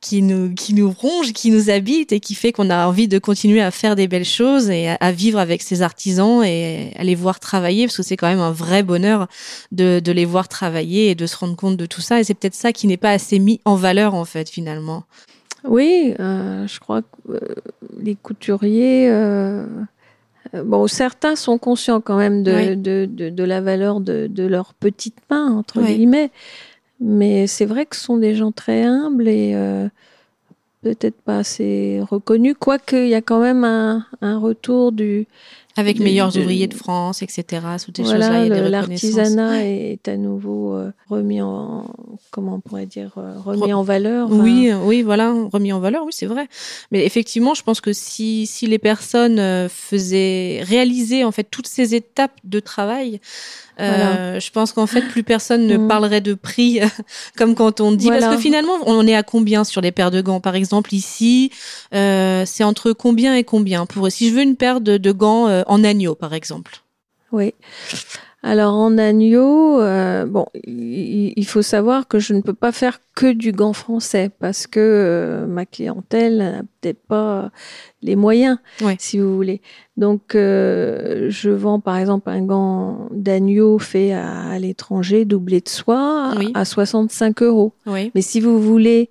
qui 0.01 0.21
nous, 0.21 0.53
qui 0.53 0.73
nous 0.73 0.91
ronge, 0.91 1.33
qui 1.33 1.51
nous 1.51 1.69
habite 1.69 2.11
et 2.11 2.19
qui 2.19 2.33
fait 2.33 2.51
qu'on 2.51 2.69
a 2.69 2.87
envie 2.87 3.07
de 3.07 3.19
continuer 3.19 3.61
à 3.61 3.71
faire 3.71 3.95
des 3.95 4.07
belles 4.07 4.25
choses 4.25 4.69
et 4.69 4.87
à, 4.89 4.95
à 4.95 5.11
vivre 5.11 5.37
avec 5.37 5.61
ces 5.61 5.81
artisans 5.83 6.43
et 6.43 6.91
à 6.95 7.03
les 7.03 7.15
voir 7.15 7.39
travailler 7.39 7.66
parce 7.85 7.97
que 7.97 8.03
c'est 8.03 8.17
quand 8.17 8.27
même 8.27 8.39
un 8.39 8.51
vrai 8.51 8.83
bonheur 8.83 9.27
de, 9.71 9.99
de 9.99 10.11
les 10.11 10.25
voir 10.25 10.47
travailler 10.47 11.09
et 11.11 11.15
de 11.15 11.25
se 11.25 11.37
rendre 11.37 11.55
compte 11.55 11.77
de 11.77 11.85
tout 11.85 12.01
ça. 12.01 12.19
Et 12.19 12.23
c'est 12.23 12.33
peut-être 12.33 12.55
ça 12.55 12.71
qui 12.71 12.87
n'est 12.87 12.97
pas 12.97 13.11
assez 13.11 13.39
mis 13.39 13.59
en 13.65 13.75
valeur 13.75 14.13
en 14.13 14.25
fait 14.25 14.49
finalement. 14.49 15.03
Oui, 15.63 16.13
euh, 16.19 16.65
je 16.67 16.79
crois 16.79 17.01
que 17.01 17.07
euh, 17.31 17.39
les 17.99 18.15
couturiers, 18.15 19.09
euh, 19.09 19.65
bon, 20.53 20.87
certains 20.87 21.35
sont 21.35 21.57
conscients 21.57 21.99
quand 21.99 22.17
même 22.17 22.43
de, 22.43 22.51
Oui. 22.53 22.77
de, 22.77 23.07
de, 23.11 23.29
de 23.29 23.43
la 23.43 23.59
valeur 23.59 23.99
de, 23.99 24.27
de 24.27 24.43
leurs 24.45 24.73
petites 24.73 25.17
mains, 25.29 25.51
entre 25.51 25.81
Oui. 25.81 25.95
guillemets. 25.95 26.31
Mais 26.99 27.47
c'est 27.47 27.65
vrai 27.65 27.85
que 27.85 27.95
ce 27.95 28.03
sont 28.03 28.17
des 28.17 28.33
gens 28.35 28.51
très 28.51 28.83
humbles 28.83 29.27
et 29.27 29.55
peut-être 30.81 31.19
pas 31.21 31.39
assez 31.39 31.99
reconnus, 32.09 32.55
quoique 32.57 32.95
il 32.95 33.09
y 33.09 33.15
a 33.15 33.21
quand 33.21 33.41
même 33.41 33.63
un, 33.63 34.05
un 34.21 34.37
retour 34.39 34.91
du, 34.91 35.27
Avec 35.77 35.99
meilleurs 35.99 36.31
de- 36.31 36.41
ouvriers 36.41 36.67
de 36.67 36.73
France, 36.73 37.21
etc. 37.21 37.43
Ces 37.77 38.03
voilà, 38.03 38.19
choses-là, 38.27 38.45
il 38.45 38.49
y 38.49 38.51
a 38.51 38.61
le- 38.61 38.69
des 38.71 38.77
reconnaissances. 38.77 39.13
l'artisanat 39.13 39.63
est 39.65 40.07
à 40.07 40.17
nouveau 40.17 40.73
euh, 40.73 40.91
remis 41.09 41.41
en, 41.41 41.85
comment 42.31 42.55
on 42.55 42.59
pourrait 42.59 42.85
dire, 42.85 43.11
euh, 43.17 43.35
remis 43.43 43.61
Re- 43.71 43.73
en 43.75 43.83
valeur. 43.83 44.29
Oui, 44.31 44.69
euh, 44.71 44.77
oui, 44.83 45.01
voilà, 45.03 45.33
remis 45.51 45.71
en 45.71 45.79
valeur, 45.79 46.03
oui, 46.05 46.11
c'est 46.13 46.25
vrai. 46.25 46.47
Mais 46.91 47.05
effectivement, 47.05 47.53
je 47.53 47.63
pense 47.63 47.79
que 47.79 47.93
si, 47.93 48.45
si 48.47 48.67
les 48.67 48.79
personnes 48.79 49.39
faisaient 49.69 50.61
réaliser 50.63 51.23
en 51.23 51.31
fait 51.31 51.43
toutes 51.49 51.67
ces 51.67 51.95
étapes 51.95 52.35
de 52.43 52.59
travail, 52.59 53.19
euh, 53.79 54.39
je 54.39 54.49
pense 54.49 54.71
qu'en 54.71 54.87
fait 54.87 55.01
plus 55.01 55.21
personne 55.23 55.67
ne 55.67 55.77
Mm. 55.77 55.87
parlerait 55.87 56.21
de 56.21 56.33
prix 56.33 56.79
comme 57.37 57.53
quand 57.53 57.79
on 57.79 57.91
dit 57.91 58.07
Voilà. 58.07 58.21
parce 58.21 58.35
que 58.35 58.41
finalement 58.41 58.73
on 58.87 59.05
est 59.05 59.13
à 59.15 59.21
combien 59.21 59.63
sur 59.63 59.81
les 59.81 59.91
paires 59.91 60.09
de 60.09 60.21
gants? 60.21 60.39
Par 60.39 60.55
exemple 60.55 60.95
ici 60.95 61.51
euh, 61.93 62.43
c'est 62.47 62.63
entre 62.63 62.91
combien 62.93 63.35
et 63.35 63.43
combien? 63.43 63.85
Pour 63.85 64.11
si 64.11 64.29
je 64.29 64.33
veux 64.33 64.41
une 64.41 64.55
paire 64.55 64.81
de, 64.81 64.97
de 64.97 65.11
gants 65.11 65.47
euh, 65.47 65.61
en 65.67 65.83
agneau 65.83 66.15
par 66.15 66.33
exemple. 66.33 66.77
Oui. 67.31 67.53
Alors 68.43 68.75
en 68.75 68.97
agneau, 68.97 69.81
euh, 69.81 70.25
bon, 70.25 70.45
il, 70.63 71.45
faut 71.45 71.63
savoir 71.63 72.07
que 72.07 72.19
je 72.19 72.33
ne 72.33 72.41
peux 72.41 72.53
pas 72.53 72.71
faire 72.71 73.01
que 73.15 73.33
du 73.33 73.51
gant 73.51 73.73
français 73.73 74.29
parce 74.39 74.67
que 74.67 74.79
euh, 74.79 75.47
ma 75.47 75.65
clientèle 75.65 76.37
n'a 76.37 76.61
peut-être 76.79 77.01
pas 77.07 77.51
les 78.01 78.15
moyens, 78.15 78.59
Ouais. 78.81 78.95
si 78.99 79.19
vous 79.19 79.35
voulez. 79.35 79.61
Donc 79.97 80.35
euh, 80.35 81.25
je 81.29 81.49
vends 81.49 81.79
par 81.81 81.97
exemple 81.97 82.29
un 82.29 82.43
gant 82.43 83.09
d'agneau 83.11 83.79
fait 83.79 84.13
à, 84.13 84.49
à 84.51 84.59
l'étranger, 84.59 85.25
doublé 85.25 85.59
de 85.59 85.67
soie, 85.69 86.31
Oui. 86.37 86.51
à 86.53 86.63
65 86.63 87.41
euros. 87.41 87.73
Oui. 87.87 88.11
Mais 88.15 88.21
si 88.21 88.39
vous 88.39 88.61
voulez 88.61 89.09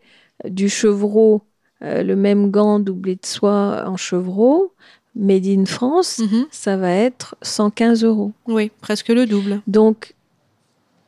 du 0.48 0.68
chevreau, 0.68 1.42
le 1.82 2.14
même 2.14 2.50
gant 2.50 2.78
doublé 2.78 3.16
de 3.16 3.26
soie 3.26 3.84
en 3.86 3.96
chevreau, 3.98 4.72
made 5.16 5.46
in 5.46 5.64
France, 5.64 6.18
Mhm. 6.18 6.46
ça 6.50 6.76
va 6.76 6.90
être 6.92 7.34
115 7.42 8.04
euros. 8.04 8.32
Oui, 8.46 8.70
presque 8.80 9.08
le 9.08 9.26
double. 9.26 9.62
Donc, 9.66 10.14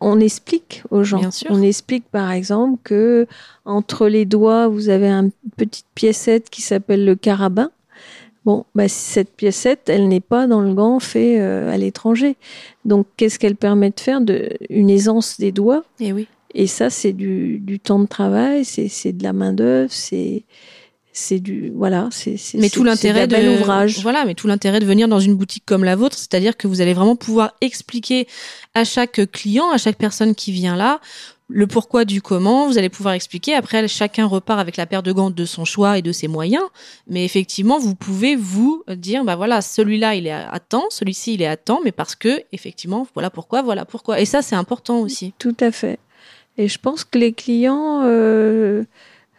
on 0.00 0.18
explique 0.20 0.82
aux 0.90 1.02
gens. 1.04 1.18
Bien 1.18 1.30
sûr. 1.30 1.48
On 1.50 1.60
explique 1.62 2.04
par 2.10 2.30
exemple 2.30 2.78
que 2.84 3.26
entre 3.64 4.08
les 4.08 4.24
doigts, 4.24 4.68
vous 4.68 4.88
avez 4.88 5.08
une 5.10 5.30
petite 5.56 5.86
piécette 5.94 6.50
qui 6.50 6.62
s'appelle 6.62 7.04
le 7.04 7.16
carabin. 7.16 7.70
Bon, 8.44 8.64
bah, 8.74 8.88
cette 8.88 9.30
piécette, 9.30 9.88
elle 9.90 10.08
n'est 10.08 10.20
pas 10.20 10.46
dans 10.46 10.62
le 10.62 10.72
gant 10.72 11.00
fait 11.00 11.38
euh, 11.40 11.70
à 11.70 11.76
l'étranger. 11.76 12.36
Donc, 12.86 13.06
qu'est-ce 13.16 13.38
qu'elle 13.38 13.56
permet 13.56 13.90
de 13.90 14.00
faire 14.00 14.20
de, 14.22 14.48
Une 14.70 14.88
aisance 14.88 15.38
des 15.38 15.52
doigts? 15.52 15.84
Et 16.00 16.12
oui. 16.12 16.28
Et 16.54 16.66
ça, 16.66 16.88
c'est 16.88 17.12
du, 17.12 17.58
du 17.58 17.78
temps 17.78 17.98
de 17.98 18.06
travail, 18.06 18.64
c'est 18.64 18.88
c'est 18.88 19.12
de 19.12 19.22
la 19.22 19.34
main-d'œuvre, 19.34 19.90
c'est 19.92 20.44
c'est 21.18 21.40
du. 21.40 21.72
Voilà, 21.74 22.08
c'est 22.12 22.36
Mais 22.54 22.70
tout 22.70 22.84
l'intérêt 22.84 23.26
de, 23.26 23.32
de, 23.32 23.36
la 23.36 23.40
belle 23.40 23.60
ouvrage. 23.60 23.98
voilà, 24.02 24.24
mais 24.24 24.34
tout 24.34 24.46
l'intérêt 24.46 24.78
de 24.78 24.86
venir 24.86 25.08
dans 25.08 25.18
une 25.18 25.34
boutique 25.34 25.64
comme 25.66 25.82
la 25.82 25.96
vôtre, 25.96 26.16
c'est-à-dire 26.16 26.56
que 26.56 26.68
vous 26.68 26.80
allez 26.80 26.94
vraiment 26.94 27.16
pouvoir 27.16 27.52
expliquer 27.60 28.28
à 28.74 28.84
chaque 28.84 29.20
client, 29.32 29.68
à 29.70 29.78
chaque 29.78 29.96
personne 29.96 30.36
qui 30.36 30.52
vient 30.52 30.76
là, 30.76 31.00
le 31.48 31.66
pourquoi 31.66 32.04
du 32.04 32.22
comment. 32.22 32.68
Vous 32.68 32.78
allez 32.78 32.88
pouvoir 32.88 33.14
expliquer. 33.14 33.54
Après, 33.54 33.88
chacun 33.88 34.26
repart 34.26 34.60
avec 34.60 34.76
la 34.76 34.86
paire 34.86 35.02
de 35.02 35.10
gants 35.10 35.30
de 35.30 35.44
son 35.44 35.64
choix 35.64 35.98
et 35.98 36.02
de 36.02 36.12
ses 36.12 36.28
moyens. 36.28 36.64
Mais 37.08 37.24
effectivement, 37.24 37.80
vous 37.80 37.96
pouvez 37.96 38.36
vous 38.36 38.84
dire, 38.88 39.24
bah 39.24 39.34
voilà, 39.34 39.60
celui-là 39.60 40.14
il 40.14 40.26
est 40.26 40.30
à 40.30 40.48
à 40.50 40.60
temps, 40.60 40.86
celui-ci 40.90 41.34
il 41.34 41.42
est 41.42 41.46
à 41.46 41.56
temps, 41.56 41.80
mais 41.84 41.92
parce 41.92 42.14
que 42.14 42.42
effectivement, 42.52 43.06
voilà 43.14 43.30
pourquoi, 43.30 43.62
voilà 43.62 43.84
pourquoi. 43.84 44.20
Et 44.20 44.24
ça, 44.24 44.40
c'est 44.40 44.56
important 44.56 45.00
aussi. 45.00 45.34
Tout 45.38 45.56
à 45.60 45.72
fait. 45.72 45.98
Et 46.58 46.68
je 46.68 46.78
pense 46.78 47.04
que 47.04 47.18
les 47.18 47.32
clients 47.32 48.02
euh, 48.04 48.84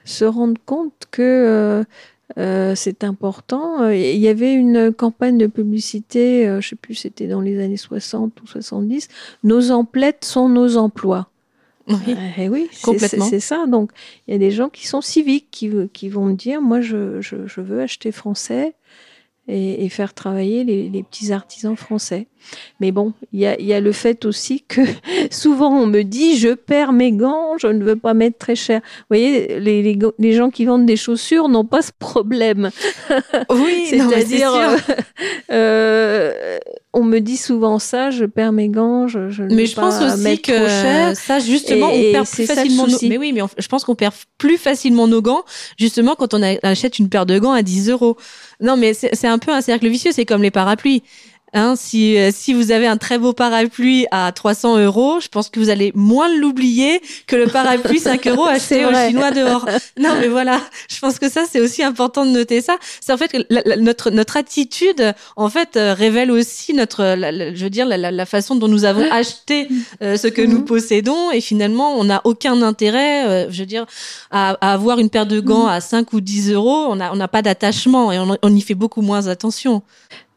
se 0.09 0.25
rendent 0.25 0.59
compte 0.65 1.05
que 1.11 1.21
euh, 1.21 1.83
euh, 2.37 2.75
c'est 2.75 3.03
important. 3.03 3.81
Euh, 3.81 3.95
Il 3.95 4.19
y 4.19 4.27
avait 4.27 4.53
une 4.53 4.93
campagne 4.93 5.37
de 5.37 5.47
publicité, 5.47 6.47
euh, 6.47 6.61
je 6.61 6.69
sais 6.69 6.75
plus, 6.75 6.95
c'était 6.95 7.27
dans 7.27 7.41
les 7.41 7.59
années 7.59 7.77
60 7.77 8.41
ou 8.41 8.47
70. 8.47 9.07
Nos 9.43 9.71
emplettes 9.71 10.25
sont 10.25 10.49
nos 10.49 10.77
emplois. 10.77 11.29
Oui. 11.87 12.15
Eh 12.37 12.49
oui, 12.49 12.69
Complètement. 12.83 13.25
C'est 13.25 13.31
c'est 13.31 13.39
ça. 13.39 13.65
Donc, 13.65 13.91
il 14.27 14.33
y 14.33 14.35
a 14.35 14.37
des 14.37 14.51
gens 14.51 14.69
qui 14.69 14.85
sont 14.85 15.01
civiques, 15.01 15.47
qui, 15.49 15.71
qui 15.91 16.09
vont 16.09 16.25
me 16.25 16.33
dire, 16.33 16.61
moi, 16.61 16.81
je, 16.81 17.19
je, 17.19 17.47
je 17.47 17.61
veux 17.61 17.81
acheter 17.81 18.11
français 18.11 18.75
et, 19.49 19.83
et 19.83 19.89
faire 19.89 20.13
travailler 20.13 20.63
les, 20.63 20.89
les 20.89 21.03
petits 21.03 21.31
artisans 21.33 21.75
français. 21.75 22.27
Mais 22.79 22.91
bon, 22.93 23.11
il 23.33 23.41
y 23.41 23.45
a, 23.45 23.59
il 23.59 23.65
y 23.65 23.73
a 23.73 23.81
le 23.81 23.91
fait 23.91 24.23
aussi 24.23 24.63
que 24.67 24.79
souvent 25.31 25.69
on 25.77 25.85
me 25.87 26.03
dit, 26.03 26.37
je 26.37 26.53
perds 26.53 26.93
mes 26.93 27.11
gants, 27.11 27.57
je 27.57 27.67
ne 27.67 27.83
veux 27.83 27.97
pas 27.97 28.13
mettre 28.13 28.37
très 28.37 28.55
cher. 28.55 28.79
Vous 28.81 29.05
voyez, 29.09 29.59
les, 29.59 29.81
les, 29.83 29.95
go- 29.97 30.13
les 30.19 30.31
gens 30.31 30.49
qui 30.49 30.63
vendent 30.65 30.85
des 30.85 30.95
chaussures 30.95 31.49
n'ont 31.49 31.65
pas 31.65 31.81
ce 31.81 31.91
problème. 31.97 32.69
Oui, 33.51 33.85
C'est-à-dire, 33.89 34.53
euh, 34.53 34.77
euh, 35.51 36.57
on 36.93 37.03
me 37.03 37.19
dit 37.19 37.37
souvent 37.37 37.79
ça, 37.79 38.09
je 38.11 38.25
perds 38.25 38.51
mes 38.51 38.69
gants, 38.69 39.07
je, 39.07 39.29
je 39.29 39.43
ne 39.43 39.49
Mais 39.49 39.63
veux 39.63 39.65
je 39.65 39.75
pense 39.75 39.99
pas 39.99 40.13
aussi 40.13 40.23
mettre 40.23 40.41
que 40.43 40.51
trop 40.51 40.67
cher. 40.67 41.15
ça, 41.15 41.39
justement, 41.39 41.89
Et- 41.91 42.09
on 42.09 42.11
perd 42.13 42.27
plus 42.29 42.45
facilement 42.45 42.87
nos... 42.87 42.97
Mais 43.03 43.17
oui, 43.17 43.31
mais 43.33 43.41
on- 43.41 43.49
je 43.57 43.67
pense 43.67 43.83
qu'on 43.83 43.95
perd 43.95 44.13
plus 44.37 44.57
facilement 44.57 45.07
nos 45.07 45.21
gants, 45.21 45.43
justement, 45.77 46.15
quand 46.15 46.33
on 46.33 46.41
achète 46.63 46.99
une 46.99 47.09
paire 47.09 47.25
de 47.25 47.37
gants 47.39 47.51
à 47.53 47.61
10 47.61 47.89
euros. 47.89 48.17
Non, 48.61 48.75
mais 48.75 48.93
c'est 48.93 49.27
un 49.27 49.39
peu 49.39 49.51
un 49.51 49.61
cercle 49.61 49.87
vicieux, 49.87 50.11
c'est 50.11 50.25
comme 50.25 50.41
les 50.41 50.51
parapluies. 50.51 51.01
Hein, 51.53 51.75
si, 51.75 52.17
euh, 52.17 52.29
si 52.33 52.53
vous 52.53 52.71
avez 52.71 52.85
un 52.87 52.97
très 52.97 53.17
beau 53.17 53.33
parapluie 53.33 54.05
à 54.11 54.31
300 54.31 54.77
euros, 54.77 55.19
je 55.19 55.27
pense 55.29 55.49
que 55.49 55.59
vous 55.59 55.69
allez 55.69 55.91
moins 55.95 56.29
l'oublier 56.35 57.01
que 57.27 57.35
le 57.35 57.47
parapluie 57.47 57.99
5 57.99 58.25
euros 58.27 58.45
acheté 58.45 58.75
C'est 58.75 58.85
au 58.85 58.89
vrai. 58.91 59.07
chinois 59.09 59.31
dehors. 59.31 59.65
Non, 59.99 60.09
mais 60.19 60.27
voilà, 60.27 60.61
je 60.89 60.99
pense 60.99 61.17
que 61.17 61.29
ça, 61.29 61.43
c'est 61.49 61.59
aussi 61.59 61.81
important 61.83 62.25
de 62.25 62.31
noter 62.31 62.61
ça. 62.61 62.77
C'est 63.01 63.11
en 63.13 63.17
fait 63.17 63.29
que 63.29 63.37
la- 63.49 63.61
la- 63.65 63.77
notre, 63.77 64.11
notre 64.11 64.37
attitude, 64.37 65.13
en 65.35 65.49
fait, 65.49 65.75
euh, 65.75 65.93
révèle 65.93 66.29
aussi 66.31 66.73
notre, 66.73 67.03
la- 67.15 67.53
je 67.55 67.63
veux 67.63 67.69
dire, 67.69 67.85
la, 67.87 68.25
façon 68.25 68.55
dont 68.55 68.67
nous 68.67 68.85
avons 68.85 69.09
acheté 69.11 69.67
euh, 70.03 70.17
ce 70.17 70.27
que 70.27 70.41
nous 70.41 70.59
Mhm. 70.59 70.65
possédons 70.65 71.31
et 71.31 71.41
finalement, 71.41 71.95
on 71.97 72.03
n'a 72.03 72.21
aucun 72.25 72.61
intérêt, 72.61 73.27
euh, 73.27 73.47
je 73.49 73.59
veux 73.61 73.65
dire, 73.65 73.85
à, 74.29 74.55
à 74.61 74.73
avoir 74.73 74.99
une 74.99 75.09
paire 75.09 75.25
de 75.25 75.39
gants 75.39 75.65
à 75.67 75.81
5 75.81 76.13
ou 76.13 76.21
10 76.21 76.51
euros. 76.51 76.85
On 76.89 76.95
n'a 76.97 77.11
on 77.11 77.15
n'a 77.15 77.27
pas 77.27 77.41
d'attachement 77.41 78.11
et 78.11 78.19
on, 78.19 78.37
on 78.41 78.55
y 78.55 78.61
fait 78.61 78.75
beaucoup 78.75 79.01
moins 79.01 79.27
attention. 79.27 79.81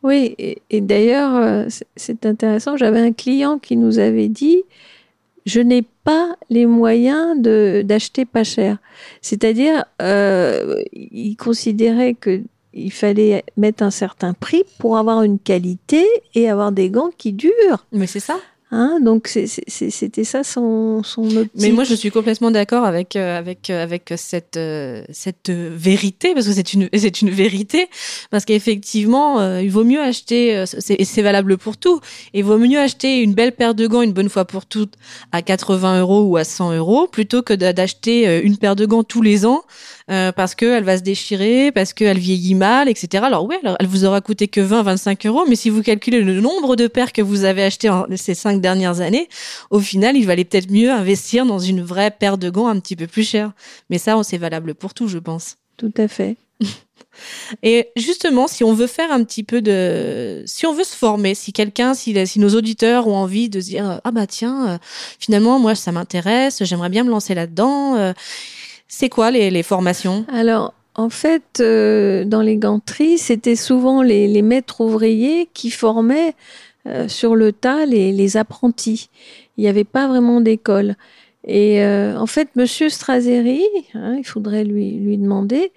Oui, 0.02 0.34
et, 0.38 0.80
d'ailleurs, 0.80 1.36
euh, 1.36 1.66
c'est- 1.96 2.26
intéressant. 2.26 2.76
J'avais 2.76 3.00
un 3.00 3.12
client 3.12 3.58
qui 3.58 3.76
nous 3.76 3.98
avait 3.98 4.28
dit 4.28 4.62
Je 5.44 5.60
n'ai 5.60 5.82
pas 6.04 6.36
les 6.50 6.66
moyens 6.66 7.36
d'acheter 7.40 8.24
pas 8.24 8.44
cher. 8.44 8.78
C'est-à-dire, 9.22 9.84
euh, 10.00 10.80
il 10.92 11.34
considérait 11.36 12.14
que 12.14 12.42
il 12.74 12.92
fallait 12.92 13.44
mettre 13.56 13.82
un 13.82 13.90
certain 13.90 14.34
prix 14.34 14.62
pour 14.78 14.96
avoir 14.96 15.22
une 15.22 15.38
qualité 15.38 16.06
et 16.34 16.48
avoir 16.48 16.72
des 16.72 16.90
gants 16.90 17.10
qui 17.18 17.32
durent. 17.32 17.84
Mais 17.92 18.06
c'est 18.06 18.20
ça. 18.20 18.38
Hein 18.74 19.00
Donc, 19.02 19.28
c'était 19.28 20.24
ça 20.24 20.42
son, 20.42 21.02
son 21.02 21.24
optique. 21.36 21.52
Mais 21.60 21.72
moi, 21.72 21.84
je 21.84 21.94
suis 21.94 22.10
complètement 22.10 22.50
d'accord 22.50 22.86
avec 22.86 23.16
euh, 23.16 23.38
avec 23.38 23.68
euh, 23.68 23.82
avec 23.82 24.14
cette 24.16 24.56
euh, 24.56 25.04
cette 25.12 25.50
vérité 25.50 26.32
parce 26.32 26.46
que 26.46 26.52
c'est 26.54 26.72
une 26.72 26.88
c'est 26.96 27.20
une 27.20 27.28
vérité 27.28 27.88
parce 28.30 28.46
qu'effectivement, 28.46 29.40
euh, 29.40 29.60
il 29.60 29.70
vaut 29.70 29.84
mieux 29.84 30.00
acheter 30.00 30.64
c'est 30.66 30.96
et 30.98 31.04
c'est 31.04 31.20
valable 31.20 31.58
pour 31.58 31.76
tout. 31.76 32.00
Il 32.32 32.44
vaut 32.44 32.56
mieux 32.56 32.78
acheter 32.78 33.20
une 33.20 33.34
belle 33.34 33.52
paire 33.52 33.74
de 33.74 33.86
gants 33.86 34.00
une 34.00 34.14
bonne 34.14 34.30
fois 34.30 34.46
pour 34.46 34.64
toutes 34.64 34.94
à 35.32 35.42
80 35.42 36.00
euros 36.00 36.22
ou 36.22 36.38
à 36.38 36.44
100 36.44 36.72
euros 36.72 37.06
plutôt 37.06 37.42
que 37.42 37.52
d'a- 37.52 37.74
d'acheter 37.74 38.40
une 38.42 38.56
paire 38.56 38.74
de 38.74 38.86
gants 38.86 39.04
tous 39.04 39.20
les 39.20 39.44
ans 39.44 39.64
parce 40.08 40.54
que 40.54 40.66
elle 40.66 40.84
va 40.84 40.98
se 40.98 41.02
déchirer, 41.02 41.72
parce 41.72 41.92
qu'elle 41.94 42.18
vieillit 42.18 42.54
mal, 42.54 42.88
etc. 42.88 43.24
Alors 43.26 43.46
ouais, 43.46 43.58
alors, 43.62 43.76
elle 43.80 43.86
vous 43.86 44.04
aura 44.04 44.20
coûté 44.20 44.46
que 44.46 44.60
20, 44.60 44.82
25 44.82 45.26
euros, 45.26 45.44
mais 45.48 45.56
si 45.56 45.70
vous 45.70 45.82
calculez 45.82 46.20
le 46.20 46.40
nombre 46.40 46.76
de 46.76 46.86
paires 46.86 47.12
que 47.12 47.22
vous 47.22 47.44
avez 47.44 47.62
achetées 47.62 47.88
en 47.88 48.04
ces 48.16 48.34
cinq 48.34 48.61
dernières 48.62 49.00
années, 49.00 49.28
au 49.70 49.80
final, 49.80 50.16
il 50.16 50.26
valait 50.26 50.44
peut-être 50.44 50.70
mieux 50.70 50.90
investir 50.90 51.44
dans 51.44 51.58
une 51.58 51.82
vraie 51.82 52.10
paire 52.10 52.38
de 52.38 52.48
gants 52.48 52.68
un 52.68 52.80
petit 52.80 52.96
peu 52.96 53.06
plus 53.06 53.28
chère. 53.28 53.52
Mais 53.90 53.98
ça, 53.98 54.18
c'est 54.22 54.38
valable 54.38 54.74
pour 54.74 54.94
tout, 54.94 55.08
je 55.08 55.18
pense. 55.18 55.56
Tout 55.76 55.92
à 55.98 56.08
fait. 56.08 56.36
Et 57.62 57.88
justement, 57.96 58.48
si 58.48 58.64
on 58.64 58.72
veut 58.72 58.86
faire 58.86 59.12
un 59.12 59.22
petit 59.24 59.42
peu 59.42 59.60
de, 59.60 60.42
si 60.46 60.66
on 60.66 60.72
veut 60.72 60.84
se 60.84 60.96
former, 60.96 61.34
si 61.34 61.52
quelqu'un, 61.52 61.92
si, 61.94 62.26
si 62.26 62.38
nos 62.40 62.50
auditeurs 62.50 63.06
ont 63.06 63.16
envie 63.16 63.48
de 63.48 63.60
se 63.60 63.66
dire, 63.66 64.00
ah 64.02 64.10
bah 64.10 64.26
tiens, 64.26 64.68
euh, 64.68 64.78
finalement, 65.18 65.58
moi, 65.58 65.74
ça 65.74 65.92
m'intéresse, 65.92 66.62
j'aimerais 66.64 66.88
bien 66.88 67.04
me 67.04 67.10
lancer 67.10 67.34
là-dedans. 67.34 67.96
euh, 67.96 68.12
c'est 68.88 69.08
quoi 69.08 69.30
les, 69.30 69.50
les 69.50 69.62
formations? 69.62 70.24
Alors, 70.32 70.74
en 70.94 71.08
fait, 71.08 71.60
euh, 71.60 72.24
dans 72.24 72.42
les 72.42 72.56
ganteries, 72.56 73.18
c'était 73.18 73.56
souvent 73.56 74.02
les, 74.02 74.28
les 74.28 74.42
maîtres 74.42 74.82
ouvriers 74.82 75.48
qui 75.54 75.70
formaient 75.70 76.34
euh, 76.86 77.08
sur 77.08 77.36
le 77.36 77.52
tas 77.52 77.86
les, 77.86 78.12
les 78.12 78.36
apprentis. 78.36 79.08
Il 79.56 79.62
n'y 79.62 79.68
avait 79.68 79.84
pas 79.84 80.08
vraiment 80.08 80.40
d'école. 80.40 80.96
Et 81.44 81.82
euh, 81.84 82.16
en 82.18 82.26
fait, 82.26 82.48
Monsieur 82.56 82.88
Straseri, 82.88 83.64
hein, 83.94 84.14
il 84.18 84.24
faudrait 84.24 84.64
lui, 84.64 84.92
lui 84.92 85.18
demander, 85.18 85.72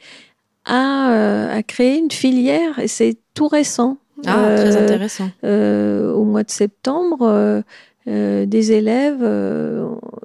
a, 0.66 1.12
euh, 1.12 1.58
a 1.58 1.64
créé 1.64 1.98
une 1.98 2.12
filière 2.12 2.80
et 2.80 2.88
c'est 2.88 3.18
tout 3.34 3.48
récent. 3.48 3.98
Ah, 4.26 4.56
très 4.56 4.78
intéressant. 4.78 5.30
au 5.44 6.24
mois 6.24 6.44
de 6.44 6.52
septembre, 6.52 7.64
des 8.08 8.72
élèves 8.72 9.28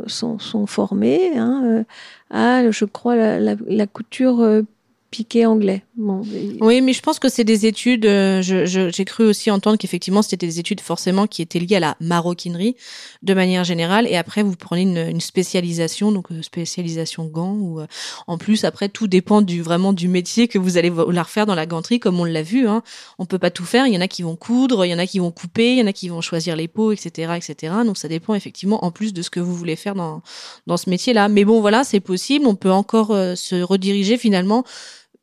sont, 0.07 0.39
sont 0.39 0.67
formés 0.67 1.33
hein, 1.37 1.85
à, 2.31 2.71
je 2.71 2.85
crois, 2.85 3.17
la, 3.17 3.41
la- 3.41 3.57
la 3.67 3.87
couture 3.87 4.63
piqué 5.11 5.45
anglais. 5.47 5.83
Bon, 5.97 6.23
Oui, 6.61 6.81
mais 6.81 6.93
je 6.93 7.03
pense 7.03 7.19
que 7.19 7.29
c'est 7.29 7.45
des 7.45 7.67
études. 7.67 8.07
euh, 8.07 8.41
J'ai 8.43 9.05
cru 9.05 9.25
aussi 9.25 9.51
entendre 9.51 9.77
qu'effectivement, 9.77 10.23
c'était 10.23 10.47
des 10.47 10.59
études 10.61 10.81
forcément 10.81 11.27
qui 11.27 11.43
étaient 11.43 11.59
liées 11.59 11.77
à 11.77 11.81
la 11.81 11.97
maroquinerie 12.01 12.77
de 13.23 13.35
manière 13.35 13.65
générale. 13.65 14.07
Et 14.07 14.17
après, 14.17 14.43
vous 14.43 14.55
prenez 14.57 14.83
une, 14.83 14.97
une 14.99 15.21
spécialisation, 15.21 16.13
donc 16.13 16.31
euh, 16.33 16.43
spécialisation 16.43 17.25
gants. 17.27 17.55
Ou 17.55 17.81
euh, 17.81 17.87
en 18.27 18.39
plus, 18.39 18.65
après, 18.65 18.89
tout 18.89 19.09
dépend 19.09 19.43
du 19.43 19.63
vraiment 19.63 19.93
du 19.93 20.09
métier 20.09 20.49
que 20.49 20.59
vous 20.59 20.79
allez 20.79 20.91
vouloir 20.91 21.29
faire 21.29 21.47
dans 21.47 21.55
la 21.55 21.67
ganterie, 21.67 22.01
comme 22.01 22.19
on 22.21 22.25
l'a 22.25 22.43
vu. 22.43 22.69
Hein. 22.69 22.83
On 23.19 23.27
peut 23.27 23.39
pas 23.39 23.51
tout 23.51 23.65
faire. 23.65 23.87
Il 23.87 23.95
y 23.95 23.97
en 23.99 24.01
a 24.01 24.09
qui 24.09 24.23
vont 24.23 24.37
coudre, 24.37 24.85
il 24.85 24.91
y 24.91 24.95
en 24.95 24.99
a 24.99 25.07
qui 25.07 25.19
vont 25.19 25.33
couper, 25.33 25.73
il 25.73 25.79
y 25.79 25.83
en 25.83 25.87
a 25.87 25.93
qui 25.93 26.09
vont 26.09 26.21
choisir 26.21 26.57
les 26.57 26.69
peaux, 26.69 26.93
etc., 26.93 27.33
etc. 27.37 27.75
Donc 27.85 27.99
ça 27.99 28.09
dépend 28.09 28.35
effectivement 28.35 28.85
en 28.85 28.91
plus 28.91 29.13
de 29.13 29.23
ce 29.23 29.31
que 29.31 29.41
vous 29.41 29.55
voulez 29.55 29.77
faire 29.77 29.95
dans 29.95 30.23
dans 30.67 30.77
ce 30.77 30.89
métier-là. 30.89 31.29
Mais 31.29 31.45
bon, 31.45 31.61
voilà, 31.61 31.85
c'est 31.85 32.01
possible. 32.01 32.47
On 32.47 32.55
peut 32.55 32.71
encore 32.71 33.11
euh, 33.11 33.35
se 33.35 33.61
rediriger 33.61 34.17
finalement 34.17 34.65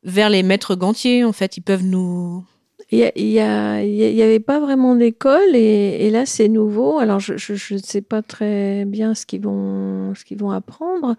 vers 0.04 0.30
les 0.30 0.42
maîtres 0.42 0.74
gantiers. 0.76 1.24
En 1.24 1.32
fait, 1.32 1.56
ils 1.56 1.60
peuvent 1.62 1.84
nous. 1.84 2.44
Il 2.90 3.00
y, 3.00 3.04
a- 3.04 3.12
il 3.16 3.26
y, 3.26 3.40
a- 3.40 3.82
il 3.82 3.94
y 3.94 4.04
a- 4.04 4.08
il 4.08 4.14
y 4.16 4.22
avait 4.22 4.40
pas 4.40 4.60
vraiment 4.60 4.94
d'école 4.94 5.54
et, 5.54 6.06
et 6.06 6.10
là 6.10 6.24
c'est 6.24 6.48
nouveau. 6.48 6.98
Alors 6.98 7.20
je 7.20 7.34
ne 7.74 7.78
sais 7.78 8.00
pas 8.00 8.22
très 8.22 8.86
bien 8.86 9.14
ce 9.14 9.26
qu'ils 9.26 9.42
vont 9.42 10.14
ce 10.14 10.24
qu'ils 10.24 10.38
vont 10.38 10.52
apprendre, 10.52 11.14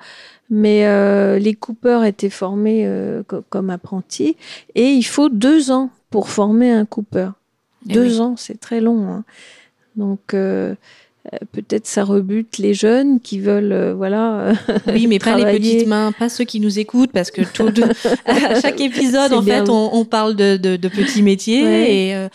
mais 0.49 0.87
euh, 0.87 1.37
les 1.37 1.53
coupeurs 1.53 2.05
étaient 2.05 2.31
formés 2.31 2.87
euh, 2.87 3.21
co- 3.21 3.43
comme 3.49 3.69
apprentis 3.69 4.35
et 4.73 4.85
il 4.93 5.03
faut 5.03 5.29
deux 5.29 5.69
ans 5.69 5.91
pour 6.09 6.29
former 6.29 6.71
un 6.71 6.85
coupeur. 6.85 7.33
Eh 7.87 7.93
Deux 7.93 8.15
oui. 8.15 8.19
ans, 8.19 8.35
c'est 8.35 8.59
très 8.59 8.81
long. 8.81 9.07
hein. 9.07 9.23
Donc 9.95 10.33
euh, 10.33 10.73
peut-être 11.51 11.85
ça 11.87 12.03
rebute 12.03 12.57
les 12.57 12.73
jeunes 12.73 13.19
qui 13.19 13.39
veulent 13.39 13.71
euh, 13.71 13.93
voilà. 13.93 14.53
Oui, 14.87 15.07
mais 15.07 15.19
pas 15.19 15.37
les 15.37 15.45
petites 15.57 15.87
mains, 15.87 16.11
pas 16.11 16.29
ceux 16.29 16.43
qui 16.45 16.59
nous 16.59 16.79
écoutent, 16.79 17.11
parce 17.11 17.31
que 17.31 17.41
tout 17.41 17.71
à 18.25 18.59
chaque 18.61 18.81
épisode, 18.81 19.33
en 19.33 19.41
bien. 19.41 19.63
fait, 19.65 19.69
on, 19.71 19.95
on 19.95 20.05
parle 20.05 20.35
de, 20.35 20.57
de, 20.57 20.75
de 20.75 20.87
petits 20.87 21.21
métiers 21.21 21.63
Ouais. 21.63 21.93
et. 21.95 22.15
euh, 22.15 22.27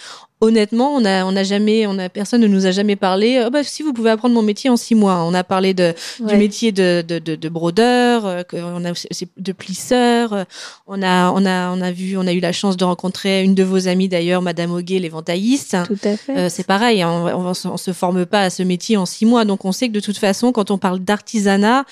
Honnêtement, 0.45 0.95
on 0.95 1.05
a, 1.05 1.25
on 1.25 1.35
a 1.37 1.43
jamais, 1.43 1.87
on 1.87 1.99
a 1.99 2.09
personne 2.09 2.41
ne 2.43 2.47
nous 2.47 2.67
a 2.67 2.71
jamais 2.71 2.97
parlé. 2.97 3.39
Ah 3.39 3.51
bah, 3.51 3.63
si 3.65 3.83
vous 3.83 3.93
pouvez 3.93 4.11
apprendre 4.11 4.35
mon 4.35 4.43
métier 4.43 4.69
en 4.71 4.77
six 4.77 4.95
mois. 4.95 5.25
On 5.25 5.35
a 5.35 5.43
parlé 5.45 5.75
de, 5.75 5.95
du 6.21 6.37
métier 6.37 6.71
de, 6.73 7.03
de, 7.07 7.19
de, 7.19 7.35
de 7.35 7.49
brodeur, 7.49 8.27
euh, 8.27 8.43
on 8.53 8.85
a 8.85 8.93
de 9.37 9.53
plisseur. 9.53 10.33
euh, 10.33 10.45
On 10.87 11.03
a, 11.03 11.31
on 11.33 11.45
a, 11.47 11.71
on 11.71 11.81
a 11.81 11.91
vu, 11.91 12.17
on 12.19 12.27
a 12.27 12.33
eu 12.33 12.41
la 12.41 12.53
chance 12.53 12.77
de 12.77 12.85
rencontrer 12.85 13.43
une 13.43 13.55
de 13.55 13.63
vos 13.65 13.89
amies 13.89 14.09
d'ailleurs, 14.09 14.43
Madame 14.43 14.73
Auguet, 14.73 14.99
l'éventailliste. 14.99 15.77
Tout 15.87 15.99
à 16.05 16.17
fait. 16.17 16.37
Euh, 16.37 16.49
c'est 16.51 16.67
pareil, 16.67 17.03
hein, 17.03 17.11
on, 17.11 17.47
on, 17.49 17.53
on 17.73 17.77
se 17.77 17.93
forme 17.93 18.27
pas 18.27 18.43
à 18.43 18.51
ce 18.51 18.63
métier 18.63 18.97
en 18.97 19.07
six 19.07 19.25
mois, 19.27 19.45
donc 19.45 19.65
on 19.65 19.73
sait 19.73 19.89
que 19.89 19.95
de 19.95 20.01
toute 20.01 20.19
façon, 20.19 20.53
quand 20.53 20.71
on 20.71 20.79
parle 20.79 20.99
d'artisanat, 21.01 21.85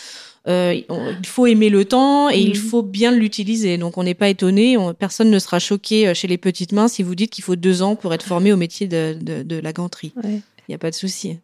euh, 0.49 0.75
il 0.75 1.27
faut 1.27 1.47
aimer 1.47 1.71
le 1.71 1.85
temps 1.85 2.29
et 2.31 2.39
il 2.41 2.51
Mhm. 2.51 2.55
faut 2.57 2.83
bien 2.83 3.11
l'utiliser. 3.13 3.79
Donc 3.79 3.97
on 3.99 4.03
n'est 4.03 4.15
pas 4.15 4.29
étonné, 4.29 4.77
on- 4.77 4.93
personne 4.95 5.31
ne 5.31 5.39
sera 5.39 5.59
choqué 5.59 6.09
euh, 6.09 6.15
chez 6.15 6.27
les 6.29 6.39
petites 6.39 6.73
mains 6.73 6.89
si 6.89 7.03
vous 7.03 7.15
dites 7.15 7.31
qu'il 7.31 7.45
faut 7.45 7.57
deux 7.57 7.83
ans 7.83 7.95
pour 7.97 8.13
être 8.15 8.25
formé 8.25 8.53
au 8.53 8.57
métier 8.57 8.87
de, 8.89 9.17
de, 9.21 9.43
de 9.43 9.57
la 9.59 9.73
ganterie. 9.73 10.13
Ouais. 10.23 10.41
Il 10.69 10.71
n'y 10.71 10.75
a 10.75 10.79
pas 10.79 10.91
de 10.91 10.97
souci. 10.97 11.39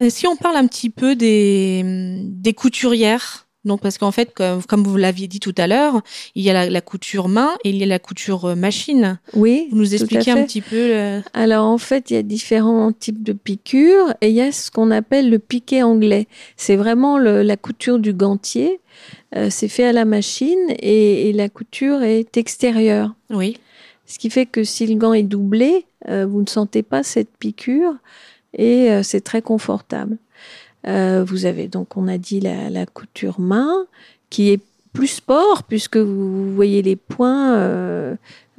Et 0.00 0.10
si 0.10 0.26
on 0.26 0.36
parle 0.36 0.56
un 0.56 0.66
petit 0.66 0.90
peu 0.90 1.14
des, 1.14 1.82
des 2.24 2.52
couturières, 2.54 3.41
donc 3.64 3.80
parce 3.80 3.96
qu'en 3.98 4.10
fait, 4.10 4.32
comme, 4.34 4.62
comme 4.64 4.82
vous 4.84 4.96
l'aviez 4.96 5.28
dit 5.28 5.40
tout 5.40 5.54
à 5.56 5.66
l'heure, 5.66 6.00
il 6.34 6.42
y 6.42 6.50
a 6.50 6.52
la, 6.52 6.68
la 6.68 6.80
couture 6.80 7.28
main 7.28 7.50
et 7.64 7.70
il 7.70 7.76
y 7.76 7.82
a 7.84 7.86
la 7.86 7.98
couture 7.98 8.46
euh, 8.46 8.54
machine. 8.54 9.18
Oui. 9.34 9.68
Vous 9.70 9.76
nous 9.78 9.94
expliquez 9.94 10.32
un 10.32 10.44
petit 10.44 10.60
peu 10.60 10.88
le... 10.88 11.20
Alors 11.32 11.66
en 11.66 11.78
fait, 11.78 12.10
il 12.10 12.14
y 12.14 12.16
a 12.16 12.22
différents 12.22 12.90
types 12.92 13.22
de 13.22 13.32
piqûres 13.32 14.14
et 14.20 14.28
il 14.28 14.34
y 14.34 14.40
a 14.40 14.50
ce 14.52 14.70
qu'on 14.70 14.90
appelle 14.90 15.30
le 15.30 15.38
piqué 15.38 15.82
anglais. 15.82 16.26
C'est 16.56 16.76
vraiment 16.76 17.18
le- 17.18 17.42
la 17.42 17.56
couture 17.56 17.98
du 17.98 18.12
gantier. 18.12 18.80
Euh, 19.36 19.48
c'est 19.50 19.68
fait 19.68 19.84
à 19.84 19.92
la 19.92 20.04
machine 20.04 20.58
et, 20.78 21.28
et 21.28 21.32
la 21.32 21.48
couture 21.48 22.02
est 22.02 22.36
extérieure. 22.36 23.14
Oui. 23.30 23.56
Ce 24.06 24.18
qui 24.18 24.28
fait 24.28 24.44
que 24.44 24.64
si 24.64 24.86
le 24.86 24.96
gant 24.96 25.14
est 25.14 25.22
doublé, 25.22 25.86
euh, 26.08 26.26
vous 26.26 26.42
ne 26.42 26.48
sentez 26.48 26.82
pas 26.82 27.02
cette 27.02 27.30
piqûre 27.38 27.94
et 28.58 28.90
euh, 28.90 29.02
c'est 29.02 29.22
très 29.22 29.40
confortable. 29.40 30.18
Euh, 30.86 31.22
vous 31.24 31.46
avez 31.46 31.68
donc, 31.68 31.96
on 31.96 32.08
a 32.08 32.18
dit, 32.18 32.40
la, 32.40 32.70
la 32.70 32.86
couture 32.86 33.38
main 33.40 33.86
qui 34.30 34.50
est 34.50 34.60
plus 34.92 35.06
sport 35.06 35.62
puisque 35.64 35.96
vous 35.96 36.54
voyez 36.54 36.82
les 36.82 36.96
points 36.96 37.54
euh, 37.56 38.14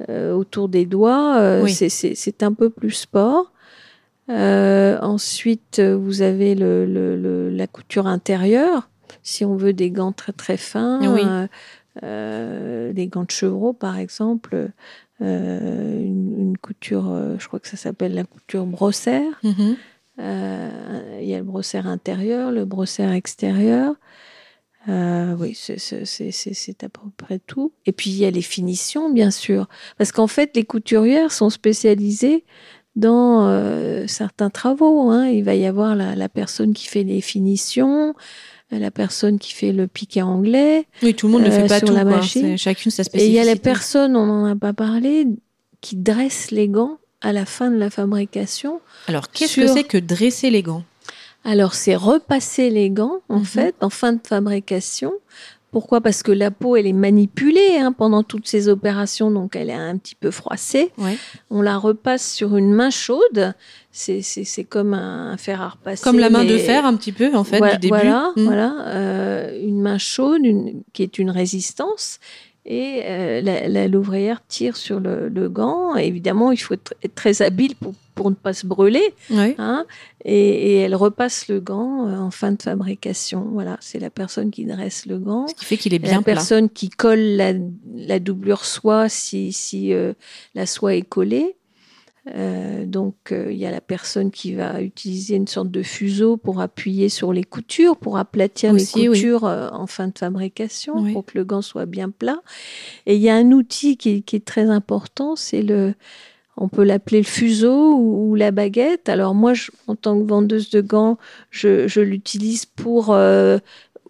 euh, 0.08 0.32
autour 0.34 0.68
des 0.68 0.84
doigts. 0.86 1.60
Oui. 1.62 1.72
c'est- 1.72 2.42
un 2.42 2.52
peu 2.52 2.70
plus 2.70 2.90
sport. 2.92 3.52
Ensuite, 4.28 5.80
vous 5.80 6.22
avez 6.22 6.54
le, 6.54 6.86
le- 6.86 7.16
le- 7.16 7.50
la 7.50 7.66
couture 7.66 8.06
intérieure. 8.06 8.88
Si 9.22 9.44
on 9.44 9.56
veut 9.56 9.72
des 9.72 9.90
gants 9.90 10.12
très 10.12 10.32
très 10.32 10.56
fins, 10.56 11.00
Oui. 11.02 11.22
des 12.02 13.06
gants 13.06 13.24
de 13.24 13.30
chevreau 13.30 13.72
par 13.72 13.98
exemple, 13.98 14.70
une, 15.20 16.34
une 16.38 16.56
couture, 16.60 17.14
je 17.38 17.46
crois 17.46 17.60
que 17.60 17.68
ça 17.68 17.76
s'appelle 17.76 18.14
la 18.14 18.24
couture 18.24 18.66
brossaire. 18.66 19.38
Mhm. 19.42 19.54
Euh, 19.60 19.74
il 20.18 21.26
y 21.28 21.34
a 21.34 21.38
le 21.38 21.44
brossaire 21.44 21.86
intérieur, 21.86 22.52
le 22.52 22.64
brossaire 22.64 23.12
extérieur. 23.12 23.94
Euh, 24.88 25.34
oui, 25.38 25.54
c'est- 25.54 26.84
à 26.84 26.88
peu 26.90 27.00
près 27.16 27.38
tout. 27.38 27.72
Et 27.86 27.92
puis 27.92 28.10
il 28.10 28.16
y 28.18 28.26
a 28.26 28.30
les 28.30 28.42
finitions, 28.42 29.10
bien 29.10 29.30
sûr, 29.30 29.66
parce 29.96 30.12
qu'en 30.12 30.26
fait, 30.26 30.50
les 30.56 30.64
couturières 30.64 31.32
sont 31.32 31.48
spécialisées 31.50 32.44
dans 32.94 33.48
euh, 33.48 34.06
certains 34.06 34.50
travaux. 34.50 35.10
hein. 35.10 35.26
Il 35.26 35.42
va 35.42 35.54
y 35.54 35.64
avoir 35.66 35.96
la, 35.96 36.14
la 36.14 36.28
personne 36.28 36.74
qui 36.74 36.86
fait 36.86 37.02
les 37.02 37.22
finitions, 37.22 38.14
euh, 38.72 38.78
la 38.78 38.90
personne 38.90 39.38
qui 39.38 39.52
fait 39.54 39.72
le 39.72 39.86
piqué 39.86 40.20
anglais, 40.22 40.86
Oui, 41.02 41.14
tout 41.14 41.26
le 41.28 41.32
monde 41.32 41.42
ne 41.44 41.48
Euh, 41.48 41.62
fait 41.62 41.66
pas 41.68 41.80
tout. 41.80 41.92
la 41.92 42.04
quoi. 42.04 42.20
Chacune 42.56 42.90
sa 42.90 43.02
et 43.02 43.06
il 43.06 43.06
spécificité. 43.06 43.32
y 43.36 43.38
a 43.40 43.44
la 43.44 43.56
personne, 43.56 44.16
on 44.16 44.26
n'en 44.26 44.44
a 44.44 44.54
pas 44.54 44.74
parlé, 44.74 45.26
qui 45.80 45.96
dresse 45.96 46.50
les 46.50 46.68
gants 46.68 46.98
à 47.20 47.32
la 47.32 47.44
fin 47.46 47.70
de 47.70 47.76
la 47.76 47.90
fabrication. 47.90 48.80
Alors, 49.08 49.30
qu'est-ce 49.30 49.52
sur- 49.54 49.62
que 49.66 49.68
c'est 49.72 49.84
que 49.84 49.98
dresser 49.98 50.50
les 50.50 50.62
gants? 50.62 50.84
Alors, 51.44 51.74
c'est 51.74 51.94
repasser 51.96 52.70
les 52.70 52.90
gants, 52.90 53.20
en 53.28 53.40
Mhm. 53.40 53.44
fait, 53.44 53.74
en 53.80 53.90
fin 53.90 54.12
de 54.14 54.20
fabrication. 54.26 55.12
Pourquoi? 55.70 56.00
Parce 56.00 56.22
que 56.22 56.30
la 56.30 56.52
peau, 56.52 56.76
elle 56.76 56.86
est 56.86 56.92
manipulée 56.92 57.78
hein, 57.80 57.90
pendant 57.92 58.22
toutes 58.22 58.46
ces 58.46 58.68
opérations, 58.68 59.30
donc 59.32 59.56
elle 59.56 59.70
est 59.70 59.72
un 59.74 59.96
petit 59.98 60.14
peu 60.14 60.30
froissée. 60.30 60.92
Ouais. 60.98 61.18
On 61.50 61.62
la 61.62 61.76
repasse 61.78 62.32
sur 62.32 62.56
une 62.56 62.72
main 62.72 62.90
chaude. 62.90 63.54
C'est 63.90 64.22
c'est- 64.22 64.44
c'est 64.44 64.62
comme 64.62 64.94
un 64.94 65.36
fer 65.36 65.60
à 65.60 65.70
repasser. 65.70 66.04
Comme 66.04 66.20
la 66.20 66.30
main 66.30 66.44
de 66.44 66.56
fer, 66.58 66.86
un 66.86 66.94
petit 66.94 67.10
peu, 67.10 67.34
en 67.34 67.42
fait, 67.42 67.58
voilà, 67.58 67.74
du 67.74 67.80
début. 67.88 67.88
Voilà, 67.98 68.32
Mm. 68.36 68.44
voilà, 68.44 68.74
euh, 68.86 69.58
une 69.60 69.80
main 69.82 69.98
chaude 69.98 70.44
une- 70.46 70.82
qui 70.92 71.02
est 71.02 71.18
une 71.18 71.30
résistance. 71.30 72.20
Et 72.66 73.02
euh, 73.04 73.42
la, 73.42 73.68
la- 73.68 73.88
l'ouvrière 73.88 74.40
tire 74.48 74.76
sur 74.76 74.98
le, 74.98 75.28
le 75.28 75.48
gant. 75.50 75.96
Évidemment, 75.96 76.50
il 76.50 76.56
faut 76.56 76.72
être, 76.74 76.94
être 77.02 77.14
très 77.14 77.42
habile 77.42 77.76
pour, 77.76 77.92
pour 78.14 78.30
ne 78.30 78.34
pas 78.34 78.54
se 78.54 78.66
brûler. 78.66 79.02
Ouais. 79.30 79.54
Hein, 79.58 79.84
et, 80.24 80.32
et 80.72 80.76
elle 80.78 80.94
repasse 80.94 81.48
le 81.48 81.60
gant 81.60 82.08
euh, 82.08 82.16
en 82.16 82.30
fin 82.30 82.52
de 82.52 82.62
fabrication. 82.62 83.46
Voilà, 83.52 83.76
c'est 83.80 83.98
la 83.98 84.08
personne 84.08 84.50
qui 84.50 84.64
dresse 84.64 85.04
le 85.04 85.18
gant. 85.18 85.46
Ce 85.46 85.54
qui 85.54 85.64
fait 85.66 85.76
qu'il 85.76 85.92
est 85.92 85.98
La 85.98 86.08
bien 86.08 86.22
plat. 86.22 86.32
personne 86.34 86.70
qui 86.70 86.88
colle 86.88 87.18
la, 87.36 87.52
la 87.94 88.18
doublure 88.18 88.64
soie 88.64 89.10
si, 89.10 89.52
si 89.52 89.92
euh, 89.92 90.14
la 90.54 90.64
soie 90.64 90.94
est 90.94 91.02
collée. 91.02 91.56
Euh, 92.34 92.86
donc, 92.86 93.14
euh, 93.32 93.52
il 93.52 93.58
y 93.58 93.66
a 93.66 93.70
la 93.70 93.82
personne 93.82 94.30
qui 94.30 94.54
va 94.54 94.80
utiliser 94.80 95.36
une 95.36 95.46
sorte 95.46 95.70
de 95.70 95.82
fuseau 95.82 96.38
pour 96.38 96.60
appuyer 96.60 97.10
sur 97.10 97.32
les 97.34 97.44
coutures, 97.44 97.96
pour 97.98 98.16
aplatir 98.16 98.72
Aussi, 98.72 99.02
les 99.02 99.08
oui. 99.10 99.18
coutures 99.18 99.44
euh, 99.44 99.68
en 99.70 99.86
fin 99.86 100.08
de 100.08 100.18
fabrication, 100.18 100.94
Oui. 101.02 101.12
pour 101.12 101.26
que 101.26 101.32
le 101.36 101.44
gant 101.44 101.60
soit 101.60 101.84
bien 101.84 102.08
plat. 102.10 102.40
Et 103.04 103.16
il 103.16 103.20
y 103.20 103.28
a 103.28 103.34
un 103.36 103.52
outil 103.52 103.98
qui, 103.98 104.22
qui 104.22 104.36
est 104.36 104.44
très 104.44 104.70
important, 104.70 105.36
c'est 105.36 105.60
le, 105.62 105.94
on 106.56 106.68
peut 106.68 106.84
l'appeler 106.84 107.18
le 107.18 107.24
fuseau 107.26 107.94
ou, 107.94 108.30
ou 108.30 108.34
la 108.36 108.52
baguette. 108.52 109.10
Alors 109.10 109.34
moi, 109.34 109.52
je- 109.52 109.70
en 109.86 109.94
tant 109.94 110.18
que 110.18 110.24
vendeuse 110.26 110.70
de 110.70 110.80
gants, 110.80 111.18
je, 111.50 111.86
je 111.88 112.00
l'utilise 112.00 112.64
pour 112.64 113.14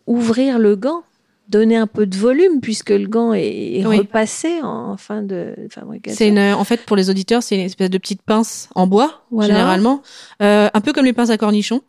ouvrir 0.07 0.59
le 0.59 0.77
gant, 0.77 1.03
donner 1.49 1.77
un 1.77 1.87
peu 1.87 2.07
de 2.07 2.17
volume 2.17 2.61
puisque 2.61 2.91
le 2.91 3.07
gant 3.07 3.33
est, 3.35 3.75
est 3.81 3.87
Oui. 3.87 3.99
repassé 3.99 4.61
en, 4.63 4.97
fin 4.97 5.23
de 5.23 5.55
fabrication. 5.71 6.17
C'est 6.17 6.29
une, 6.29 6.39
en 6.39 6.65
fait, 6.65 6.81
pour 6.87 6.97
les 6.97 7.11
auditeurs, 7.11 7.43
c'est 7.43 7.55
une 7.55 7.61
espèce 7.63 7.91
de 7.91 7.99
petite 7.99 8.23
pince 8.23 8.69
en 8.75 8.87
bois, 8.87 9.25
Voilà. 9.31 9.53
généralement. 9.55 10.03
Euh, 10.43 10.69
un 10.73 10.81
peu 10.81 10.93
comme 10.93 11.05
les 11.05 11.13
pinces 11.13 11.31
à 11.31 11.37
cornichons. 11.39 11.83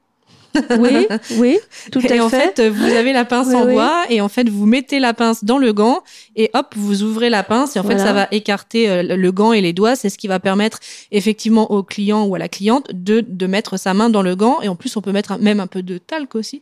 Oui, 0.79 1.07
oui, 1.37 1.57
tout 1.91 1.99
et 2.05 2.19
à 2.19 2.25
en 2.25 2.29
fait. 2.29 2.59
fait, 2.59 2.69
vous 2.69 2.83
avez 2.85 3.13
la 3.13 3.25
pince 3.25 3.47
Oui, 3.49 3.55
en 3.55 3.65
oui. 3.65 3.73
bois 3.73 4.03
et 4.09 4.21
en 4.21 4.29
fait, 4.29 4.47
vous 4.49 4.65
mettez 4.65 4.99
la 4.99 5.13
pince 5.13 5.43
dans 5.43 5.57
le 5.57 5.73
gant 5.73 6.01
et 6.35 6.49
hop, 6.53 6.73
vous 6.75 7.03
ouvrez 7.03 7.29
la 7.29 7.43
pince 7.43 7.75
et 7.75 7.79
en 7.79 7.83
fait, 7.83 7.97
ça 7.97 8.13
va 8.13 8.27
écarter 8.31 8.89
euh, 8.89 9.03
le- 9.03 9.31
gant 9.31 9.51
et 9.53 9.61
les 9.61 9.73
doigts. 9.73 9.95
C'est 9.95 10.09
ce 10.09 10.17
qui 10.17 10.27
va 10.27 10.39
permettre 10.39 10.79
effectivement 11.11 11.71
au 11.71 11.83
client 11.83 12.25
ou 12.25 12.35
à 12.35 12.39
la 12.39 12.47
cliente 12.49 12.87
de, 12.93 13.21
de 13.27 13.47
mettre 13.47 13.77
sa 13.77 13.93
main 13.93 14.09
dans 14.09 14.21
le 14.21 14.35
gant 14.35 14.61
et 14.61 14.67
en 14.67 14.75
plus, 14.75 14.95
on 14.97 15.01
peut 15.01 15.11
mettre 15.11 15.31
un- 15.33 15.37
même 15.37 15.59
un 15.59 15.67
peu 15.67 15.81
de 15.83 15.97
talc 15.97 16.35
aussi. 16.35 16.61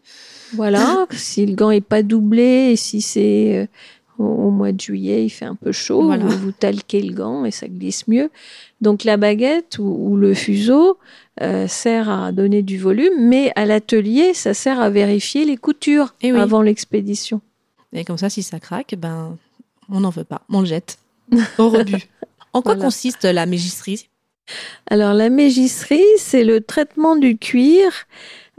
Voilà, 0.53 1.05
si 1.11 1.45
le 1.45 1.55
gant 1.55 1.71
est 1.71 1.81
pas 1.81 2.03
doublé 2.03 2.71
et 2.71 2.75
si 2.75 3.01
c'est 3.01 3.55
euh, 3.57 3.65
au, 4.19 4.25
au 4.25 4.49
mois 4.51 4.71
de 4.71 4.79
juillet, 4.79 5.25
il 5.25 5.29
fait 5.29 5.45
un 5.45 5.55
peu 5.55 5.71
chaud, 5.71 6.03
Voilà. 6.03 6.23
vous, 6.25 6.37
vous 6.37 6.51
talquez 6.51 7.01
le 7.01 7.13
gant 7.13 7.45
et 7.45 7.51
ça 7.51 7.67
glisse 7.67 8.07
mieux. 8.07 8.29
Donc 8.81 9.03
la 9.03 9.17
baguette 9.17 9.77
ou, 9.79 9.83
ou 10.11 10.17
le 10.17 10.33
fuseau 10.33 10.97
euh, 11.41 11.67
sert 11.67 12.09
à 12.09 12.31
donner 12.31 12.61
du 12.61 12.77
volume, 12.77 13.13
mais 13.27 13.51
à 13.55 13.65
l'atelier, 13.65 14.34
ça 14.34 14.53
sert 14.53 14.79
à 14.79 14.89
vérifier 14.89 15.45
les 15.45 15.57
coutures 15.57 16.13
Eh 16.21 16.31
oui. 16.31 16.39
avant 16.39 16.61
l'expédition. 16.61 17.41
Et 17.91 18.03
comme 18.05 18.17
ça, 18.17 18.29
si 18.29 18.43
ça 18.43 18.59
craque, 18.59 18.95
ben, 18.97 19.38
on 19.89 19.99
n'en 19.99 20.09
veut 20.09 20.23
pas, 20.23 20.41
on 20.49 20.59
le 20.61 20.65
jette. 20.65 20.97
au 21.57 21.69
rebut. 21.69 22.07
En 22.53 22.61
quoi 22.61 22.73
Voilà. 22.75 22.86
consiste 22.86 23.23
la 23.25 23.45
mégisserie 23.45 24.09
Alors 24.89 25.13
la 25.13 25.29
mégisserie, 25.29 26.03
c'est 26.17 26.43
le 26.43 26.61
traitement 26.61 27.15
du 27.15 27.38
cuir 27.38 27.91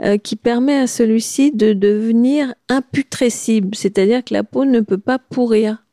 euh, 0.03 0.19
qui 0.19 0.35
permet 0.35 0.77
à 0.77 0.87
celui-ci 0.89 1.53
de 1.53 1.73
devenir 1.73 2.55
imputrescible, 2.69 3.75
c'est-à-dire 3.77 4.25
que 4.25 4.35
la 4.35 4.43
peau 4.43 4.65
ne 4.65 4.81
peut 4.81 4.99
pas 4.99 5.19
pourrir. 5.19 5.85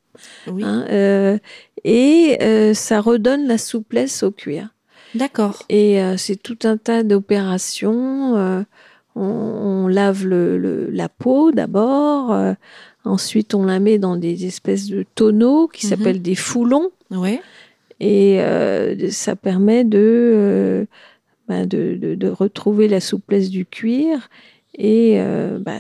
Oui. 0.48 0.64
hein, 0.64 0.86
euh, 0.90 1.38
et 1.84 2.38
euh, 2.42 2.74
ça 2.74 3.02
redonne 3.02 3.48
la 3.48 3.58
souplesse 3.58 4.24
au 4.24 4.32
cuir. 4.32 4.70
D'accord. 5.16 5.64
Et 5.70 6.02
euh, 6.02 6.16
c'est 6.18 6.36
tout 6.42 6.58
un 6.64 6.78
tas 6.78 7.04
d'opérations. 7.04 8.36
euh, 8.38 8.62
on, 9.16 9.24
on 9.24 9.88
lave 9.88 10.26
le, 10.26 10.58
le- 10.58 10.90
la 10.90 11.10
peau 11.10 11.52
d'abord, 11.52 12.32
euh, 12.32 12.54
ensuite 13.04 13.54
on 13.54 13.66
la 13.66 13.80
met 13.80 13.98
dans 14.00 14.16
des 14.16 14.46
espèces 14.46 14.88
de 14.88 15.04
tonneaux 15.16 15.68
qui 15.68 15.86
Mhm. 15.86 15.90
s'appellent 15.90 16.22
des 16.22 16.36
foulons. 16.36 16.92
Ouais. 17.10 17.42
Et 18.00 18.40
ça 19.12 19.36
permet 19.36 19.84
de, 19.84 20.88
bah, 21.48 21.66
de, 21.66 21.96
de- 22.02 22.16
de 22.16 22.28
retrouver 22.30 22.88
la 22.88 23.00
souplesse 23.00 23.50
du 23.50 23.66
cuir 23.66 24.30
et 24.78 25.16
euh, 25.20 25.60
bah, 25.60 25.78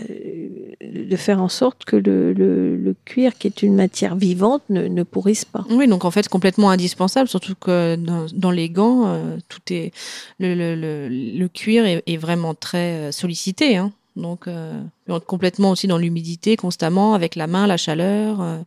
de 0.81 1.15
faire 1.15 1.41
en 1.41 1.47
sorte 1.49 1.85
que 1.85 1.95
le, 1.95 2.33
le- 2.33 2.75
le 2.75 2.95
cuir, 3.05 3.37
qui 3.37 3.47
est 3.47 3.61
une 3.63 3.75
matière 3.75 4.15
vivante, 4.15 4.63
ne, 4.69 4.87
ne 4.87 5.03
pourrisse 5.03 5.45
pas. 5.45 5.65
Oui, 5.69 5.87
donc 5.87 6.03
en 6.05 6.11
fait 6.11 6.27
complètement 6.27 6.69
indispensable, 6.69 7.29
surtout 7.29 7.55
que 7.55 7.95
dans, 7.95 8.25
dans 8.33 8.51
les 8.51 8.69
gants, 8.69 9.03
euh, 9.07 9.37
tout 9.47 9.61
est 9.71 9.91
le, 10.39 10.55
le, 10.55 11.47
cuir 11.47 11.85
est, 11.85 12.03
est 12.05 12.17
vraiment 12.17 12.53
très 12.53 12.93
euh, 12.93 13.11
sollicité, 13.11 13.77
hein. 13.77 13.91
Donc 14.17 14.49
euh, 14.49 14.77
complètement 15.25 15.71
aussi 15.71 15.87
dans 15.87 15.97
l'humidité 15.97 16.57
constamment 16.57 17.13
avec 17.13 17.37
la 17.37 17.47
main, 17.47 17.65
la 17.65 17.77
chaleur, 17.77 18.41
euh, 18.41 18.57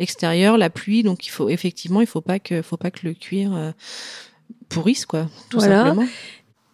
l'extérieur, 0.00 0.56
la 0.56 0.70
pluie. 0.70 1.02
Donc 1.02 1.26
il 1.26 1.30
faut 1.30 1.50
effectivement, 1.50 2.00
il 2.00 2.06
faut 2.06 2.22
pas 2.22 2.38
que, 2.38 2.62
faut 2.62 2.78
pas 2.78 2.90
que 2.90 3.00
le 3.06 3.12
cuir 3.12 3.54
euh, 3.54 3.70
pourrisse 4.70 5.04
quoi, 5.04 5.28
tout 5.50 5.58
Voilà. 5.58 5.82
simplement. 5.84 6.06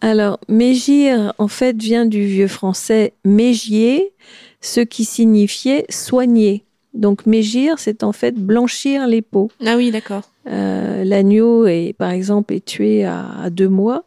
Alors, 0.01 0.39
mégir, 0.47 1.33
en 1.37 1.47
fait, 1.47 1.79
vient 1.81 2.05
du 2.05 2.25
vieux 2.25 2.47
français 2.47 3.13
mégier, 3.23 4.13
ce 4.59 4.81
qui 4.81 5.05
signifiait 5.05 5.85
soigner. 5.89 6.63
Donc, 6.93 7.25
mégir, 7.25 7.75
c'est 7.77 8.03
en 8.03 8.11
fait 8.11 8.35
blanchir 8.35 9.07
les 9.07 9.21
peaux. 9.21 9.51
Ah 9.65 9.77
oui, 9.77 9.91
d'accord. 9.91 10.23
Euh, 10.47 11.03
L'agneau, 11.03 11.67
est, 11.67 11.93
par 11.97 12.09
exemple, 12.11 12.53
est 12.53 12.65
tué 12.65 13.05
à, 13.05 13.27
à 13.43 13.49
deux 13.49 13.69
mois. 13.69 14.05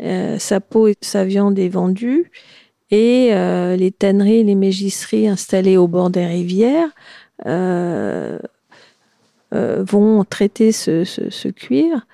Euh, 0.00 0.38
sa 0.38 0.60
peau 0.60 0.88
et 0.88 0.96
sa 1.02 1.24
viande 1.24 1.58
est 1.58 1.68
vendue. 1.68 2.30
Et 2.90 3.28
euh, 3.32 3.76
les 3.76 3.90
tanneries 3.90 4.40
et 4.40 4.44
les 4.44 4.54
mégisseries 4.54 5.28
installées 5.28 5.76
au 5.76 5.88
bord 5.88 6.10
des 6.10 6.26
rivières 6.26 6.88
vont 9.52 10.24
traiter 10.24 10.72
ce, 10.72 11.04
ce- 11.04 11.30
ce 11.30 11.48
cuir. 11.48 12.06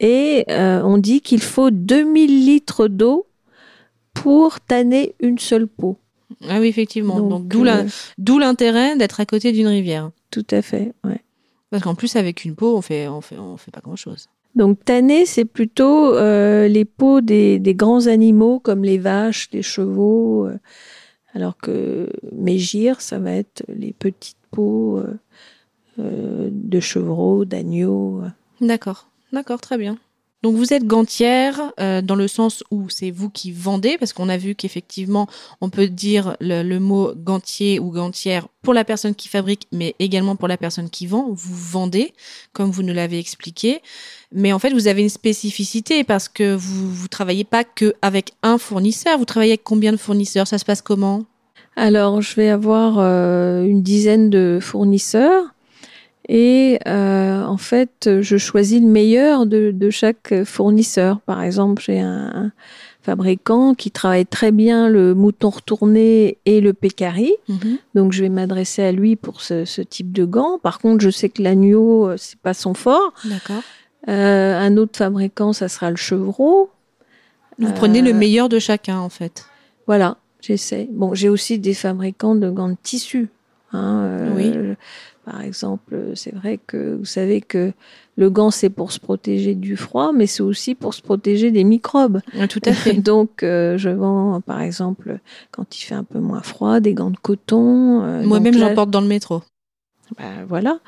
Et 0.00 0.44
euh, 0.50 0.82
on 0.82 0.98
dit 0.98 1.20
qu'il 1.20 1.40
faut 1.40 1.70
2000 1.70 2.44
litres 2.46 2.88
d'eau 2.88 3.26
pour 4.12 4.60
tanner 4.60 5.14
une 5.20 5.38
seule 5.38 5.66
peau. 5.66 5.98
Ah 6.48 6.58
oui, 6.60 6.66
effectivement. 6.68 7.20
Donc, 7.20 7.46
d'où 7.48 7.64
euh, 7.64 7.84
d'où 8.18 8.38
l'intérêt 8.38 8.96
d'être 8.96 9.20
à 9.20 9.26
côté 9.26 9.52
d'une 9.52 9.68
rivière. 9.68 10.10
tout 10.30 10.46
à 10.50 10.62
fait. 10.62 10.92
ouais. 11.04 11.20
Parce 11.70 11.82
qu'en 11.82 11.94
plus 11.94 12.14
avec 12.16 12.44
une 12.44 12.54
peau, 12.54 12.76
on 12.76 12.82
fait, 12.82 13.08
on 13.08 13.20
fait, 13.20 13.36
on 13.36 13.56
fait 13.56 13.72
pas 13.72 13.80
grand 13.80 13.96
chose. 13.96 14.28
Donc 14.54 14.84
tanner, 14.84 15.26
c'est 15.26 15.44
plutôt 15.44 16.14
euh, 16.14 16.68
les 16.68 16.84
peaux 16.84 17.20
des, 17.20 17.58
des 17.58 17.74
grands 17.74 18.06
animaux 18.06 18.60
comme 18.60 18.84
les 18.84 18.98
vaches, 18.98 19.48
les 19.52 19.62
chevaux, 19.62 20.46
euh, 20.46 20.58
alors 21.34 21.56
que 21.56 22.08
mégir, 22.32 23.00
ça 23.00 23.18
va 23.18 23.32
être 23.32 23.64
les 23.68 23.92
petites 23.92 24.36
peaux 24.52 25.02
euh, 25.98 26.48
de 26.52 26.80
chevreaux, 26.80 27.44
d'agneaux. 27.44 28.22
D'accord, 28.60 29.08
d'accord, 29.34 29.60
très 29.60 29.78
bien. 29.78 29.98
Donc 30.44 30.56
vous 30.56 30.74
êtes 30.74 30.84
gantière 30.84 31.58
euh, 31.80 32.02
dans 32.02 32.16
le 32.16 32.28
sens 32.28 32.62
où 32.70 32.90
c'est 32.90 33.10
vous 33.10 33.30
qui 33.30 33.50
vendez, 33.50 33.96
parce 33.96 34.12
qu'on 34.12 34.28
a 34.28 34.36
vu 34.36 34.54
qu'effectivement 34.54 35.26
on 35.62 35.70
peut 35.70 35.88
dire 35.88 36.36
le, 36.38 36.78
mot 36.78 37.14
gantier 37.16 37.80
ou 37.80 37.90
gantière 37.90 38.46
pour 38.60 38.74
la 38.74 38.84
personne 38.84 39.14
qui 39.14 39.28
fabrique, 39.28 39.66
mais 39.72 39.94
également 40.00 40.36
pour 40.36 40.46
la 40.46 40.58
personne 40.58 40.90
qui 40.90 41.06
vend. 41.06 41.28
Vous 41.30 41.54
vendez, 41.54 42.12
comme 42.52 42.70
vous 42.70 42.82
nous 42.82 42.92
l'avez 42.92 43.18
expliqué, 43.18 43.80
mais 44.32 44.52
en 44.52 44.58
fait 44.58 44.74
vous 44.74 44.86
avez 44.86 45.00
une 45.00 45.08
spécificité 45.08 46.04
parce 46.04 46.28
que 46.28 46.54
vous 46.54 46.92
vous 46.92 47.08
travaillez 47.08 47.44
pas 47.44 47.64
que 47.64 47.94
avec 48.02 48.32
un 48.42 48.58
fournisseur. 48.58 49.16
Vous 49.16 49.24
travaillez 49.24 49.52
avec 49.52 49.64
combien 49.64 49.92
de 49.92 49.96
fournisseurs? 49.96 50.46
Ça 50.46 50.58
se 50.58 50.66
passe 50.66 50.82
comment? 50.82 51.24
Alors, 51.76 52.20
je 52.20 52.36
vais 52.36 52.50
avoir 52.50 52.98
euh, 52.98 53.64
une 53.64 53.82
dizaine 53.82 54.28
de 54.30 54.58
fournisseurs. 54.60 55.53
Et 56.28 56.78
euh, 56.86 57.42
en 57.44 57.56
fait, 57.58 58.20
je 58.22 58.36
choisis 58.36 58.80
le 58.80 58.86
meilleur 58.86 59.46
de, 59.46 59.70
de 59.72 59.90
chaque 59.90 60.44
fournisseur. 60.44 61.20
Par 61.20 61.42
exemple, 61.42 61.82
j'ai 61.84 62.00
un, 62.00 62.30
un 62.34 62.52
fabricant 63.02 63.74
qui 63.74 63.90
travaille 63.90 64.24
très 64.24 64.50
bien 64.50 64.88
le 64.88 65.14
mouton 65.14 65.50
retourné 65.50 66.38
et 66.46 66.60
le 66.62 66.72
pécari. 66.72 67.32
Donc, 67.94 68.12
je 68.12 68.22
vais 68.22 68.30
m'adresser 68.30 68.82
à 68.82 68.92
lui 68.92 69.16
pour 69.16 69.42
ce, 69.42 69.66
ce 69.66 69.82
type 69.82 70.12
de 70.12 70.24
gants. 70.24 70.58
Par 70.62 70.78
contre, 70.78 71.02
je 71.04 71.10
sais 71.10 71.28
que 71.28 71.42
l'agneau, 71.42 72.08
euh, 72.08 72.16
c'est 72.16 72.38
pas 72.38 72.54
son 72.54 72.72
fort. 72.72 73.12
D'accord. 73.26 73.62
Euh, 74.08 74.58
un 74.58 74.76
autre 74.78 74.96
fabricant, 74.96 75.52
ça 75.52 75.68
sera 75.68 75.90
le 75.90 75.96
chevreau. 75.96 76.70
Vous 77.58 77.72
prenez 77.72 78.00
le 78.02 78.10
Euh, 78.10 78.14
meilleur 78.14 78.48
de 78.48 78.58
chacun 78.58 78.98
en 78.98 79.08
fait. 79.10 79.46
Voilà, 79.86 80.16
j'essaie. 80.40 80.88
Bon, 80.90 81.14
j'ai 81.14 81.28
aussi 81.28 81.58
des 81.58 81.74
fabricants 81.74 82.34
de 82.34 82.50
gants 82.50 82.68
de 82.70 82.76
tissu. 82.82 83.28
hein, 83.72 84.02
euh, 84.04 84.30
Oui. 84.34 84.76
Par 85.24 85.40
exemple, 85.40 86.12
c'est 86.14 86.34
vrai 86.34 86.58
que 86.66 86.96
vous 86.96 87.04
savez 87.06 87.40
que 87.40 87.72
le 88.16 88.28
gant, 88.30 88.50
c'est 88.50 88.68
pour 88.68 88.92
se 88.92 89.00
protéger 89.00 89.54
du 89.54 89.76
froid, 89.76 90.12
mais 90.12 90.26
c'est 90.26 90.42
aussi 90.42 90.74
pour 90.74 90.92
se 90.92 91.00
protéger 91.00 91.50
des 91.50 91.64
microbes. 91.64 92.20
Tout 92.50 92.60
à 92.66 92.72
fait. 92.74 92.92
Donc, 93.10 93.42
euh, 93.42 93.78
je 93.78 93.88
vends, 93.88 94.40
par 94.42 94.60
exemple, 94.60 95.18
quand 95.50 95.76
il 95.76 95.80
fait 95.82 95.94
un 95.94 96.04
peu 96.04 96.18
moins 96.18 96.42
froid, 96.42 96.80
des 96.80 96.92
gants 96.92 97.10
de 97.10 97.16
coton. 97.16 98.02
euh, 98.02 98.22
Moi-même 98.24 98.56
j'en 98.58 98.74
porte 98.74 98.90
dans 98.90 99.00
le 99.00 99.06
métro. 99.06 99.42
bah, 100.18 100.24
voilà. 100.46 100.78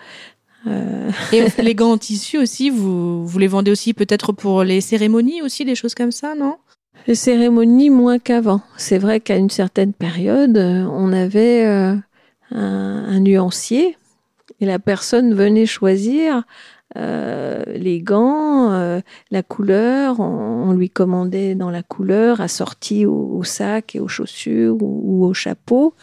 Euh, 0.66 1.10
Et 1.32 1.44
les 1.62 1.74
gants 1.74 1.92
en 1.92 1.98
tissu 1.98 2.36
aussi, 2.38 2.68
vous, 2.70 3.26
vous 3.26 3.38
les 3.38 3.46
vendez 3.48 3.70
aussi 3.70 3.94
peut-être 3.94 4.32
pour 4.32 4.64
les 4.64 4.80
cérémonies 4.82 5.40
aussi, 5.40 5.64
des 5.64 5.74
choses 5.76 5.94
comme 5.94 6.12
ça, 6.12 6.34
non? 6.34 6.56
Les 7.06 7.14
cérémonies 7.14 7.88
moins 7.90 8.18
qu'avant. 8.18 8.60
C'est 8.76 8.98
vrai 8.98 9.20
qu'à 9.20 9.36
une 9.36 9.50
certaine 9.50 9.92
période, 9.94 10.56
on 10.58 11.12
avait 11.12 11.64
un, 11.64 12.02
un 12.50 13.20
nuancier 13.20 13.96
et 14.60 14.66
la 14.66 14.78
personne 14.78 15.34
venait 15.34 15.66
choisir 15.66 16.42
euh, 16.96 17.62
les 17.66 18.00
gants, 18.00 18.72
euh, 18.72 19.00
la 19.30 19.42
couleur. 19.42 20.20
On, 20.20 20.70
on 20.70 20.72
lui 20.72 20.88
commandait 20.88 21.54
dans 21.54 21.70
la 21.70 21.82
couleur 21.82 22.40
assortie 22.40 23.06
au, 23.06 23.36
au 23.36 23.44
sac 23.44 23.96
et 23.96 24.00
aux 24.00 24.08
chaussures 24.08 24.76
ou, 24.80 25.00
ou 25.04 25.26
au 25.26 25.34
chapeau. 25.34 25.94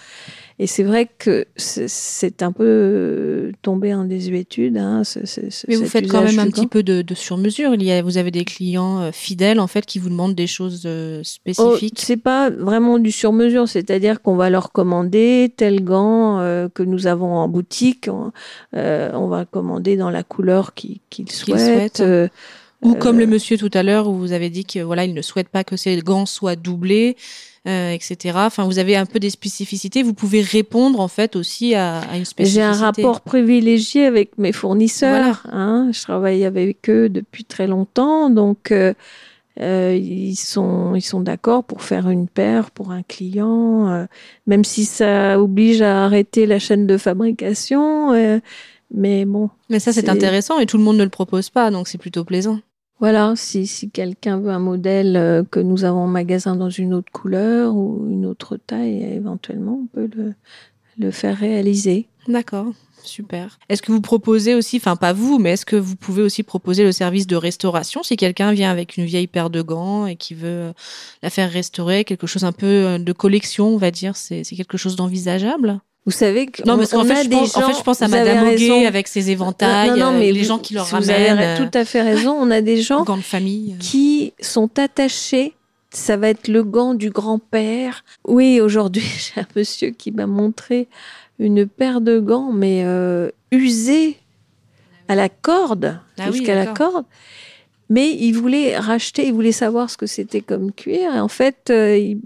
Et 0.63 0.67
c'est 0.67 0.83
vrai 0.83 1.09
que 1.17 1.45
c'est- 1.57 2.41
un 2.41 2.53
peu 2.53 2.63
euh, 2.65 3.51
tombé 3.63 3.93
en 3.93 4.05
désuétude. 4.05 4.77
Hein, 4.77 5.03
ce- 5.03 5.25
ce- 5.25 5.41
Mais 5.67 5.75
vous 5.75 5.85
faites 5.87 6.07
quand 6.07 6.23
même 6.23 6.39
un 6.39 6.47
petit 6.47 6.67
peu 6.67 6.83
de, 6.83 7.01
de 7.01 7.13
sur-mesure. 7.15 7.73
Il 7.73 7.83
y 7.83 7.91
a, 7.91 8.01
vous 8.01 8.17
avez 8.17 8.31
des 8.31 8.45
clients 8.45 9.01
euh, 9.01 9.11
fidèles 9.11 9.59
en 9.59 9.67
fait 9.67 9.85
qui 9.85 9.99
vous 9.99 10.07
demandent 10.09 10.35
des 10.35 10.47
choses 10.47 10.83
euh, 10.85 11.19
Oh, 11.19 11.23
spécifiques. 11.25 11.99
c'est 11.99 12.15
pas 12.15 12.49
vraiment 12.49 12.97
du 12.97 13.11
sur-mesure, 13.11 13.67
c'est-à-dire 13.67 14.21
qu'on 14.21 14.37
va 14.37 14.49
leur 14.49 14.71
commander 14.71 15.51
tel 15.57 15.83
gant 15.83 16.39
euh, 16.39 16.69
que 16.73 16.81
nous 16.83 17.07
avons 17.07 17.33
en 17.35 17.49
boutique, 17.49 18.07
on, 18.09 18.31
euh, 18.77 19.11
on 19.15 19.27
va 19.27 19.43
commander 19.43 19.97
dans 19.97 20.11
la 20.11 20.23
couleur 20.23 20.73
qu'ils 20.73 21.01
souhaitent. 21.29 21.59
souhaitent. 21.59 21.99
euh, 21.99 22.29
Ou 22.83 22.95
comme 22.95 23.19
le 23.19 23.27
monsieur 23.27 23.57
tout 23.57 23.71
à 23.73 23.83
l'heure 23.83 24.07
où 24.07 24.13
vous 24.15 24.31
avez 24.31 24.49
dit 24.49 24.63
que 24.63 24.79
voilà, 24.79 25.03
il 25.03 25.13
ne 25.13 25.21
souhaite 25.21 25.49
pas 25.49 25.65
que 25.65 25.75
ces 25.75 25.97
gants 26.01 26.25
soient 26.25 26.55
doublés, 26.55 27.17
euh, 27.67 27.91
etc. 27.91 28.37
Enfin, 28.41 28.65
vous 28.65 28.77
avez 28.79 28.95
un 28.95 29.05
peu 29.05 29.19
des 29.19 29.29
spécificités. 29.29 30.03
Vous 30.03 30.13
pouvez 30.13 30.41
répondre 30.41 30.99
en 30.99 31.07
fait 31.07 31.35
aussi 31.35 31.75
à, 31.75 31.99
à 32.01 32.17
une 32.17 32.25
spécificité. 32.25 32.61
J'ai 32.61 32.61
un 32.61 32.73
rapport 32.73 33.21
privilégié 33.21 34.05
avec 34.05 34.37
mes 34.37 34.51
fournisseurs. 34.51 35.45
Hein, 35.51 35.89
je 35.93 36.01
travaille 36.01 36.43
avec 36.45 36.89
eux 36.89 37.09
depuis 37.09 37.45
très 37.45 37.67
longtemps, 37.67 38.29
donc 38.29 38.71
euh, 38.71 38.93
euh, 39.61 39.95
ils 39.95 40.35
sont 40.35 40.95
ils 40.95 41.01
sont 41.01 41.21
d'accord 41.21 41.63
pour 41.63 41.83
faire 41.83 42.09
une 42.09 42.27
paire 42.27 42.71
pour 42.71 42.91
un 42.91 43.03
client, 43.03 43.87
euh, 43.89 44.05
même 44.47 44.63
si 44.63 44.83
ça 44.85 45.39
oblige 45.39 45.81
à 45.83 46.05
arrêter 46.05 46.45
la 46.45 46.59
chaîne 46.59 46.87
de 46.87 46.97
fabrication. 46.97 48.13
euh, 48.13 48.39
mais 48.95 49.25
bon, 49.25 49.49
Mais 49.69 49.79
ça, 49.79 49.91
C'est- 49.91 50.07
intéressant 50.09 50.59
et 50.59 50.65
tout 50.67 50.77
le 50.77 50.83
monde 50.83 50.97
ne 50.97 51.03
le 51.03 51.09
propose 51.09 51.49
pas, 51.49 51.71
donc 51.71 51.87
c'est 51.87 51.97
plutôt 51.97 52.23
plaisant. 52.23 52.59
Voilà, 52.99 53.33
si, 53.35 53.67
si 53.67 53.89
quelqu'un 53.89 54.39
veut 54.39 54.51
un 54.51 54.59
modèle 54.59 55.17
euh, 55.17 55.43
que 55.43 55.59
nous 55.59 55.83
avons 55.83 56.01
en 56.01 56.07
magasin 56.07 56.55
dans 56.55 56.69
une 56.69 56.93
autre 56.93 57.11
couleur 57.11 57.75
ou 57.75 58.07
une 58.09 58.25
autre 58.25 58.57
taille, 58.57 59.03
éventuellement, 59.03 59.81
on 59.83 59.87
peut 59.87 60.09
le, 60.15 60.33
le 60.97 61.11
faire 61.11 61.37
réaliser. 61.37 62.07
D'accord, 62.27 62.67
super. 63.03 63.59
Est-ce 63.67 63.81
que 63.81 63.91
vous 63.91 63.99
proposez 63.99 64.55
aussi, 64.55 64.77
enfin 64.77 64.95
pas 64.95 65.11
vous, 65.11 65.37
mais 65.37 65.51
est-ce 65.51 65.65
que 65.65 65.75
vous 65.75 65.97
pouvez 65.97 66.21
aussi 66.21 66.43
proposer 66.43 66.83
le 66.83 66.93
service 66.93 67.27
de 67.27 67.35
restauration 67.35 68.03
si 68.03 68.15
quelqu'un 68.15 68.53
vient 68.53 68.71
avec 68.71 68.95
une 68.95 69.03
vieille 69.03 69.27
paire 69.27 69.49
de 69.49 69.61
gants 69.61 70.05
et 70.05 70.15
qui 70.15 70.33
veut 70.33 70.47
euh, 70.47 70.73
la 71.21 71.29
faire 71.29 71.51
restaurer, 71.51 72.05
quelque 72.05 72.27
chose 72.27 72.45
un 72.45 72.53
peu 72.53 72.65
euh, 72.65 72.97
de 72.99 73.11
collection, 73.11 73.67
on 73.67 73.77
va 73.77 73.91
dire, 73.91 74.15
c'est 74.15 74.45
c'est 74.45 74.55
quelque 74.55 74.77
chose 74.77 74.95
d'envisageable? 74.95 75.81
Vous 76.05 76.11
savez 76.11 76.47
que 76.47 76.61
Non, 76.67 76.73
on- 76.73 76.77
parce 76.77 76.91
qu'en 76.91 77.05
fait, 77.05 77.13
a 77.13 77.23
je 77.23 77.29
des 77.29 77.35
pense, 77.37 77.55
en 77.55 77.61
gens- 77.61 77.67
fait, 77.69 77.77
je 77.77 77.83
pense 77.83 78.01
à 78.01 78.07
vous 78.07 78.13
avez 78.13 78.33
Madame. 78.35 78.47
Auguet 78.53 78.85
avec 78.85 79.07
ses 79.07 79.29
éventails, 79.31 79.91
Non, 79.91 80.11
non, 80.11 80.19
mais 80.19 80.29
euh, 80.29 80.33
les 80.33 80.39
vous- 80.41 80.47
gens 80.47 80.57
qui 80.59 80.73
leur 80.73 80.85
vous 80.85 81.09
avez 81.09 81.29
ramènent, 81.29 81.57
tout 81.69 81.77
à 81.77 81.85
fait 81.85 82.01
raison. 82.01 82.35
On 82.37 82.51
a 82.51 82.59
des 82.61 82.81
gens 82.81 83.01
euh, 83.01 83.05
gants 83.05 83.17
de 83.17 83.21
famille. 83.21 83.75
qui 83.79 84.33
sont 84.41 84.69
attachés. 84.77 85.53
Ça 85.91 86.17
va 86.17 86.29
être 86.29 86.47
le 86.47 86.63
gant 86.63 86.93
du 86.95 87.09
grand-père. 87.11 88.03
Oui, 88.27 88.59
aujourd'hui, 88.59 89.03
j'ai 89.35 89.41
un 89.41 89.47
monsieur 89.55 89.91
qui 89.91 90.11
m'a 90.11 90.27
montré 90.27 90.87
une 91.39 91.65
paire 91.67 92.01
de 92.01 92.19
gants, 92.19 92.51
mais 92.51 92.81
euh, 92.83 93.29
usés 93.51 94.17
à 95.07 95.15
la 95.15 95.29
corde, 95.29 95.99
Ah 96.19 96.23
oui, 96.27 96.33
jusqu'à 96.37 96.55
la 96.55 96.65
corde. 96.67 97.05
Mais 97.89 98.09
il 98.11 98.31
voulait 98.33 98.77
racheter, 98.77 99.27
il 99.27 99.33
voulait 99.33 99.51
savoir 99.51 99.89
ce 99.89 99.97
que 99.97 100.05
c'était 100.07 100.41
comme 100.41 100.71
cuir. 100.71 101.13
Et 101.15 101.19
en 101.19 101.27
fait, 101.27 101.69
euh, 101.69 101.97
il 101.97 102.17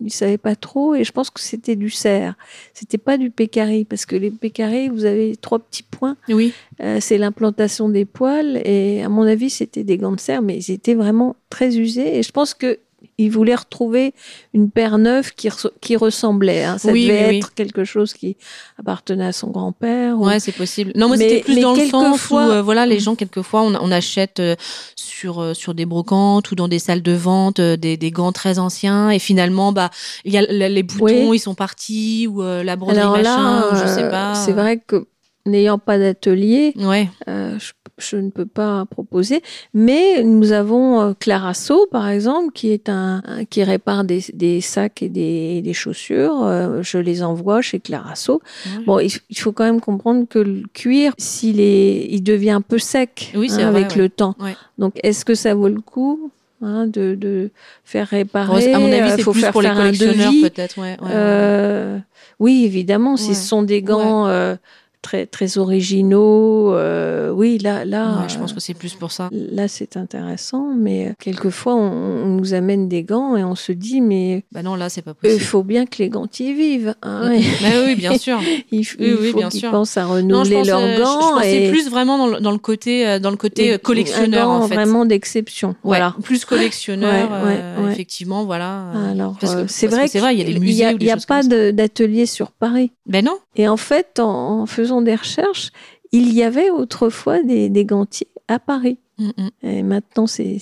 ne 0.00 0.08
savait 0.08 0.38
pas 0.38 0.56
trop. 0.56 0.94
Et 0.94 1.04
je 1.04 1.12
pense 1.12 1.30
que 1.30 1.40
c'était 1.40 1.76
du 1.76 1.90
cerf. 1.90 2.34
C'était 2.72 2.98
pas 2.98 3.16
du 3.18 3.30
pécari, 3.30 3.84
parce 3.84 4.06
que 4.06 4.16
les 4.16 4.30
pécaris, 4.30 4.88
vous 4.88 5.04
avez 5.04 5.36
trois 5.36 5.58
petits 5.58 5.82
points. 5.82 6.16
Oui, 6.28 6.52
Euh, 6.82 6.98
c'est 7.00 7.18
l'implantation 7.18 7.88
des 7.88 8.04
poils 8.04 8.60
et 8.64 9.02
à 9.02 9.08
mon 9.08 9.22
avis 9.22 9.48
c'était 9.50 9.84
des 9.84 9.96
gants 9.96 10.10
de 10.12 10.18
cerf 10.20 10.42
mais 10.42 10.56
ils 10.58 10.72
étaient 10.72 10.94
vraiment 10.94 11.36
très 11.50 11.76
usés 11.78 12.18
et 12.18 12.22
je 12.24 12.32
pense 12.32 12.52
que 12.52 12.80
il 13.18 13.30
voulait 13.30 13.54
retrouver 13.54 14.14
une 14.52 14.70
paire 14.70 14.98
neuve 14.98 15.32
qui, 15.34 15.48
res- 15.48 15.70
qui 15.80 15.96
ressemblait. 15.96 16.64
hein. 16.64 16.78
Ça 16.78 16.92
Oui, 16.92 17.06
devait 17.06 17.28
oui, 17.28 17.38
être 17.38 17.54
quelque 17.54 17.84
chose 17.84 18.12
qui 18.14 18.36
appartenait 18.78 19.26
à 19.26 19.32
son 19.32 19.48
grand-père. 19.50 20.18
ou- 20.18 20.26
ouais, 20.26 20.40
c'est 20.40 20.52
possible. 20.52 20.92
Non, 20.94 21.08
moi 21.08 21.16
Mais- 21.16 21.28
c'était 21.28 21.40
plus 21.42 21.54
mais 21.56 21.60
dans 21.62 21.74
le 21.74 21.86
sens 21.86 22.30
où, 22.30 22.38
euh, 22.38 22.62
voilà, 22.62 22.86
les 22.86 23.00
gens 23.00 23.14
quelquefois 23.14 23.62
on, 23.62 23.74
on 23.74 23.90
achète 23.92 24.40
euh, 24.40 24.56
sur 24.96 25.40
euh, 25.40 25.54
sur 25.54 25.74
des 25.74 25.86
brocantes 25.86 26.50
ou 26.50 26.54
dans 26.54 26.68
des 26.68 26.78
salles 26.78 27.02
de 27.02 27.12
vente 27.12 27.60
des, 27.60 27.96
des 27.96 28.10
gants 28.10 28.32
très 28.32 28.58
anciens 28.58 29.10
et 29.10 29.18
finalement 29.18 29.72
bah 29.72 29.90
il 30.24 30.32
y 30.32 30.38
a 30.38 30.42
les 30.42 30.82
boutons 30.82 31.32
ils 31.32 31.38
sont 31.38 31.54
partis 31.54 32.26
ou 32.28 32.42
la 32.42 32.76
broderie 32.76 32.98
Alors 33.00 33.12
machin, 33.16 33.60
là, 33.60 33.68
ou 33.72 33.76
je 33.76 33.86
sais 33.86 34.08
pas. 34.08 34.34
c'est 34.34 34.52
vrai 34.52 34.78
que 34.86 35.06
n'ayant 35.46 35.78
pas 35.78 35.98
d'atelier, 35.98 36.72
Ouais, 36.76 37.08
je, 37.26 37.72
je 37.98 38.16
ne 38.16 38.30
peux 38.30 38.46
pas 38.46 38.84
proposer. 38.86 39.42
Mais 39.72 40.22
nous 40.22 40.52
avons 40.52 41.00
euh, 41.00 41.12
Clarasso, 41.18 41.86
par 41.90 42.08
exemple, 42.08 42.52
qui 42.52 42.70
est 42.70 42.88
un, 42.88 43.22
qui 43.50 43.62
répare 43.62 44.04
des, 44.04 44.24
des 44.32 44.60
sacs 44.60 45.02
et 45.02 45.08
des, 45.08 45.62
des 45.62 45.72
chaussures. 45.72 46.44
Euh, 46.44 46.82
je 46.82 46.98
les 46.98 47.22
envoie 47.22 47.62
chez 47.62 47.80
Clarasso. 47.80 48.42
Ouais. 48.66 48.84
Bon, 48.84 48.98
il, 48.98 49.38
faut 49.38 49.52
quand 49.52 49.64
même 49.64 49.80
comprendre 49.80 50.26
que 50.28 50.38
le 50.38 50.62
cuir, 50.72 51.12
s'il 51.18 51.60
est, 51.60 52.06
il 52.10 52.22
devient 52.22 52.50
un 52.50 52.60
peu 52.60 52.78
sec 52.78 53.32
Oui, 53.36 53.48
hein, 53.52 53.54
vrai, 53.56 53.64
avec 53.64 53.90
ouais. 53.90 54.02
le 54.02 54.08
temps. 54.08 54.34
Ouais. 54.40 54.56
Donc, 54.78 54.94
est-ce 55.02 55.24
que 55.24 55.34
ça 55.34 55.54
vaut 55.54 55.68
le 55.68 55.80
coup 55.80 56.30
hein, 56.62 56.86
de, 56.86 57.14
de 57.14 57.50
faire 57.84 58.08
réparer? 58.08 58.72
À 58.74 58.78
mon 58.78 58.86
avis 58.86 59.00
Euh, 59.12 59.16
c'est 59.16 59.22
faut 59.22 59.32
plus 59.32 59.40
faire 59.40 59.52
pour 59.52 59.62
les 59.62 59.68
faire 59.68 59.76
un 59.78 59.82
collectionneurs 59.82 60.32
peut-être. 60.42 60.78
Ouais, 60.80 60.96
ouais, 61.00 61.08
ouais. 61.14 62.00
Oui, 62.40 62.64
évidemment, 62.64 63.16
si 63.16 63.34
ce 63.34 63.46
sont 63.46 63.62
des 63.62 63.82
gants 63.82 64.26
euh, 64.26 64.56
très 65.04 65.26
très 65.26 65.58
originaux, 65.58 66.72
euh, 66.74 67.30
oui, 67.30 67.58
là 67.58 67.84
là, 67.84 68.22
Ouais, 68.22 68.28
je 68.28 68.38
pense 68.38 68.52
que 68.54 68.60
c'est 68.60 68.72
plus 68.74 68.94
pour 68.94 69.12
ça. 69.12 69.28
là 69.32 69.68
c'est 69.68 69.96
intéressant. 69.98 70.72
Mais 70.76 71.08
euh, 71.08 71.12
quelquefois, 71.20 71.74
on, 71.74 72.24
on 72.24 72.26
nous 72.26 72.54
amène 72.54 72.88
des 72.88 73.02
gants 73.02 73.36
et 73.36 73.44
on 73.44 73.54
se 73.54 73.72
dit, 73.72 74.00
mais 74.00 74.44
Bah 74.52 74.62
non, 74.62 74.74
là 74.76 74.88
c'est 74.88 75.02
pas 75.02 75.12
il 75.12 75.28
possible. 75.28 75.40
faut 75.44 75.62
bien 75.62 75.84
que 75.86 75.98
les 75.98 76.08
gantiers 76.08 76.54
vivent. 76.54 76.94
hein, 77.02 77.30
et 77.32 77.40
Bah 77.62 77.68
oui, 77.86 77.94
bien 77.96 78.16
sûr. 78.16 78.40
il 78.72 78.78
Oui, 78.80 78.86
il 78.98 79.14
oui, 79.14 79.30
faut 79.32 79.38
bien 79.38 79.50
sûr. 79.50 79.70
pensent 79.70 79.96
à 79.98 80.04
Non, 80.04 80.08
je 80.08 80.14
renouveler 80.14 80.56
pense, 80.56 80.66
leurs 80.66 80.80
euh, 80.80 80.96
je- 80.96 81.00
gants. 81.02 81.40
je 81.42 81.46
et 81.48 81.70
plus 81.70 81.90
vraiment 81.90 82.16
dans 82.18 82.26
le, 82.28 82.40
dans 82.40 82.50
le 82.52 82.58
côté 82.58 83.06
euh, 83.06 83.18
dans 83.18 83.30
le 83.30 83.36
côté 83.36 83.70
euh, 83.72 83.74
et- 83.74 83.78
collectionneur 83.78 84.48
en 84.48 84.66
fait. 84.66 84.74
vraiment 84.74 85.04
d'exception. 85.04 85.68
Ouais, 85.70 85.74
Voilà. 85.84 86.14
plus 86.22 86.44
collectionneur, 86.46 87.30
Ouais, 87.44 87.58
euh, 87.60 87.90
effectivement, 87.90 88.44
voilà. 88.44 88.84
euh. 88.94 89.12
Alors, 89.12 89.36
euh, 89.44 89.64
c'est 89.68 89.86
vrai 89.86 90.08
c'est 90.08 90.18
vrai, 90.18 90.34
il 90.34 90.38
y 90.38 90.42
a 90.42 90.44
des 90.44 90.82
a, 90.84 90.92
il 90.92 91.02
y 91.04 91.10
a 91.10 91.14
choses 91.14 91.26
pas 91.26 91.42
d'atelier 91.42 92.26
sur 92.26 92.50
Paris. 92.50 92.90
Ben 93.06 93.24
non. 93.24 93.36
Et 93.56 93.68
en 93.68 93.76
fait, 93.76 94.18
en, 94.20 94.62
en 94.62 94.66
faisant 94.66 95.02
des 95.02 95.14
recherches, 95.14 95.70
il 96.12 96.32
y 96.32 96.42
avait 96.42 96.70
autrefois 96.70 97.42
des, 97.42 97.68
des 97.68 97.84
gantiers 97.84 98.28
à 98.48 98.58
Paris. 98.58 98.98
Mm, 99.18 99.28
mm. 99.36 99.48
Et 99.62 99.82
maintenant, 99.82 100.26
c'est 100.26 100.58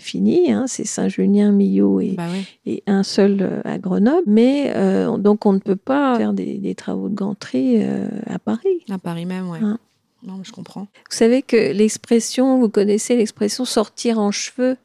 fini. 0.00 0.52
Hein, 0.52 0.64
c'est 0.66 0.84
Saint-Junien, 0.84 1.50
Millau 1.52 2.00
et, 2.00 2.14
Bah 2.16 2.24
et 2.66 2.82
un 2.86 3.02
seul 3.02 3.38
euh, 3.40 3.60
à 3.64 3.78
Grenoble. 3.78 4.22
Mais 4.26 4.72
euh, 4.76 5.16
donc, 5.16 5.46
on 5.46 5.52
ne 5.54 5.58
peut 5.58 5.76
pas 5.76 6.16
faire 6.16 6.32
des, 6.32 6.58
des 6.58 6.74
travaux 6.74 7.08
de 7.08 7.14
ganterie 7.14 7.76
euh, 7.82 8.08
à 8.26 8.38
Paris. 8.38 8.84
À 8.90 8.98
Paris 8.98 9.24
même, 9.26 9.48
ouais. 9.48 9.60
Hein. 9.62 9.78
Non, 10.26 10.40
je 10.42 10.52
comprends. 10.52 10.82
Vous 11.10 11.16
savez 11.16 11.42
que 11.42 11.72
l'expression, 11.72 12.58
vous 12.58 12.68
connaissez 12.68 13.16
l'expression 13.16 13.64
sortir 13.64 14.18
en 14.18 14.30
cheveux 14.30 14.76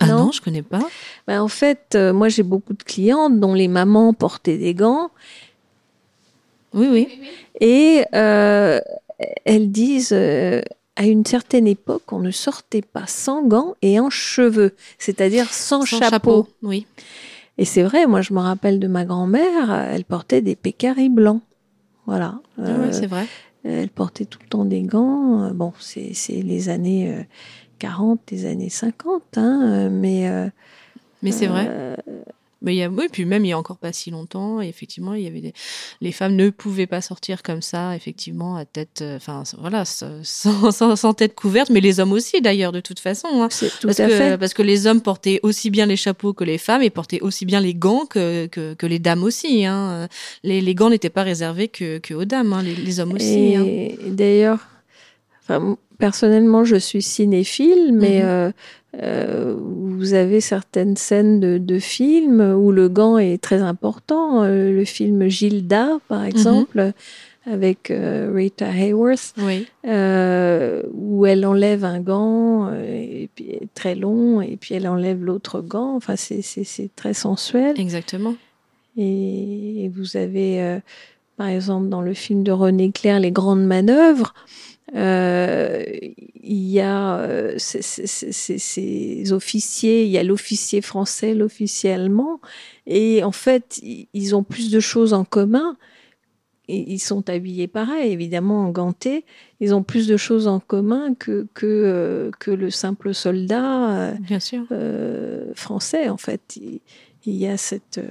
Ah 0.00 0.06
Non. 0.06 0.26
non, 0.26 0.32
je 0.32 0.40
connais 0.42 0.62
pas. 0.62 0.82
Ben, 1.26 1.40
En 1.40 1.48
fait, 1.48 1.94
euh, 1.94 2.12
moi, 2.12 2.28
j'ai 2.28 2.42
beaucoup 2.42 2.74
de 2.74 2.82
clientes 2.82 3.40
dont 3.40 3.54
les 3.54 3.68
mamans 3.68 4.12
portaient 4.12 4.58
des 4.58 4.74
gants. 4.74 5.10
Oui, 6.76 6.86
oui. 6.90 7.08
Et 7.60 8.04
euh, 8.14 8.78
elles 9.44 9.70
disent, 9.72 10.12
euh, 10.12 10.60
à 10.94 11.06
une 11.06 11.24
certaine 11.26 11.66
époque, 11.66 12.12
on 12.12 12.20
ne 12.20 12.30
sortait 12.30 12.82
pas 12.82 13.06
sans 13.06 13.42
gants 13.42 13.74
et 13.82 13.98
en 13.98 14.10
cheveux, 14.10 14.74
c'est-à-dire 14.98 15.52
sans, 15.52 15.84
Sans 15.84 15.98
chapeau. 15.98 16.46
Oui. 16.62 16.86
Et 17.58 17.64
c'est 17.64 17.82
vrai, 17.82 18.06
moi 18.06 18.20
je 18.20 18.32
me 18.34 18.40
rappelle 18.40 18.78
de 18.78 18.86
ma 18.86 19.04
grand-mère, 19.04 19.72
elle 19.90 20.04
portait 20.04 20.42
des 20.42 20.54
pécaris 20.56 21.08
blancs. 21.08 21.40
Voilà. 22.06 22.38
Ah 22.58 22.62
Euh, 22.62 22.86
ouais, 22.86 22.92
c'est 22.92 23.06
vrai. 23.06 23.26
elle 23.64 23.88
portait 23.88 24.26
tout 24.26 24.38
le 24.42 24.48
temps 24.48 24.64
des 24.66 24.82
gants. 24.82 25.44
Euh, 25.44 25.50
Bon, 25.54 25.72
c'est 25.80 26.12
les 26.28 26.68
années 26.68 27.10
euh, 27.12 27.22
40, 27.78 28.20
les 28.30 28.44
années 28.46 28.68
50, 28.70 29.22
hein, 29.38 29.60
euh, 29.64 29.88
mais... 29.90 30.28
euh, 30.28 30.48
Mais 31.22 31.32
c'est 31.32 31.46
vrai. 31.46 31.96
Mais 32.66 32.74
il 32.74 32.78
y 32.78 32.82
a, 32.82 32.90
oui, 32.90 33.06
puis 33.10 33.24
même 33.24 33.44
il 33.44 33.48
y 33.48 33.52
a 33.52 33.58
encore 33.58 33.78
pas 33.78 33.92
si 33.92 34.10
longtemps, 34.10 34.60
et 34.60 34.66
effectivement, 34.68 35.14
il 35.14 35.22
y 35.22 35.26
avait 35.28 35.40
des, 35.40 35.52
les 36.00 36.12
femmes 36.12 36.34
ne 36.36 36.50
pouvaient 36.50 36.86
pas 36.88 37.00
sortir 37.00 37.42
comme 37.44 37.62
ça, 37.62 37.94
effectivement, 37.96 38.56
à 38.56 38.64
tête, 38.64 38.98
euh, 39.02 39.16
enfin, 39.16 39.44
voilà, 39.58 39.84
sans, 39.84 40.22
sans, 40.72 40.96
sans 40.96 41.14
tête 41.14 41.34
couverte, 41.34 41.70
mais 41.70 41.80
les 41.80 42.00
hommes 42.00 42.12
aussi, 42.12 42.40
d'ailleurs, 42.42 42.72
de 42.72 42.80
toute 42.80 42.98
façon. 43.00 43.28
hein. 43.34 43.48
c'est 43.50 43.70
tout 43.80 43.86
Parce 43.86 44.00
à 44.00 44.08
que, 44.08 44.12
fait. 44.16 44.36
parce 44.38 44.52
que 44.52 44.62
les 44.62 44.86
hommes 44.86 45.00
portaient 45.00 45.40
aussi 45.44 45.70
bien 45.70 45.86
les 45.86 45.96
chapeaux 45.96 46.32
que 46.34 46.44
les 46.44 46.58
femmes 46.58 46.82
et 46.82 46.90
portaient 46.90 47.20
aussi 47.20 47.46
bien 47.46 47.60
les 47.60 47.74
gants 47.74 48.04
que, 48.04 48.46
que, 48.46 48.74
que 48.74 48.86
les 48.86 48.98
dames 48.98 49.22
aussi. 49.22 49.64
Hein. 49.64 50.08
Les, 50.42 50.60
les 50.60 50.74
gants 50.74 50.90
n'étaient 50.90 51.08
pas 51.08 51.22
réservés 51.22 51.68
que, 51.68 51.98
que 51.98 52.14
aux 52.14 52.24
dames, 52.24 52.52
hein, 52.52 52.62
les, 52.62 52.74
les 52.74 53.00
hommes 53.00 53.12
aussi. 53.14 53.54
hein. 53.56 53.64
Et 53.64 53.96
d'ailleurs, 54.10 54.58
enfin, 55.48 55.76
personnellement, 55.98 56.64
je 56.64 56.76
suis 56.76 57.02
cinéphile, 57.02 57.92
mais 57.94 58.20
Mhm. 58.20 58.28
euh, 58.28 58.50
euh, 59.02 59.56
vous 59.58 60.14
avez 60.14 60.40
certaines 60.40 60.96
scènes 60.96 61.40
de, 61.40 61.58
de 61.58 61.78
films 61.78 62.40
où 62.58 62.72
le 62.72 62.88
gant 62.88 63.18
est 63.18 63.40
très 63.42 63.60
important. 63.62 64.42
Euh, 64.42 64.72
le 64.72 64.84
film 64.84 65.28
Gilda, 65.28 65.98
par 66.08 66.20
Mhm. 66.22 66.26
exemple, 66.28 66.92
avec 67.48 67.90
euh, 67.92 68.32
Rita 68.34 68.66
Hayworth, 68.68 69.32
Oui, 69.38 69.66
euh, 69.86 70.82
où 70.92 71.26
elle 71.26 71.46
enlève 71.46 71.84
un 71.84 72.00
gant 72.00 72.68
euh, 72.70 72.82
et 72.84 73.30
puis 73.34 73.58
très 73.74 73.94
long 73.94 74.40
et 74.40 74.56
puis 74.56 74.74
elle 74.74 74.88
enlève 74.88 75.22
l'autre 75.24 75.60
gant. 75.60 75.94
Enfin, 75.94 76.16
c'est- 76.16 76.42
très 76.96 77.14
sensuel. 77.14 77.78
exactement. 77.80 78.34
Et 78.96 79.90
vous 79.94 80.16
avez, 80.16 80.78
par 81.36 81.48
exemple, 81.48 81.88
dans 81.88 82.00
le 82.02 82.14
film 82.14 82.42
de 82.42 82.50
René 82.52 82.90
Clair, 82.92 83.20
Les 83.20 83.30
Grandes 83.30 83.64
Manœuvres, 83.66 84.32
il 84.94 86.14
y 86.70 86.80
a 86.80 87.18
euh, 87.18 87.54
ces, 87.58 87.82
ces- 87.82 88.06
ces- 88.06 88.58
ces 88.58 89.32
officiers, 89.32 90.04
il 90.04 90.10
y 90.10 90.18
a 90.18 90.22
l'officier 90.22 90.80
français, 90.80 91.34
l'officier 91.34 91.92
allemand, 91.92 92.40
et 92.86 93.22
en 93.24 93.32
fait, 93.32 93.80
ils 93.82 94.34
ont 94.36 94.42
plus 94.44 94.70
de 94.70 94.80
choses 94.80 95.12
en 95.12 95.24
commun. 95.24 95.76
Ils 96.68 96.98
sont 96.98 97.28
habillés 97.30 97.68
pareil, 97.68 98.10
évidemment, 98.12 98.64
en 98.66 98.70
gantés. 98.70 99.24
Ils 99.60 99.72
ont 99.72 99.84
plus 99.84 100.08
de 100.08 100.16
choses 100.16 100.48
en 100.48 100.58
commun 100.58 101.14
que, 101.14 101.46
que, 101.54 101.64
euh, 101.66 102.30
que 102.40 102.50
le 102.50 102.70
simple 102.70 103.14
soldat. 103.14 103.96
euh, 104.10 104.14
Bien 104.18 104.40
sûr. 104.40 104.64
euh, 104.72 105.52
français, 105.54 106.08
en 106.08 106.16
fait. 106.16 106.56
Il, 106.56 106.80
il 107.24 107.36
y 107.36 107.46
a 107.46 107.56
cette, 107.56 107.98
euh, 107.98 108.08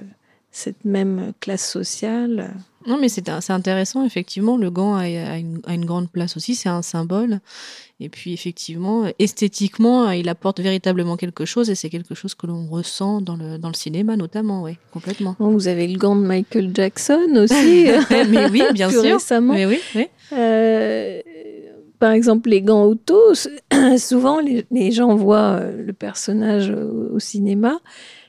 cette 0.51 0.85
même 0.85 1.33
classe 1.41 1.69
sociale. 1.69 2.53
Non, 2.87 2.97
mais 2.99 3.09
c'est 3.09 3.29
intéressant, 3.49 4.05
effectivement. 4.05 4.57
Le 4.57 4.69
gant 4.69 4.95
a, 4.95 5.01
a 5.01 5.37
une, 5.37 5.59
a 5.65 5.73
une 5.73 5.85
grande 5.85 6.09
place 6.09 6.37
aussi, 6.37 6.55
c'est 6.55 6.69
un 6.69 6.81
symbole. 6.81 7.39
Et 7.99 8.09
puis, 8.09 8.33
effectivement, 8.33 9.05
esthétiquement, 9.19 10.11
il 10.11 10.27
apporte 10.29 10.59
véritablement 10.59 11.15
quelque 11.17 11.45
chose 11.45 11.69
et 11.69 11.75
c'est 11.75 11.89
quelque 11.89 12.13
chose 12.13 12.35
que 12.35 12.45
l'on 12.45 12.67
ressent 12.67 13.21
dans 13.21 13.37
le, 13.37 13.57
dans 13.57 13.69
le 13.69 13.73
cinéma, 13.73 14.17
notamment, 14.17 14.63
oui, 14.63 14.77
complètement. 14.91 15.35
Bon, 15.39 15.51
vous 15.51 15.67
avez 15.67 15.87
le 15.87 15.97
gant 15.97 16.15
de 16.15 16.21
Michael 16.25 16.71
Jackson 16.73 17.27
aussi. 17.37 17.87
mais 18.29 18.49
oui, 18.49 18.63
bien 18.73 18.89
sûr. 18.91 19.01
récemment. 19.01 19.53
Mais 19.53 19.65
oui, 19.65 19.79
oui. 19.95 20.07
Euh, 20.33 21.21
par 21.99 22.11
exemple, 22.11 22.49
les 22.49 22.61
gants 22.61 22.83
auto, 22.83 23.17
souvent 23.97 24.39
les, 24.41 24.65
les 24.71 24.91
gens 24.91 25.15
voient 25.15 25.59
euh, 25.61 25.83
le 25.85 25.93
personnage 25.93 26.69
au, 26.69 27.15
au 27.15 27.19
cinéma 27.19 27.79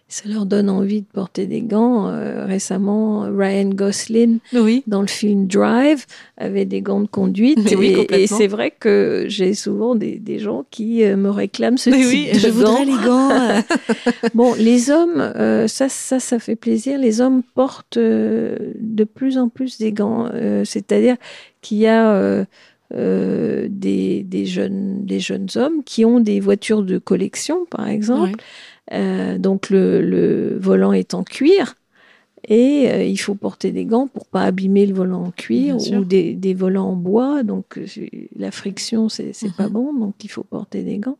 ça 0.09 0.29
leur 0.29 0.47
donne 0.47 0.71
envie 0.71 1.01
de 1.01 1.07
porter 1.13 1.47
des 1.47 1.63
gants. 1.63 2.07
Euh, 2.09 2.45
récemment, 2.47 3.23
Ryan 3.23 3.71
Gosling, 3.71 4.39
Oui. 4.55 4.85
dans 4.87 5.01
le 5.01 5.09
film 5.09 5.49
Drive, 5.49 6.07
avait 6.37 6.65
des 6.65 6.81
gants 6.81 7.01
de 7.01 7.09
conduite. 7.09 7.59
Mais 7.65 7.75
oui, 7.75 8.07
et- 8.11 8.27
c'est 8.29 8.47
vrai 8.47 8.71
que 8.79 9.25
j'ai 9.27 9.53
souvent 9.55 9.97
des, 9.97 10.19
des 10.21 10.39
gens 10.39 10.65
qui 10.71 11.03
euh, 11.03 11.17
me 11.17 11.29
réclament 11.31 11.77
ce 11.77 11.91
Mais 11.91 11.97
type 12.03 12.07
oui, 12.09 12.29
de 12.33 12.39
je 12.39 12.49
gants. 12.49 12.55
voudrais 12.55 12.85
les 12.85 13.05
gants. 13.05 13.63
Bon, 14.35 14.55
les 14.55 14.91
hommes, 14.91 15.19
euh, 15.21 15.67
ça, 15.67 15.89
ça, 15.89 16.21
ça 16.21 16.39
fait 16.39 16.57
plaisir. 16.57 16.99
Les 16.99 17.21
hommes 17.21 17.43
portent 17.55 17.97
euh, 17.97 18.57
de 18.79 19.03
plus 19.05 19.39
en 19.39 19.49
plus 19.49 19.79
des 19.79 19.93
gants. 19.93 20.31
C'est-à-dire 20.65 21.17
qu'il 21.63 21.79
y 21.79 21.87
a 21.89 22.45
des, 22.93 24.23
des, 24.23 24.47
jeunes, 24.47 25.05
des 25.05 25.19
jeunes 25.21 25.49
hommes 25.57 25.83
qui 25.85 26.05
ont 26.05 26.21
des 26.21 26.41
voitures 26.41 26.83
de 26.83 26.99
collection, 26.99 27.67
par 27.71 27.89
exemple. 27.89 28.41
Euh, 28.93 29.39
donc 29.39 29.71
le, 29.71 30.01
le 30.03 30.57
volant 30.59 30.93
est 30.93 31.15
en 31.15 31.25
cuir. 31.25 31.75
Et 32.49 32.89
euh, 32.91 33.03
il 33.03 33.17
faut 33.17 33.35
porter 33.35 33.73
des 33.73 33.85
gants 33.85 34.07
pour 34.07 34.27
pas 34.27 34.43
abîmer 34.43 34.87
le 34.87 34.95
volant 34.95 35.25
en 35.25 35.31
cuir 35.33 35.77
ou 35.77 36.05
des, 36.05 36.35
des 36.35 36.55
volants 36.55 36.91
en 36.91 36.97
bois. 36.97 37.43
Donc 37.43 37.77
euh, 37.79 37.87
la 38.37 38.53
friction, 38.53 39.09
c'est 39.09 39.33
c'est 39.33 39.53
pas 39.53 39.67
Mhm. 39.67 39.73
bon. 39.73 39.93
Donc 39.95 40.23
il 40.23 40.29
faut 40.31 40.45
porter 40.45 40.83
des 40.85 40.99
gants. 40.99 41.19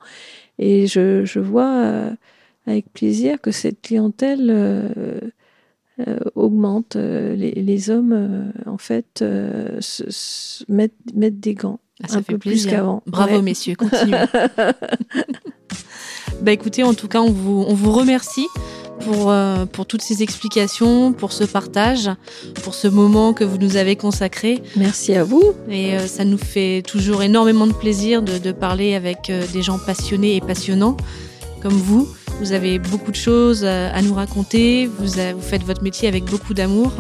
Et 0.61 0.87
je, 0.87 1.25
je 1.25 1.41
vois 1.41 1.75
euh, 1.85 2.11
avec 2.67 2.93
plaisir 2.93 3.41
que 3.41 3.51
cette 3.51 3.83
clientèle 3.83 4.51
augmente. 6.35 6.95
Les, 6.97 7.53
les 7.53 7.91
hommes, 7.91 8.53
en 8.67 8.79
fait, 8.79 9.07
se- 9.19 10.11
se- 10.11 10.65
mettent, 10.71 10.93
mettent 11.15 11.41
des 11.41 11.55
gants. 11.55 11.81
Ah, 12.05 12.09
ça 12.09 12.19
un 12.19 12.23
fait 12.23 12.35
peu 12.35 12.39
plus 12.39 12.67
qu'avant. 12.67 13.03
Bravo 13.07 13.37
Ouais. 13.37 13.43
messieurs, 13.43 13.75
continuez. 13.75 14.19
bah 16.43 16.53
écoutez, 16.53 16.83
en 16.83 16.95
tout 16.95 17.09
cas, 17.09 17.21
on 17.21 17.31
vous, 17.31 17.65
on 17.67 17.75
vous 17.75 17.93
remercie 17.93 18.47
pour, 19.01 19.31
euh, 19.31 19.67
pour 19.67 19.87
toutes 19.87 20.03
ces 20.03 20.23
explications, 20.23 21.13
pour 21.13 21.33
ce 21.33 21.45
partage, 21.45 22.11
pour 22.63 22.75
ce 22.75 22.89
moment 22.89 23.33
que 23.35 23.45
vous 23.45 23.59
nous 23.59 23.77
avez 23.77 23.97
consacré. 23.97 24.63
Merci 24.77 25.15
à 25.15 25.25
vous. 25.25 25.43
Et 25.71 25.95
euh, 25.95 26.07
ça 26.07 26.25
nous 26.25 26.39
fait 26.39 26.83
toujours 26.87 27.23
énormément 27.23 27.67
de 27.67 27.73
plaisir 27.73 28.23
de, 28.23 28.39
de 28.39 28.53
parler 28.53 28.95
avec 28.95 29.29
euh, 29.31 29.45
des 29.53 29.63
gens 29.63 29.79
passionnés 29.79 30.37
et 30.37 30.41
passionnants 30.41 30.97
comme 31.63 31.75
vous. 31.75 32.09
Vous 32.41 32.53
avez 32.53 32.79
beaucoup 32.79 33.11
de 33.11 33.17
choses 33.17 33.65
à 33.65 34.03
nous 34.03 34.13
raconter, 34.13 34.91
vous, 34.99 35.19
a- 35.19 35.33
vous 35.33 35.41
faites 35.41 35.63
votre 35.65 35.83
métier 35.83 36.07
avec 36.07 36.25
beaucoup 36.27 36.53
d'amour 36.53 36.93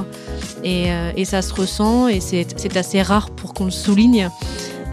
et, 0.65 0.87
et 1.15 1.27
ça 1.27 1.43
se 1.43 1.53
ressent 1.53 2.09
et 2.09 2.21
c'est 2.21 2.75
assez 2.75 3.03
rare 3.03 3.29
pour 3.29 3.53
qu'on 3.53 3.67
le 3.67 3.71
souligne. 3.71 4.31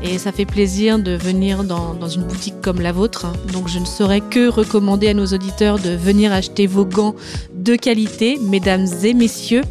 Et 0.04 0.18
ça 0.18 0.34
fait 0.34 0.46
plaisir 0.46 1.00
de 1.00 1.12
venir 1.12 1.64
dans, 1.64 2.10
une 2.10 2.24
boutique 2.24 2.60
comme 2.62 2.82
la 2.82 2.92
vôtre. 2.92 3.28
Donc 3.54 3.70
je 3.70 3.80
ne 3.80 3.86
saurais 3.86 4.20
que 4.20 4.50
recommander 4.50 5.08
à 5.08 5.14
nos 5.14 5.28
auditeurs 5.28 5.80
de 5.80 5.92
venir 5.92 6.34
acheter 6.34 6.68
vos 6.68 6.86
gants 6.86 7.16
de 7.54 7.78
qualité, 7.78 8.38
mesdames 8.42 8.86
et 9.04 9.14
messieurs, 9.14 9.64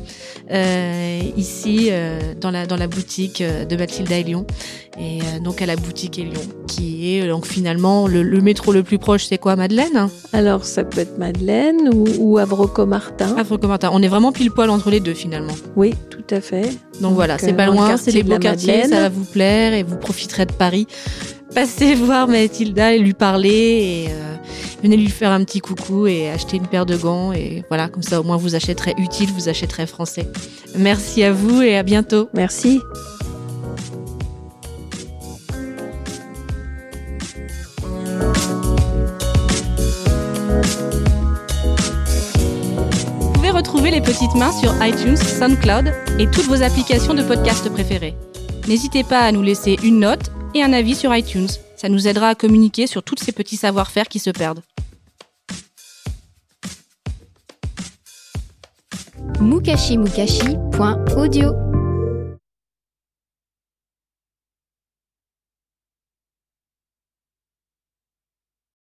ici 1.37 1.89
euh, 1.91 2.35
dans, 2.41 2.51
la, 2.51 2.67
dans 2.67 2.77
la 2.77 2.87
boutique 2.87 3.41
euh, 3.41 3.65
de 3.65 3.77
Mathilda 3.77 4.19
et 4.19 4.23
Lyon. 4.23 4.47
Et 4.99 5.21
euh, 5.21 5.41
donc 5.43 5.63
à 5.63 5.67
la 5.67 5.77
boutique 5.77 6.17
Lyon, 6.17 6.43
qui 6.67 7.17
est 7.17 7.27
donc 7.27 7.47
finalement 7.47 8.07
le, 8.07 8.23
le 8.23 8.41
métro 8.41 8.73
le 8.73 8.83
plus 8.83 8.99
proche, 8.99 9.25
c'est 9.27 9.39
quoi 9.39 9.57
Madeleine? 9.57 10.09
Alors, 10.33 10.65
ça 10.65 10.85
peut 10.85 11.01
être 11.01 11.19
Madeleine 11.19 11.91
ou, 11.95 12.05
ou 12.19 12.39
Avrocos-Martin. 12.39 13.37
Afro-Commentaire. 13.39 13.91
On 13.93 14.03
est 14.03 14.09
vraiment 14.09 14.33
pile 14.33 14.51
poil 14.51 14.71
entre 14.71 14.91
les 14.91 15.01
deux 15.01 15.15
finalement. 15.15 15.55
Oui, 15.77 15.95
tout 16.11 16.35
à 16.35 16.41
fait. 16.41 16.71
Donc 17.01 17.15
voilà, 17.15 17.39
c'est 17.39 17.53
euh, 17.53 17.57
pas 17.57 17.67
loin, 17.67 17.97
c'est 17.97 18.13
les 18.13 18.23
beaux 18.23 18.39
quartiers, 18.39 18.83
Madeleine. 18.83 18.91
ça 18.91 19.01
va 19.01 19.09
vous 19.09 19.25
plaire 19.25 19.73
et 19.73 19.83
vous 19.83 19.97
profiterez 19.97 20.47
de 20.47 20.53
Paris. 20.53 20.87
Passez 21.55 21.95
voir 21.97 22.29
Mathilda 22.29 22.95
et 22.95 22.99
lui 22.99 23.15
parler 23.15 23.49
et 23.49 24.09
euh, 24.11 24.35
venez 24.83 24.97
lui 24.97 25.09
faire 25.09 25.31
un 25.31 25.45
petit 25.45 25.61
coucou 25.61 26.07
et 26.07 26.29
acheter 26.29 26.57
une 26.57 26.67
paire 26.67 26.87
de 26.87 26.97
gants 26.97 27.33
et 27.33 27.65
voilà, 27.69 27.89
comme 27.89 28.03
ça 28.03 28.21
au 28.21 28.25
moins 28.25 28.37
vous 28.37 28.55
achèterez 28.55 28.95
utile, 28.99 29.31
vous 29.33 29.49
achèterez 29.49 29.87
français. 29.87 30.29
Merci 30.77 31.23
à 31.23 31.33
vous 31.33 31.63
et 31.63 31.77
à 31.77 31.83
bientôt. 31.83 32.29
Merci. 32.35 32.81
Vous 43.21 43.33
pouvez 43.33 43.51
retrouver 43.51 43.91
les 43.91 44.01
petites 44.01 44.35
mains 44.35 44.53
sur 44.53 44.75
iTunes, 44.85 45.17
SoundCloud 45.17 45.93
et 46.19 46.27
toutes 46.27 46.47
vos 46.47 46.63
applications 46.63 47.15
de 47.15 47.23
podcast 47.23 47.69
préférées. 47.71 48.15
N'hésitez 48.67 49.05
pas 49.05 49.21
à 49.21 49.33
nous 49.33 49.43
laisser 49.43 49.77
une 49.83 50.01
note 50.01 50.31
et 50.55 50.63
un 50.63 50.73
avis 50.73 50.95
sur 50.95 51.15
iTunes. 51.15 51.49
Ça 51.83 51.89
nous 51.89 52.07
aidera 52.07 52.29
à 52.29 52.35
communiquer 52.37 52.87
sur 52.87 53.03
tous 53.03 53.17
ces 53.19 53.33
petits 53.33 53.57
savoir-faire 53.57 54.07
qui 54.07 54.21
se 54.21 54.31
perdent. 54.31 54.63